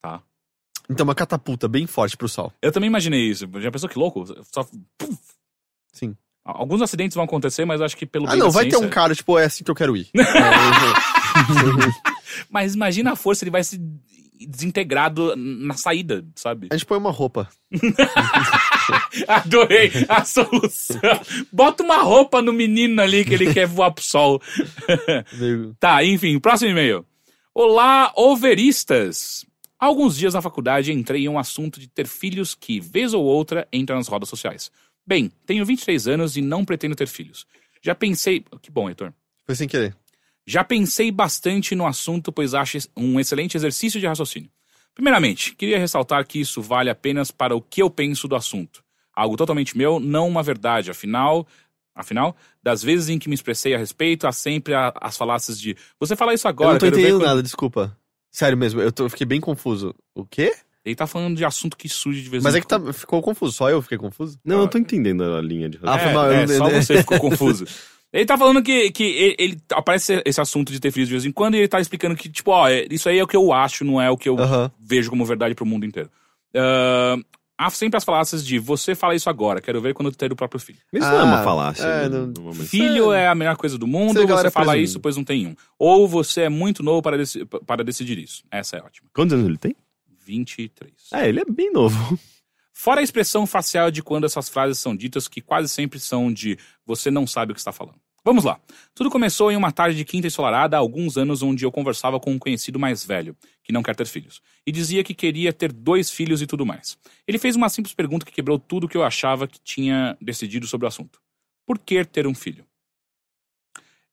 [0.03, 0.21] Tá.
[0.91, 2.51] Então uma catapulta bem forte pro sol.
[2.61, 3.47] Eu também imaginei isso.
[3.59, 4.25] Já pensou que louco?
[4.53, 4.63] Só.
[4.97, 5.17] puf.
[5.93, 6.15] Sim.
[6.43, 9.13] Alguns acidentes vão acontecer, mas acho que pelo Ah não, vai ter ciência- um cara,
[9.13, 10.09] tipo, é assim que eu quero ir.
[12.49, 13.79] Mas imagina a força, ele vai se
[14.39, 16.67] desintegrado na saída, sabe?
[16.71, 17.47] a gente põe uma roupa.
[19.27, 20.99] Adorei a solução.
[21.51, 24.41] Bota uma roupa no menino ali que ele quer voar pro sol.
[25.79, 27.05] Tá, enfim, próximo e-mail.
[27.53, 29.45] Olá, overistas.
[29.81, 33.25] Há alguns dias na faculdade entrei em um assunto de ter filhos que, vez ou
[33.25, 34.71] outra, entra nas rodas sociais.
[35.03, 37.47] Bem, tenho 23 anos e não pretendo ter filhos.
[37.81, 38.45] Já pensei.
[38.61, 39.11] Que bom, Heitor.
[39.43, 39.95] Foi sem querer.
[40.45, 44.51] Já pensei bastante no assunto, pois acho um excelente exercício de raciocínio.
[44.93, 48.83] Primeiramente, queria ressaltar que isso vale apenas para o que eu penso do assunto.
[49.11, 50.91] Algo totalmente meu, não uma verdade.
[50.91, 51.47] Afinal,
[51.95, 56.15] afinal, das vezes em que me expressei a respeito, há sempre as falácias de você
[56.15, 56.69] fala isso agora.
[56.69, 57.97] eu não tô entendendo quando-" nada, desculpa.
[58.31, 59.93] Sério mesmo, eu, tô, eu fiquei bem confuso.
[60.15, 60.53] O quê?
[60.83, 63.21] Ele tá falando de assunto que surge de vez Mas em é que tá, ficou
[63.21, 64.39] confuso, só eu fiquei confuso?
[64.43, 66.69] Não, eu tô entendendo a linha de Ah, foi mal, é, eu é, não só
[66.69, 67.65] você ficou confuso.
[68.13, 71.25] Ele tá falando que, que ele, ele- aparece esse assunto de ter filhos de vez
[71.25, 73.37] em quando e ele tá explicando que, tipo, ó, é- isso aí é o que
[73.37, 74.69] eu acho, não é o que eu Aham.
[74.77, 76.09] vejo como verdade pro mundo inteiro.
[76.53, 77.15] Ah,
[77.65, 80.59] há sempre as falácias de você fala isso agora, quero ver quando ter o próprio
[80.59, 80.79] filho.
[80.93, 81.83] Isso não é uma Ah, falácia.
[81.83, 82.53] é, né, não-.
[82.53, 84.83] Filho é a melhor coisa do mundo, você fala presume.
[84.83, 85.55] isso, pois não tem um.
[85.77, 88.43] Ou você é muito novo para, deci- para decidir isso.
[88.51, 89.07] Essa é ótima.
[89.13, 89.75] Quantos anos ele tem?
[90.25, 90.91] 23.
[91.13, 92.17] É, ele é bem novo.
[92.73, 96.57] Fora a expressão facial de quando essas frases são ditas, que quase sempre são de
[96.85, 97.95] você não sabe o que está falando.
[98.23, 98.59] Vamos lá.
[98.93, 102.31] Tudo começou em uma tarde de quinta ensolarada há alguns anos, onde eu conversava com
[102.31, 103.35] um conhecido mais velho,
[103.71, 106.97] que não quer ter filhos, e dizia que queria ter dois filhos e tudo mais.
[107.25, 110.85] Ele fez uma simples pergunta que quebrou tudo que eu achava que tinha decidido sobre
[110.85, 111.21] o assunto:
[111.65, 112.65] Por que ter um filho?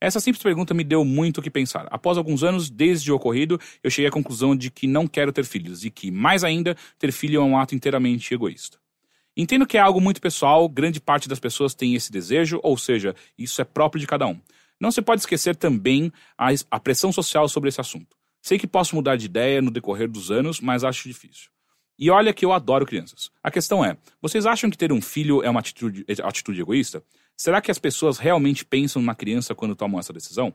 [0.01, 1.89] Essa simples pergunta me deu muito o que pensar.
[1.91, 5.45] Após alguns anos, desde o ocorrido, eu cheguei à conclusão de que não quero ter
[5.45, 8.79] filhos e que, mais ainda, ter filho é um ato inteiramente egoísta.
[9.37, 13.13] Entendo que é algo muito pessoal, grande parte das pessoas tem esse desejo, ou seja,
[13.37, 14.41] isso é próprio de cada um.
[14.81, 18.18] Não se pode esquecer também a, a pressão social sobre esse assunto.
[18.49, 21.51] Sei que posso mudar de ideia no decorrer dos anos, mas acho difícil.
[21.99, 23.31] E olha que eu adoro crianças.
[23.45, 27.03] A questão é: vocês acham que ter um filho é uma atitude, atitude egoísta?
[27.37, 30.55] Será que as pessoas realmente pensam na criança quando tomam essa decisão?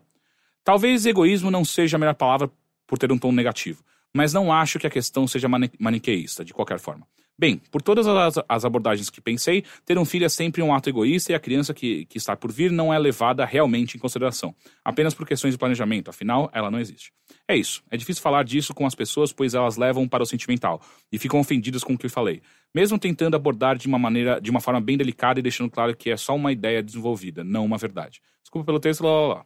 [0.64, 2.49] Talvez egoísmo não seja a melhor palavra
[2.88, 3.84] por ter um tom negativo,
[4.14, 7.07] mas não acho que a questão seja mani maniqueísta, de qualquer forma.
[7.38, 10.88] Bem, por todas as, as, abordagens que pensei, ter um filho é sempre um ato
[10.88, 14.53] egoísta e a criança que, que está por vir não é levada realmente em consideração,
[14.85, 17.11] apenas por questões de planejamento, afinal, ela não existe.
[17.48, 20.80] É isso, é difícil falar disso com as pessoas, pois elas levam para o sentimental
[21.11, 22.40] e ficam ofendidas com o que eu falei,
[22.73, 26.11] mesmo tentando abordar de uma maneira, de uma forma bem delicada e deixando claro que
[26.11, 28.22] é só uma ideia desenvolvida, não uma verdade.
[28.44, 29.45] Desculpa pelo texto, lá, lá, lá.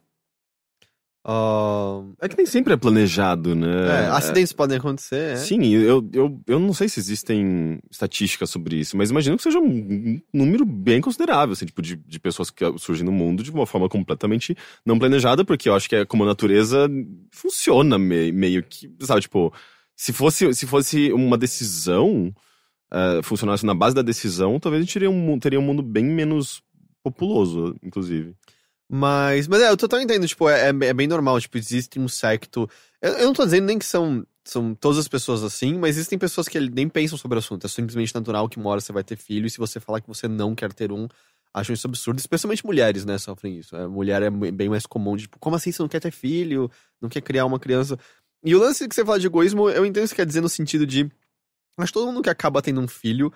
[1.27, 3.67] Uh, É que nem sempre é planejado, né?
[3.67, 5.35] é, acidentes podem acontecer, é.
[5.35, 9.59] Sim, eu, eu, eu não sei se existem estatísticas sobre isso, mas imagino que seja
[9.59, 13.65] um número bem considerável, assim, tipo, de, de pessoas que surgem no mundo de uma
[13.65, 14.55] forma completamente
[14.85, 16.89] não planejada, porque eu acho que é como a natureza
[17.29, 19.53] funciona meio, meio que, sabe, tipo,
[19.97, 22.33] se fosse, se fosse uma decisão,
[22.93, 26.05] uh, funcionasse na base da decisão, talvez a gente teria um, teria um mundo bem
[26.05, 26.61] menos
[27.03, 28.33] populoso, inclusive.
[28.89, 32.69] Mas, mas é, eu total entendo, tipo, é, é bem normal, tipo, existe um secto.
[33.01, 36.17] Eu, eu não tô dizendo nem que são, são todas as pessoas assim, mas existem
[36.17, 37.65] pessoas que nem pensam sobre o assunto.
[37.65, 40.07] É simplesmente natural que uma hora você vai ter filho, e se você falar que
[40.07, 41.07] você não quer ter um,
[41.53, 42.19] acham isso absurdo.
[42.19, 43.75] Especialmente mulheres, né, sofrem isso.
[43.75, 46.71] A mulher é bem mais comum, tipo, como assim você não quer ter filho?
[47.01, 47.99] Não quer criar uma criança?
[48.43, 50.41] E o lance que você fala de egoísmo, eu entendo o que você quer dizer
[50.41, 51.11] no sentido de.
[51.77, 53.31] Acho que todo mundo que acaba tendo um filho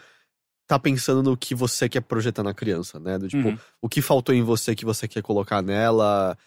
[0.72, 3.18] tá pensando no que você quer projetar na criança, né?
[3.18, 3.58] Do tipo, Uhum.
[3.82, 6.38] o que faltou em você que você quer colocar nela,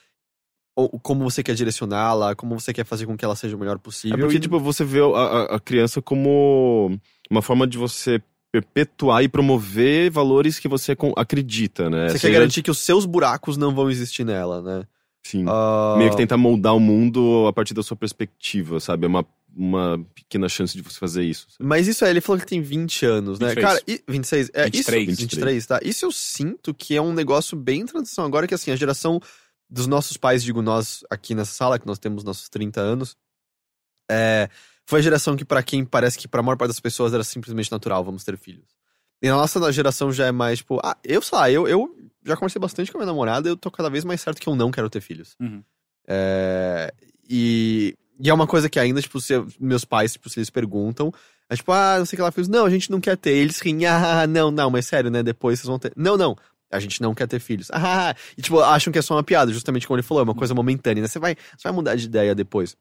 [0.77, 3.77] ou como você quer direcioná-la, como você quer fazer com que ela seja o melhor
[3.77, 4.19] É possível.
[4.19, 6.99] porque, e- tipo, você vê a, a- criança como
[7.31, 8.21] uma forma de você
[8.53, 12.09] perpetuar e promover valores que você acredita, né?
[12.09, 14.85] você quer Seja- garantir que os seus buracos não vão existir nela, né?
[15.27, 15.45] Sim.
[15.49, 19.07] Ah, Meio que tentar moldar o mundo a partir da sua perspectiva, sabe?
[19.07, 19.27] É uma,
[19.57, 21.47] uma pequena chance de você fazer isso.
[21.51, 21.67] sabe?
[21.67, 23.55] Mas isso é, ele falou que tem 20 anos, né?
[23.55, 23.67] 26.
[23.67, 24.51] Cara, e, 26.
[24.53, 25.09] É, 23.
[25.09, 25.81] Isso, 23, tá?
[25.83, 28.25] Isso eu sinto que é um negócio bem em transição.
[28.25, 29.19] Agora que, assim, a geração
[29.71, 33.17] dos nossos pais, digo nós aqui nessa sala, que nós temos nossos 30 anos,
[34.11, 34.49] é,
[34.87, 37.73] foi a geração que, pra quem parece que pra maior parte das pessoas era simplesmente
[37.73, 38.67] natural, vamos ter filhos.
[39.23, 42.37] E a nossa geração já é mais, tipo, ah, eu sei lá, eu, eu já
[42.37, 44.71] conversei bastante com a minha namorada, eu tô cada vez mais certo que eu não
[44.71, 45.37] quero ter filhos.
[45.41, 45.63] Uhum.
[46.07, 46.93] É,
[47.29, 51.13] e, e é uma coisa que ainda, tipo, se meus pais, tipo, se eles perguntam,
[51.49, 53.31] é tipo, ah, não sei o que lá, filhos, não, a gente não quer ter.
[53.31, 55.93] Eles riem, ah, não, não, mas sério, né, depois vocês vão ter.
[55.97, 56.37] Não, não,
[56.71, 57.69] a gente não quer ter filhos.
[57.75, 60.35] Ah, e tipo, acham que é só uma piada, justamente como ele falou, é uma
[60.35, 62.77] coisa momentânea, né, você vai, você vai mudar de ideia depois.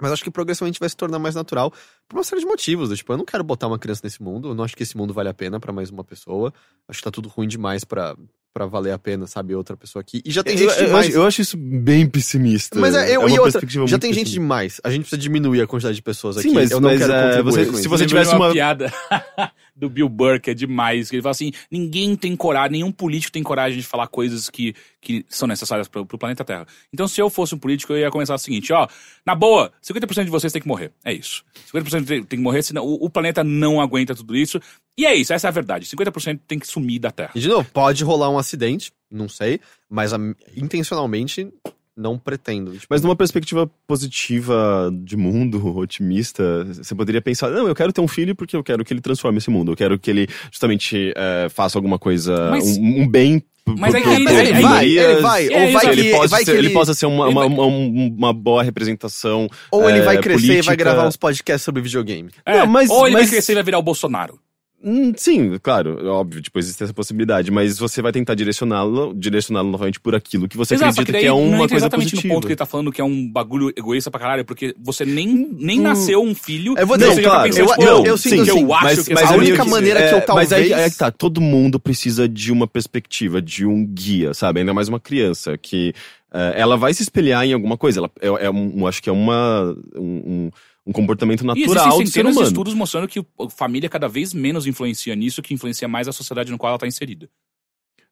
[0.00, 1.72] Mas acho que progressivamente vai se tornar mais natural
[2.08, 2.88] por uma série de motivos.
[2.88, 4.96] do Tipo, eu não quero botar uma criança nesse mundo, eu não acho que esse
[4.96, 6.54] mundo vale a pena pra mais uma pessoa.
[6.86, 8.16] Acho que tá tudo ruim demais pra,
[8.58, 10.20] pra valer a pena, sabe, outra pessoa aqui.
[10.24, 11.06] E já tem eu, gente eu demais.
[11.06, 12.76] acho, eu acho isso bem pessimista.
[12.78, 14.80] Mas é, eu uma e outra, já tem gente demais.
[14.82, 16.48] A gente precisa diminuir a quantidade de pessoas aqui.
[16.48, 17.88] Sim, mas- eu não mas, quero é, contribuir você- com se isso.
[17.88, 18.92] você tivesse uma uma- piada
[19.76, 23.30] do Bill Burr, que é demais, que ele fala assim, ninguém tem coragem, nenhum político
[23.32, 26.66] tem coragem de falar coisas que, que são necessárias pro, pro planeta Terra.
[26.92, 28.88] Então, se eu fosse um político, eu ia começar o seguinte, ó,
[29.24, 31.44] na boa, 50% de vocês tem que morrer, é isso.
[31.72, 34.60] 50% tem, tem que morrer, senão o, o planeta não aguenta tudo isso.
[34.98, 37.30] E é isso, essa é a verdade, 50% tem que sumir da Terra.
[37.34, 40.18] E de novo, pode rolar um acidente, não sei, mas a-
[40.56, 41.48] intencionalmente
[41.96, 42.72] não pretendo.
[42.72, 48.00] Tipo, Mas numa perspectiva positiva de mundo, otimista, você poderia pensar, não, eu quero ter
[48.00, 49.72] um filho porque eu quero que ele transforme esse mundo.
[49.72, 53.42] Eu quero que ele justamente eh, faça alguma coisa, Mas- um, um bem
[53.76, 56.44] Mas aí- pro- aí- pro- vai, ele vai, É ou vai que, ele, possa vai
[56.44, 59.48] ser, que ele ele, possa ser uma, ele uma, uma, uma boa representação.
[59.70, 60.76] ou ele é, vai crescer e vai política.
[60.76, 62.30] gravar uns podcasts sobre videogame.
[62.46, 64.38] É, Não, mas- ou ele mas- vai crescer e vai virar o Bolsonaro.
[64.82, 69.98] Hum, sim, claro, óbvio, tipo, existe essa possibilidade, mas você vai tentar direcioná-lo, direcioná-lo novamente
[69.98, 72.28] por aquilo que você Exato, acredita daí que é não uma entra coisa exatamente positiva.
[72.28, 75.04] no ponto que ele tá falando que é um bagulho egoísta pra caralho, porque você
[75.04, 76.74] nem, nem nasceu um filho.
[76.78, 78.72] Eu vou tá claro, pensando, eu- tipo, eu- não, eu sim, sinto que assim, eu
[78.74, 80.68] acho mas, que mas essa a é única que- maneira que eu é, Mas aí,
[80.68, 84.60] talvez- aí que tá, todo mundo precisa de uma perspectiva, de um guia, sabe?
[84.60, 85.92] Ainda mais uma criança, que
[86.32, 87.98] eh, ela vai se espelhar em alguma coisa.
[88.00, 90.00] Ela, é, é um, acho que é uma, um,
[90.46, 90.50] um-
[90.88, 92.48] um comportamento E natural existem do ser centenas de humano.
[92.48, 96.50] estudos mostrando que a família cada vez menos influencia nisso, que influencia mais a sociedade
[96.50, 97.28] no qual ela tá inserida.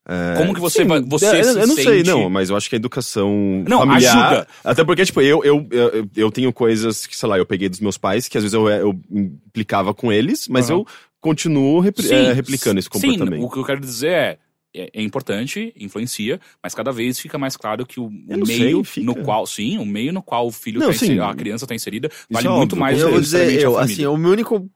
[0.08, 2.48] É, Como que você sim, vai- você é, se Eu não sei, sente- não, mas
[2.48, 4.24] eu acho que a educação Não, familiar...
[4.26, 4.48] ajuda.
[4.62, 7.80] Até porque, tipo, eu, eu, eu, eu tenho coisas que, sei lá, eu peguei dos
[7.80, 10.78] meus pais, que às vezes eu, eu implicava com eles, mas Aham.
[10.80, 10.86] eu
[11.20, 13.34] continuo repli- é, replicando esse comportamento.
[13.40, 14.38] Sim, o que eu quero dizer é,
[14.74, 19.02] é, é importante, influencia, mas cada vez fica mais claro que o, o meio sei,
[19.04, 21.06] no qual, sim, o meio no qual o filho Não, tá sim.
[21.06, 23.78] inserido, a criança tá inserida, vale é muito óbvio, mais Eu que vou dizer, eu,
[23.78, 24.70] assim, o meu único.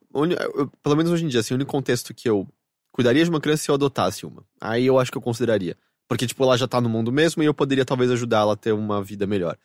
[0.82, 2.46] pelo menos hoje em dia, assim, o único contexto que eu
[2.92, 4.44] cuidaria de uma criança é se eu adotasse uma.
[4.60, 5.76] Aí eu acho que eu consideraria.
[6.08, 8.56] Porque, tipo, ela já tá no mundo mesmo e eu poderia talvez ajudar ela a
[8.56, 9.56] ter uma vida melhor.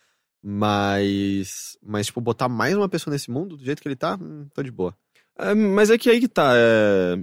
[0.43, 1.75] Mas.
[1.81, 4.61] Mas, tipo, botar mais uma pessoa nesse mundo, do jeito que ele tá, hum, tô
[4.61, 4.95] de boa.
[5.39, 6.53] É, mas é que aí que tá.
[6.55, 7.17] É,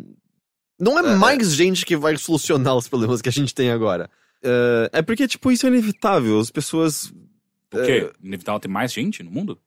[0.82, 4.10] Não é mais gente que vai solucionar os problemas que a gente tem agora.
[4.42, 6.40] é, é porque, tipo, isso é inevitável.
[6.40, 7.12] As pessoas.
[7.70, 8.10] Por quê?
[8.20, 9.60] Inevitável ter mais gente no mundo?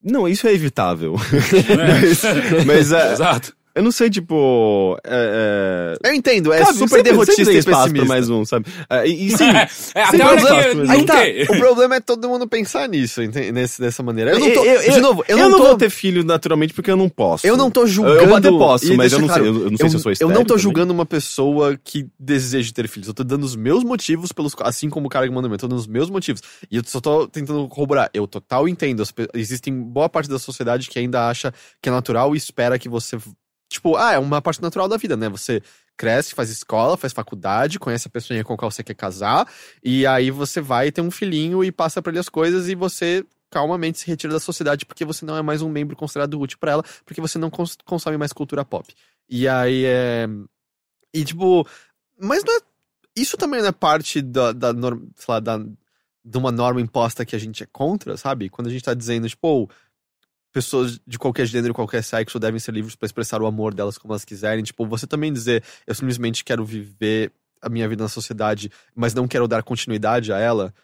[0.00, 1.14] Não, isso é evitável.
[1.14, 2.00] né?
[2.00, 3.56] mas, mas é, Exato.
[3.74, 4.96] Eu não sei, tipo.
[5.04, 6.08] É, é...
[6.10, 8.08] Eu entendo, é Cabe, super sempre- derrotista sempre e espaço pra pessimista.
[8.08, 8.66] mais um, sabe?
[8.88, 10.92] É, e, e sim, É, Sem até problema.
[10.92, 11.18] Aí tá,
[11.54, 13.20] o problema é todo mundo pensar nisso,
[13.52, 14.32] nesse, dessa maneira.
[14.32, 16.72] Eu não tô, Eu- eu- de novo, eu, eu, não, tô, vou ter filho naturalmente
[16.74, 17.46] porque eu não posso.
[17.46, 18.18] eu não tô julgando.
[18.20, 20.28] Eu até posso, mas eu não sei, eu- eu não sei se eu sou Eu
[20.28, 20.62] não tô também.
[20.62, 23.08] julgando uma pessoa que deseja ter filhos.
[23.08, 25.68] Eu tô dando os meus motivos pelos assim como o cara que mandou, eu tô
[25.68, 26.40] dando os meus motivos.
[26.70, 28.10] E eu só tô tentando corroborar.
[28.12, 29.02] Eu total entendo.
[29.34, 31.52] Existem boa parte da sociedade que ainda acha
[31.82, 33.18] que é natural e espera que você
[33.70, 35.28] tipo, ah, é uma parte natural da vida, né?
[35.28, 35.62] Você
[35.96, 39.46] cresce, faz escola, faz faculdade, conhece a pessoa com a qual você quer casar,
[39.82, 43.24] e aí você vai ter um filhinho e passa pra ele as coisas e você
[43.50, 46.72] calmamente se retira da sociedade porque você não é mais um membro considerado útil pra
[46.72, 48.92] ela, porque você não cons- consome mais cultura pop.
[49.28, 50.26] E aí é.
[51.14, 51.66] E tipo.
[52.18, 52.60] Mas não é.
[53.16, 57.26] Isso também não é parte da, da norma, sei lá, da, de uma norma imposta
[57.26, 58.48] que a gente é contra, sabe?
[58.48, 59.68] Quando a gente tá dizendo, tipo, "Oh,
[60.52, 64.12] pessoas de qualquer gênero, qualquer sexo devem ser livres pra expressar o amor delas como
[64.12, 64.64] elas quiserem.
[64.64, 67.32] Tipo, você também dizer, eu simplesmente quero viver
[67.62, 70.74] a minha vida na sociedade, mas não quero dar continuidade a ela.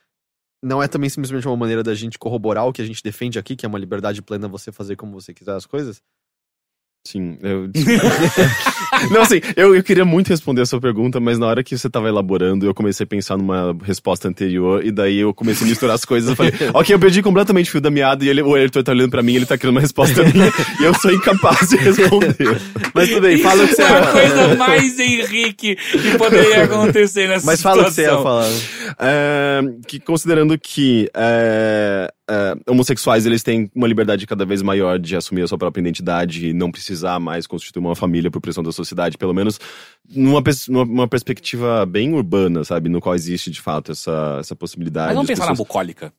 [0.63, 3.57] Não é também simplesmente uma maneira da gente corroborar o que a gente defende aqui,
[3.57, 6.03] que é uma liberdade plena você fazer como você quiser as coisas?
[7.07, 7.71] Sim, eu.
[9.13, 11.89] não, assim, eu, eu queria muito responder a sua pergunta, mas na hora que você
[11.89, 15.95] tava elaborando, eu comecei a pensar numa resposta anterior, e daí eu comecei a misturar
[15.95, 16.31] as coisas.
[16.31, 18.91] Eu falei, ok, eu perdi completamente o fio da meada, e ele, o Ayrton tá
[18.91, 22.61] olhando pra mim, ele tá querendo uma resposta minha, e eu sou incapaz de responder.
[22.93, 27.29] Mas tudo bem, fala o que você é a coisa mais Henrique que poderia acontecer
[27.29, 28.25] nessa Mas fala o que você ia situação.
[28.25, 28.97] falar.
[28.99, 35.15] É, que considerando que é, é, homossexuais eles têm uma liberdade cada vez maior de
[35.17, 38.73] assumir a sua própria identidade e não precisar mais constituir uma família por pressão da
[38.73, 39.59] sociedade, pelo menos
[40.09, 45.07] numa, pers- numa, perspectiva bem urbana, sabe, no qual existe de fato essa, essa possibilidade.
[45.09, 46.13] Mas vamos As pensar na pessoas- bucólica.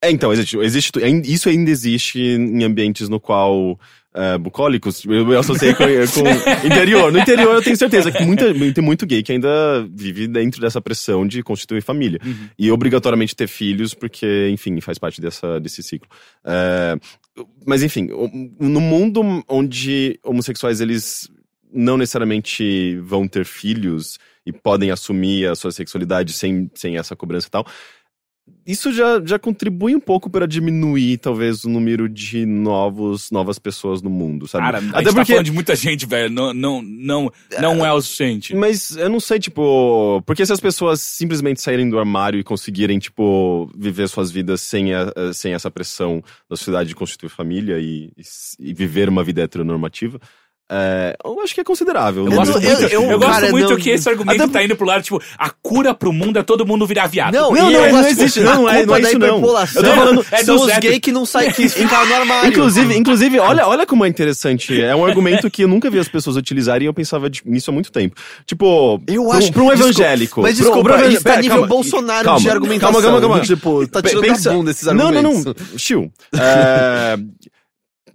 [0.00, 0.92] É, então, existe, existe,
[1.24, 3.76] isso ainda existe em ambientes no qual
[4.18, 5.86] é, bucólicos, eu, eu associei com, com
[6.66, 7.12] interior.
[7.12, 9.48] No interior eu tenho certeza que muita, tem muito gay que ainda
[9.90, 12.18] vive dentro dessa pressão de constituir família.
[12.24, 12.48] Uhum.
[12.58, 16.08] E obrigatoriamente ter filhos, porque, enfim, faz parte dessa, desse ciclo.
[16.44, 16.96] É,
[17.64, 18.08] mas, enfim,
[18.58, 21.30] no mundo onde homossexuais, eles
[21.72, 27.46] não necessariamente vão ter filhos e podem assumir a sua sexualidade sem, sem essa cobrança
[27.46, 27.66] e tal,
[28.66, 34.02] isso já, já contribui um pouco para diminuir, talvez, o número de novos, novas pessoas
[34.02, 34.64] no mundo, sabe?
[34.64, 35.32] Cara, a Até gente tá porque.
[35.32, 36.30] falando de muita gente, velho.
[36.30, 38.54] Não, não, não, não é o suficiente.
[38.54, 42.98] Mas eu não sei, tipo, porque se as pessoas simplesmente saírem do armário e conseguirem,
[42.98, 47.78] tipo, viver suas vidas sem, a- a- sem essa pressão da sociedade de constituir família
[47.78, 48.10] e,
[48.60, 50.20] e viver uma vida heteronormativa,
[50.70, 52.24] é, eu acho que é considerável.
[52.24, 52.36] Eu né?
[52.36, 54.62] gosto não- muito, eu- eu, eu- gosto cara, muito não- que esse argumento Até- tá
[54.64, 57.32] indo pro lado, tipo, a cura pro mundo é todo mundo virar viado.
[57.34, 59.36] Não, Não, não, eu não existe, a não, não é- não é isso, não.
[59.38, 62.50] Eu tô falando- é são os gays que não saem, que ficaram no armário.
[62.50, 64.80] Inclusive, inclusive olha, olha como é interessante.
[64.80, 67.74] É um argumento que eu nunca vi as pessoas utilizarem e eu pensava nisso há
[67.74, 68.14] muito tempo.
[68.46, 70.42] Tipo, Eu pra um- acho- pra um evangélico.
[70.42, 71.66] Mas desculpa, pra um isso tá pera, nível calma.
[71.68, 72.92] Bolsonaro Calma, de argumentação.
[72.92, 73.40] calma, calma, calma.
[73.44, 75.44] Tipo, tá tirando pensa- da bunda esses Não, argumentos.
[75.44, 75.78] não, não.
[75.78, 76.12] Chill.
[76.38, 77.16] É,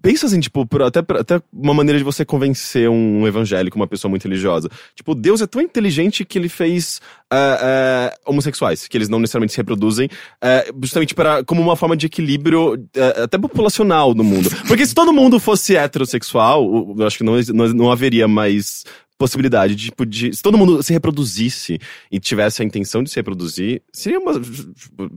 [0.03, 4.09] Pensa assim, tipo, por- até, até uma maneira de você convencer um evangélico, uma pessoa
[4.09, 4.69] muito religiosa.
[4.93, 6.99] Tipo, Deus é tão inteligente que ele fez
[7.31, 10.09] é, é, homossexuais, que eles não necessariamente se reproduzem,
[10.41, 12.85] é, justamente para, como uma forma de equilíbrio
[13.23, 14.49] até populacional no mundo.
[14.67, 18.83] Porque se todo mundo fosse heterossexual, eu acho que não, não, não haveria mais
[19.17, 20.35] possibilidade de, tipo, de.
[20.35, 21.79] Se todo mundo se reproduzisse
[22.11, 24.33] e tivesse a intenção de se reproduzir, seria uma,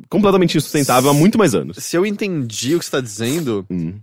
[0.09, 1.79] completamente insustentável há muito mais anos.
[1.79, 3.95] Se eu entendi o que você tá dizendo, Hum.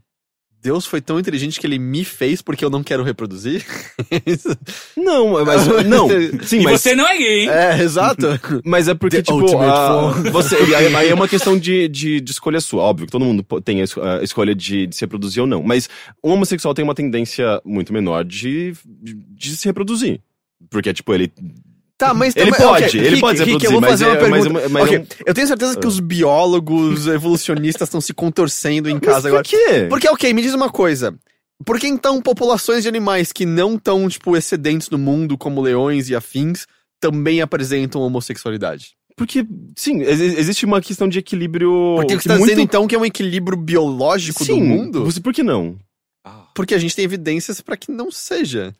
[0.63, 3.65] Deus foi tão inteligente que ele me fez porque eu não quero reproduzir?
[4.95, 5.67] Não, mas.
[5.85, 6.07] Não,
[6.43, 6.79] sim, E mas.
[6.81, 7.49] você não é gay, hein?
[7.49, 8.27] é, exato.
[8.63, 12.21] Mas é porque, The tipo, a- você, e aí, aí é uma questão de, de,
[12.21, 12.81] de escolha sua.
[12.83, 15.61] Óbvio que todo mundo tem a escolha de, de se reproduzir ou não.
[15.61, 15.89] Mas
[16.23, 20.21] um homossexual tem uma tendência muito menor de, de, de se reproduzir.
[20.69, 21.31] Porque, tipo, ele.
[22.07, 24.05] Tá, mas Ele mas- pode, ok, ele Rick, pode se Rick, eu vou mas fazer
[24.05, 24.65] uma é- mas pergunta.
[24.65, 28.89] é- mas Ok, é um- Eu tenho certeza que os biólogos evolucionistas estão se contorcendo
[28.89, 29.43] em casa Mas agora.
[29.43, 29.85] Por quê?
[29.89, 31.15] Porque, ok, me diz uma coisa.
[31.65, 36.09] Por que então populações de animais que não estão, tipo, excedentes no mundo, como leões
[36.09, 36.65] e afins,
[36.99, 38.91] também apresentam homossexualidade?
[39.15, 39.45] Porque,
[39.77, 41.71] sim, ex- existe uma questão de equilíbrio.
[41.97, 42.45] Porque que você tá muito...
[42.49, 45.05] dizendo então que é um equilíbrio biológico sim, do mundo?
[45.05, 45.77] você- Por que não?
[46.55, 48.73] Porque a gente tem evidências pra que não seja.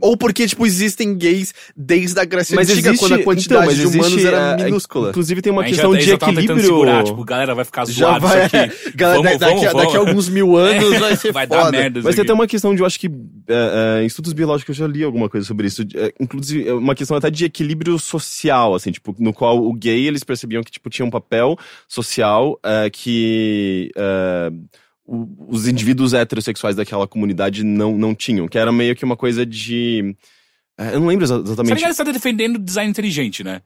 [0.00, 3.66] Ou porque, tipo, existem gays desde a Grécia Mas Antiga, existe- quando a quantidade então,
[3.66, 5.10] mas de humanos existe, era é, minúscula.
[5.10, 6.64] Inclusive tem uma gente questão já- de tavam tentando equilíbrio.
[6.64, 8.46] segurar, tipo, galera vai ficar Já zoado vai.
[8.46, 8.96] isso aqui.
[8.96, 11.62] Galera, Vamos, daqui, vamos, daqui a alguns mil anos vai ser vai foda.
[11.64, 13.08] dar merda Mas tem até uma questão de, eu acho que
[13.48, 15.82] é, é, em estudos biológicos eu já li alguma coisa sobre isso.
[15.94, 20.06] É, inclusive, é uma questão até de equilíbrio social, assim, tipo, no qual o gay,
[20.06, 21.58] eles percebiam que, tipo, tinha um papel
[21.88, 24.87] social é, que é, o-
[25.48, 30.14] os indivíduos heterossexuais daquela comunidade não, não tinham, que era meio que uma coisa de.
[30.78, 31.80] é, Eu não lembro exa- exatamente.
[31.80, 33.62] Você tá defendendo design inteligente, né?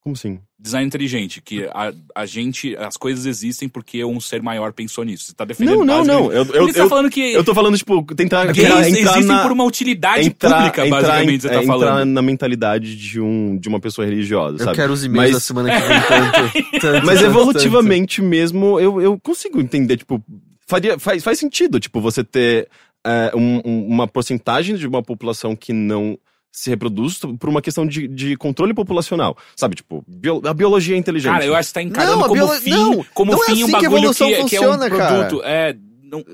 [0.00, 0.38] Como assim?
[0.58, 5.24] Design inteligente, que a, a gente, as coisas existem porque um ser maior pensou nisso.
[5.24, 6.30] Você tá defendendo Não, não, não.
[6.32, 9.00] Eu, eu, Ele tá eu, falando que eu tô falando, tipo, tentar gays entrar, entrar
[9.12, 12.08] existem na, por uma utilidade entrar, pública, entrar, basicamente, em- você tá é, entrar falando.
[12.10, 14.76] na mentalidade de, um, de uma pessoa religiosa, Eu sabe?
[14.76, 16.52] quero os e-mails Mas- da semana que vem tanto.
[16.82, 20.22] tanto Mas tanto, evolutivamente mesmo, eu, eu consigo entender, tipo,
[20.66, 22.68] faria, faz, faz sentido, tipo, você ter
[23.06, 26.18] é, um- um- uma porcentagem de uma população que não
[26.50, 29.74] se reproduz por uma questão de, de controle populacional, sabe?
[29.76, 31.32] Tipo, bio- a biologia é inteligente.
[31.32, 33.46] Cara, eu acho que você tá encarando Não, como biolo- fim, não, como não é
[33.46, 35.18] fim um assim que bagulho que, evolução é- que é um funciona, cara.
[35.24, 35.42] produto.
[35.44, 35.76] É.
[36.04, 36.24] Não...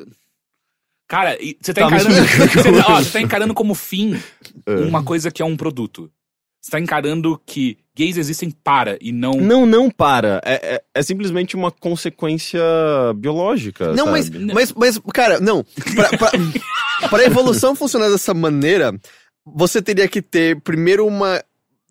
[1.09, 2.15] Cara, você tá, Tá, encarando.
[2.55, 4.15] você, tá, ó, você tá encarando como fim
[4.67, 4.75] É.
[4.77, 6.11] uma coisa que é um produto.
[6.61, 9.33] Você tá encarando que gays existem para e não.
[9.35, 10.41] Não, não para.
[10.45, 12.61] É, é, é simplesmente uma consequência
[13.17, 13.93] biológica.
[13.93, 14.53] Não, mas, sabe?
[14.53, 15.65] mas, mas, cara, não.
[15.95, 16.31] Pra, pra,
[17.11, 18.99] pra evolução funcionar dessa maneira,
[19.45, 21.43] você teria que ter primeiro uma.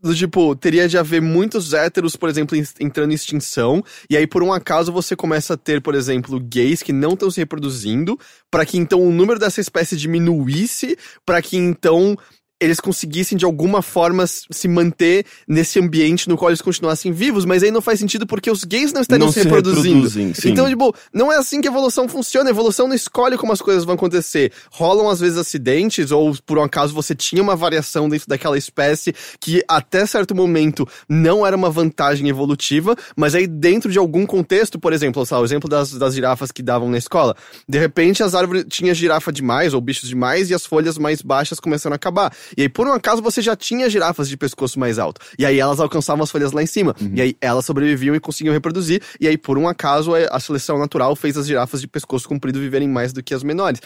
[0.01, 4.25] do Tipo, teria de haver muitos héteros, por exemplo, em- entrando em extinção, e aí
[4.25, 8.17] por um acaso você começa a ter, por exemplo, gays que não estão se reproduzindo,
[8.49, 12.17] pra que então o número dessa espécie diminuísse, pra que então
[12.59, 17.63] eles conseguissem de alguma forma se manter nesse ambiente no qual eles continuassem vivos, mas
[17.63, 20.09] aí não faz sentido porque os gays não estariam não se reproduzindo.
[20.09, 20.33] sim.
[20.45, 22.49] Então, tipo, não é assim que a evolução funciona.
[22.49, 24.51] A evolução não escolhe como as coisas vão acontecer.
[24.71, 29.13] Rolam, às vezes, acidentes, ou por um acaso você tinha uma variação dentro daquela espécie
[29.39, 34.77] que até certo momento não era uma vantagem evolutiva, mas aí dentro de algum contexto,
[34.77, 37.35] por exemplo, lá, o exemplo das, das girafas que davam na escola.
[37.67, 41.59] De repente, as árvores tinha girafa demais, ou bichos demais, e as folhas mais baixas
[41.59, 42.33] começaram a acabar.
[42.57, 45.21] E aí, por um acaso, você já tinha girafas de pescoço mais alto.
[45.37, 46.95] E aí elas alcançavam as folhas lá em cima.
[47.13, 49.01] E aí elas sobreviviam e conseguiam reproduzir.
[49.19, 52.87] E aí, por um acaso, a seleção natural fez as girafas de pescoço comprido viverem
[52.87, 53.79] mais do que as menores.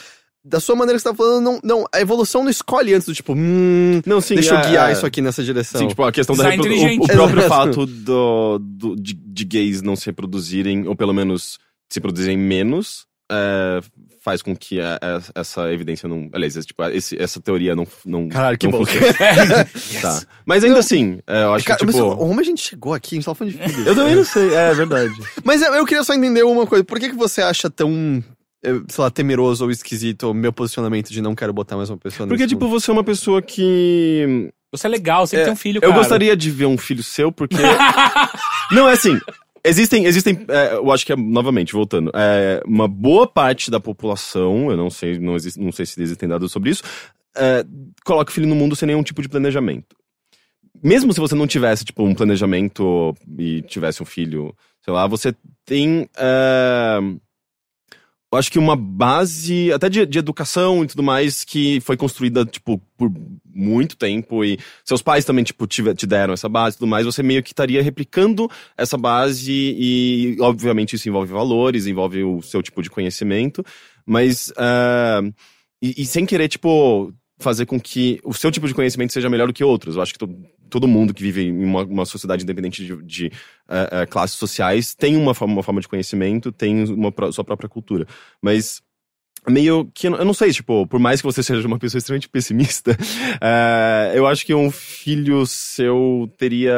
[0.46, 3.14] Da sua maneira que você tá falando, não, não, a evolução não escolhe antes do
[3.14, 4.92] tipo, hum, Não, sim, deixa eu é, guiar é.
[4.92, 5.80] isso aqui nessa direção.
[5.80, 7.16] Sim, tipo, a questão da Design reprodu- o, o inteligente.
[7.16, 7.50] próprio Exato.
[7.56, 11.60] fato do, do- de, de gays não se reproduzirem, ou pelo menos
[11.90, 13.80] se produzirem menos, é,
[14.24, 16.30] faz com que a- a- essa evidência não.
[16.32, 17.86] Aliás, esse, tipo, esse- essa teoria não.
[18.06, 18.86] não Caralho, que não bom.
[18.86, 19.08] funcione.
[20.02, 20.22] Tá.
[20.46, 22.16] Mas ainda assim, é, eu acho Cara, que, mas tipo.
[22.16, 23.16] como a gente chegou aqui?
[23.16, 23.86] A gente tava falando de filhos.
[23.88, 25.14] Eu também não sei, é verdade.
[25.44, 26.84] Mas eu, eu queria só entender uma coisa.
[26.84, 28.24] Por que, que você acha tão,
[28.64, 31.98] eh, sei lá, temeroso ou esquisito o meu posicionamento de não quero botar mais uma
[31.98, 32.80] pessoa Porque, tipo, mundo?
[32.80, 34.50] você é uma pessoa que.
[34.72, 35.94] Você é legal, você É, tem um filho, Eu cara.
[35.96, 37.58] gostaria de ver um filho seu, porque.
[38.72, 39.20] não, é assim.
[39.66, 44.70] Existem, existem, é, eu acho que é, novamente, voltando, é, uma boa parte da população,
[44.70, 46.84] eu não sei, não, existe, não sei se existem dados sobre isso,
[47.36, 47.66] é,
[48.04, 49.96] coloca o filho no mundo sem nenhum tipo de planejamento.
[50.84, 54.54] Mesmo se você não tivesse, tipo, um planejamento e tivesse um filho,
[54.84, 55.34] sei lá, você
[55.66, 57.00] tem, é,
[58.36, 62.82] acho que uma base, até de, de educação e tudo mais, que foi construída, tipo,
[62.98, 63.12] por
[63.46, 67.06] muito tempo e seus pais também, tipo, tive- te deram essa base e tudo mais,
[67.06, 72.62] você meio que estaria replicando essa base e, obviamente, isso envolve valores, envolve o seu
[72.64, 73.64] tipo de conhecimento,
[74.06, 75.22] mas, ah,
[75.82, 79.48] e, e sem querer, tipo, fazer com que o seu tipo de conhecimento seja melhor
[79.48, 79.96] do que outros.
[79.96, 80.20] Eu acho que
[80.74, 83.32] todo mundo que vive em uma, uma sociedade independente de, de
[83.70, 87.70] eh, eh, classes sociais tem uma forma, uma forma de conhecimento, tem uma sua própria
[87.70, 88.08] cultura.
[88.42, 88.82] Mas
[89.48, 92.98] meio que eu não sei, tipo, por mais que você seja uma pessoa extremamente pessimista,
[93.40, 96.76] eh, eu acho que um filho seu teria.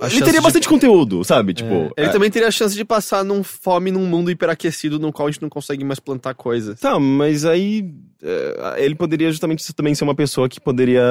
[0.00, 1.54] A Ele teria de- bastante conteúdo, sabe?
[1.54, 1.92] Tipo.
[1.96, 5.28] Ele eh, também teria a chance de passar num fome num mundo hiperaquecido no qual
[5.28, 6.80] a gente não consegue mais plantar coisas.
[6.80, 8.09] Tá, mas aí é,
[8.78, 11.02] ele poderia justamente também ser uma pessoa que poderia,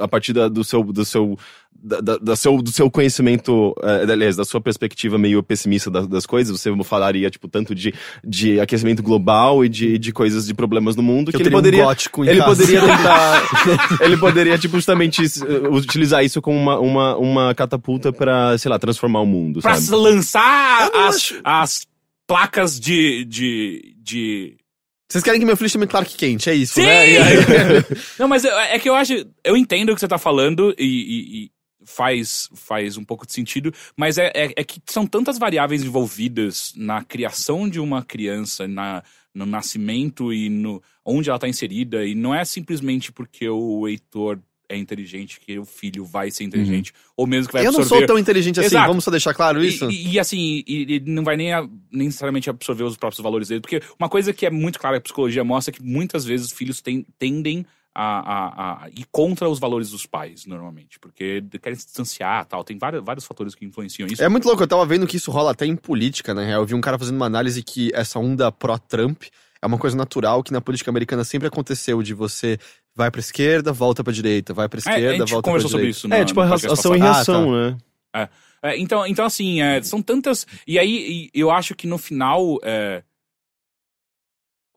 [0.00, 0.82] a partir da- do seu.
[0.82, 1.38] Do seu
[1.82, 6.06] da, da- da seu, do seu conhecimento, é, aliás, da sua perspectiva meio pessimista das,
[6.06, 10.52] das coisas, você falaria, tipo, tanto de, de aquecimento global e de, de coisas, de
[10.52, 11.84] problemas no mundo, que, eu ele um poderia.
[12.22, 12.50] em ele casa.
[12.56, 13.42] poderia tentar.
[14.04, 18.78] ele poderia, tipo, justamente eh, utilizar isso como uma, uma, uma catapulta pra, sei lá,
[18.78, 19.86] transformar o mundo, Pra sabe?
[19.86, 21.86] se lançar as, acho- as
[22.26, 24.56] placas de, de, de
[25.10, 26.82] Vocês querem que meu filho chame Clark Kent, é isso, Sim!
[26.86, 27.10] né?
[27.10, 27.36] E aí-
[28.18, 29.12] Não, mas eu- é que eu acho.
[29.44, 31.50] Eu entendo o que você tá falando e, e- e
[31.84, 36.72] faz, faz um pouco de sentido, mas é, é, é que são tantas variáveis envolvidas
[36.76, 39.02] na criação de uma criança, na,
[39.34, 44.38] no nascimento e no onde ela tá inserida, e não é simplesmente porque o Heitor
[44.70, 48.06] é inteligente que o filho vai ser inteligente, ou mesmo que vai eu não absorver.
[48.06, 48.88] sou tão inteligente assim, Exato.
[48.88, 49.90] vamos só deixar claro isso?
[49.90, 53.22] E, e- e, assim, e- ele não vai nem, a- nem necessariamente absorver os próprios
[53.22, 53.60] valores dele.
[53.60, 56.46] Porque uma coisa que é muito clara que a psicologia mostra é que muitas vezes
[56.46, 60.98] os filhos ten- tendem a, a, a ir contra os valores dos pais, normalmente.
[61.00, 62.62] Porque querem se distanciar tal.
[62.62, 64.22] Tem vários, vários fatores que influenciam isso.
[64.22, 66.62] É muito louco, eu tava vendo que isso rola até em política, na real.
[66.62, 69.24] Eu vi um cara fazendo uma análise que essa onda pró-Trump
[69.60, 72.56] é uma coisa natural que na política americana sempre aconteceu, de você
[73.00, 75.70] vai pra esquerda, volta pra direita, vai pra É, a esquerda, gente volta pra conversou
[75.70, 75.98] sobre direita.
[76.06, 76.14] isso.
[76.14, 77.78] É, tipo a ação e reação, né?
[78.62, 80.46] É, então, então, assim, é, são tantas.
[80.66, 82.58] E aí, e eu acho que no final.
[82.62, 83.02] é,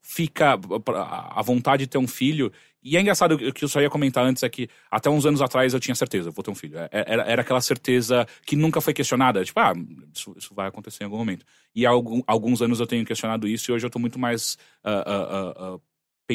[0.02, 0.54] fica
[0.96, 2.52] a a vontade de ter um filho.
[2.86, 5.42] E é engraçado, o que eu só ia comentar antes é que até uns anos
[5.42, 6.78] atrás eu tinha certeza, eu vou ter um filho.
[6.78, 9.44] É- Era, era aquela certeza que nunca foi questionada.
[9.44, 9.74] Tipo, ah,
[10.14, 11.46] isso, isso vai acontecer em algum momento.
[11.74, 14.58] E há algum- alguns anos eu tenho questionado isso e hoje eu tô muito mais
[14.84, 15.80] ah, ah, ah,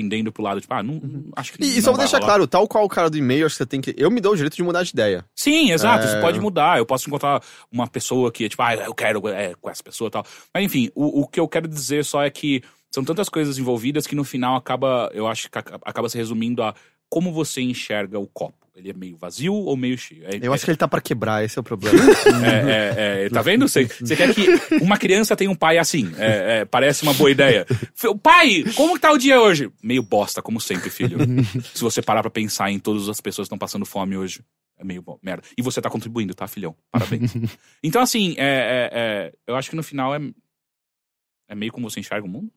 [0.00, 1.00] pendendo pro lado, tipo, ah, não,
[1.36, 2.26] acho que E, e não só vou deixar rolar.
[2.28, 3.94] claro, tal qual o cara do e-mail, acho que você tem que.
[3.96, 5.24] Eu me dou o direito de mudar de ideia.
[5.34, 6.04] Sim, exato.
[6.04, 6.08] É.
[6.08, 6.78] Isso pode mudar.
[6.78, 7.42] Eu posso encontrar
[7.72, 10.24] uma pessoa que é tipo, ah, eu quero é, com essa pessoa e tal.
[10.54, 12.62] Mas enfim, o, o que eu quero dizer só é que
[12.94, 16.62] são tantas coisas envolvidas que no final acaba, eu acho que aca- acaba se resumindo
[16.62, 16.74] a
[17.10, 18.54] como você enxerga o copo.
[18.78, 20.24] Ele é meio vazio ou meio cheio?
[20.24, 21.98] É, Eu acho que ele tá pra quebrar, esse é o problema.
[22.46, 23.68] é, é, é, tá vendo?
[23.68, 24.46] Você, quer que
[24.80, 26.12] uma criança tenha um pai assim?
[26.16, 27.66] É, é, parece uma boa ideia.
[28.22, 29.68] Pai, como que tá o dia hoje?
[29.82, 31.18] Meio bosta, como sempre, filho.
[31.74, 34.44] Se você parar pra pensar em todas as pessoas que estão passando fome hoje.
[34.78, 35.42] É meio bom, merda.
[35.56, 36.76] E você tá contribuindo, tá, filhão?
[36.92, 37.32] Parabéns.
[37.82, 40.20] então, assim, é, é, é, eu acho que no final é,
[41.48, 42.52] é meio como você enxerga o mundo.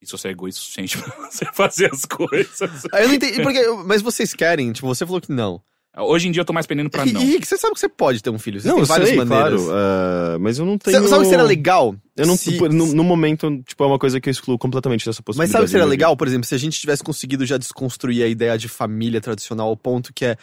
[0.00, 2.86] E se você é egoísta o suficiente pra você fazer as coisas.
[2.92, 3.42] Ah, eu não entendi.
[3.42, 5.60] Porque, mas vocês querem, tipo, você falou que não.
[5.96, 7.20] Hoje em dia eu tô mais pendendo pra E, não.
[7.20, 8.60] e Rick, você sabe que você pode ter um filho.
[8.60, 9.62] Você Não, tem eu várias sei, maneiras.
[9.64, 9.76] claro.
[9.76, 11.08] ah, mas eu não Você- tenho...
[11.08, 11.96] Sabe o que seria legal?
[12.16, 15.18] Eu não, Se- no, no momento, tipo, é uma coisa que eu excluo completamente dessa
[15.20, 15.52] Mas possibilidade.
[15.52, 18.28] sabe o que seria legal, por exemplo, se a gente tivesse conseguido já desconstruir a
[18.28, 20.36] ideia de família tradicional ao ponto que é.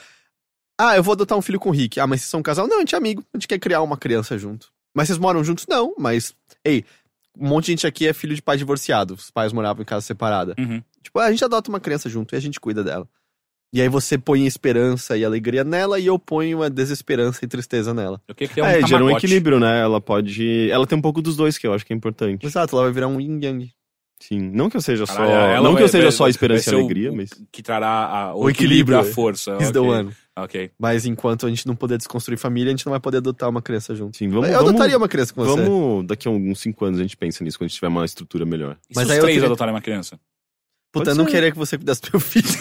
[0.78, 2.02] Ah, eu vou adotar um filho com o Rick.
[2.02, 2.68] Ah, mas vocês são um casal?
[2.68, 3.24] Não, a gente é amigo.
[3.34, 4.68] A gente quer criar uma criança junto.
[4.94, 5.66] Mas vocês moram juntos?
[5.70, 6.34] Não, mas.
[6.66, 6.84] Ei,
[7.40, 9.14] um monte de gente aqui é filho de pai divorciado.
[9.16, 10.56] Os pais moravam em casa separada.
[10.58, 10.82] Uhum.
[11.04, 13.08] Tipo, a gente adota uma criança junto e a gente cuida dela.
[13.74, 17.94] E aí você põe esperança e alegria nela e eu ponho a desesperança e tristeza
[17.94, 18.22] nela.
[18.28, 19.82] Eu queria criar um É, gera um equilíbrio, né?
[19.82, 20.70] Ela pode...
[20.72, 22.46] Ela tem um pouco dos dois, que eu acho que é importante.
[22.46, 23.70] Exato, ela vai virar um yin yang.
[24.22, 24.40] Sim.
[24.54, 25.16] Não que eu seja só...
[25.16, 27.30] Caralho, ela Não que vai- eu seja vai- só esperança e ser o- alegria, mas...
[27.52, 29.58] Que trará a- o, O equilíbrio, equilíbrio, a força.
[29.60, 29.92] He's the ok.
[29.92, 30.12] one.
[30.38, 30.70] Ok.
[30.78, 33.62] Mas enquanto a gente não puder desconstruir família, a gente não vai poder adotar uma
[33.62, 34.18] criança junto.
[34.18, 34.50] Sim, vamos...
[34.50, 35.62] eu vamos, adotaria uma criança com você.
[35.62, 36.06] Vamos...
[36.08, 38.46] Daqui a uns cinco anos a gente pensa nisso, quando a gente tiver uma estrutura
[38.46, 38.78] melhor.
[38.90, 40.20] E Mas se aí os eu três teria- adotarem uma criança?
[40.92, 42.48] Puta, eu não queria que você cuidasse do meu filho.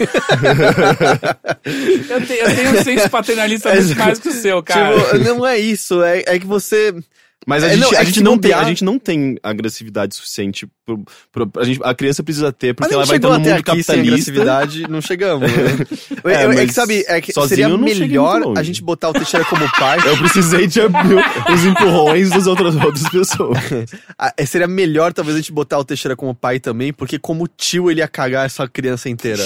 [2.10, 4.01] Eu tenho, eu tenho um senso paternalista muito Exato.
[4.01, 5.01] mais que o seu, cara.
[5.01, 6.02] Tipo, não é isso.
[6.02, 6.94] É, é que você.
[7.47, 9.39] Mas a, É, gente, não, é a, que gente não tem, a gente não tem
[9.43, 10.66] agressividade suficiente.
[10.87, 11.03] Pro,
[11.33, 13.93] pro- a, gente, a criança precisa ter, porque ela vai estar no mundo sem capitalista.
[13.95, 15.51] agressividade, não chegamos.
[15.51, 15.57] Né?
[16.25, 19.71] É, é, é que sabe, é que seria melhor a gente botar o Teixeira como
[19.79, 19.99] pai.
[20.09, 21.16] Eu precisei de abrir
[21.53, 23.59] os empurrões das outras, outras pessoas.
[24.19, 27.47] Ah, é, seria melhor talvez a gente botar o Teixeira como pai também, porque como
[27.49, 29.45] tio ele ia cagar essa criança inteira.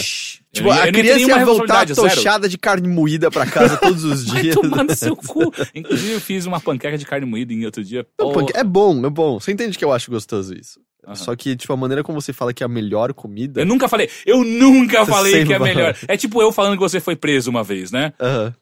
[0.53, 2.09] Tipo, Eu a eu criança ia voltar responsabilidade, zero.
[2.09, 4.55] tochada de carne moída pra casa todos os Vai dias.
[4.55, 5.53] tomar no seu cu.
[5.75, 8.07] Inclusive, eu fiz uma panqueca de carne moída em outro dia.
[8.19, 9.39] Não, é bom, é bom.
[9.39, 10.81] Você entende que eu acho gostoso isso.
[11.05, 11.15] Aham.
[11.15, 13.61] Só que, tipo, a maneira como você fala que é a melhor comida.
[13.61, 15.69] Eu nunca falei, eu nunca falei que é fala.
[15.69, 15.97] melhor.
[16.09, 18.13] É tipo eu falando que você foi preso uma vez, né?
[18.21, 18.55] Aham.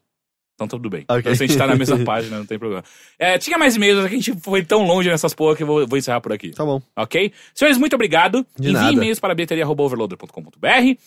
[0.55, 1.05] Então tudo bem.
[1.07, 1.19] Ok.
[1.19, 2.83] Então, se a gente tá na mesma página, não tem problema.
[3.19, 5.87] É, tinha mais e-mails, mas a gente foi tão longe nessas porra que eu vou,
[5.87, 6.49] vou encerrar por aqui.
[6.49, 6.81] Tá bom.
[6.97, 7.31] Ok?
[7.53, 8.45] Senhores, muito obrigado.
[8.59, 10.97] De Envie e-mails para bilheteria.overloader.com.br.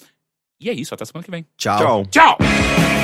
[0.60, 1.46] E é isso, até semana que vem.
[1.56, 2.04] Tchau.
[2.06, 2.36] Tchau!
[2.40, 2.99] You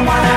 [0.00, 0.29] someone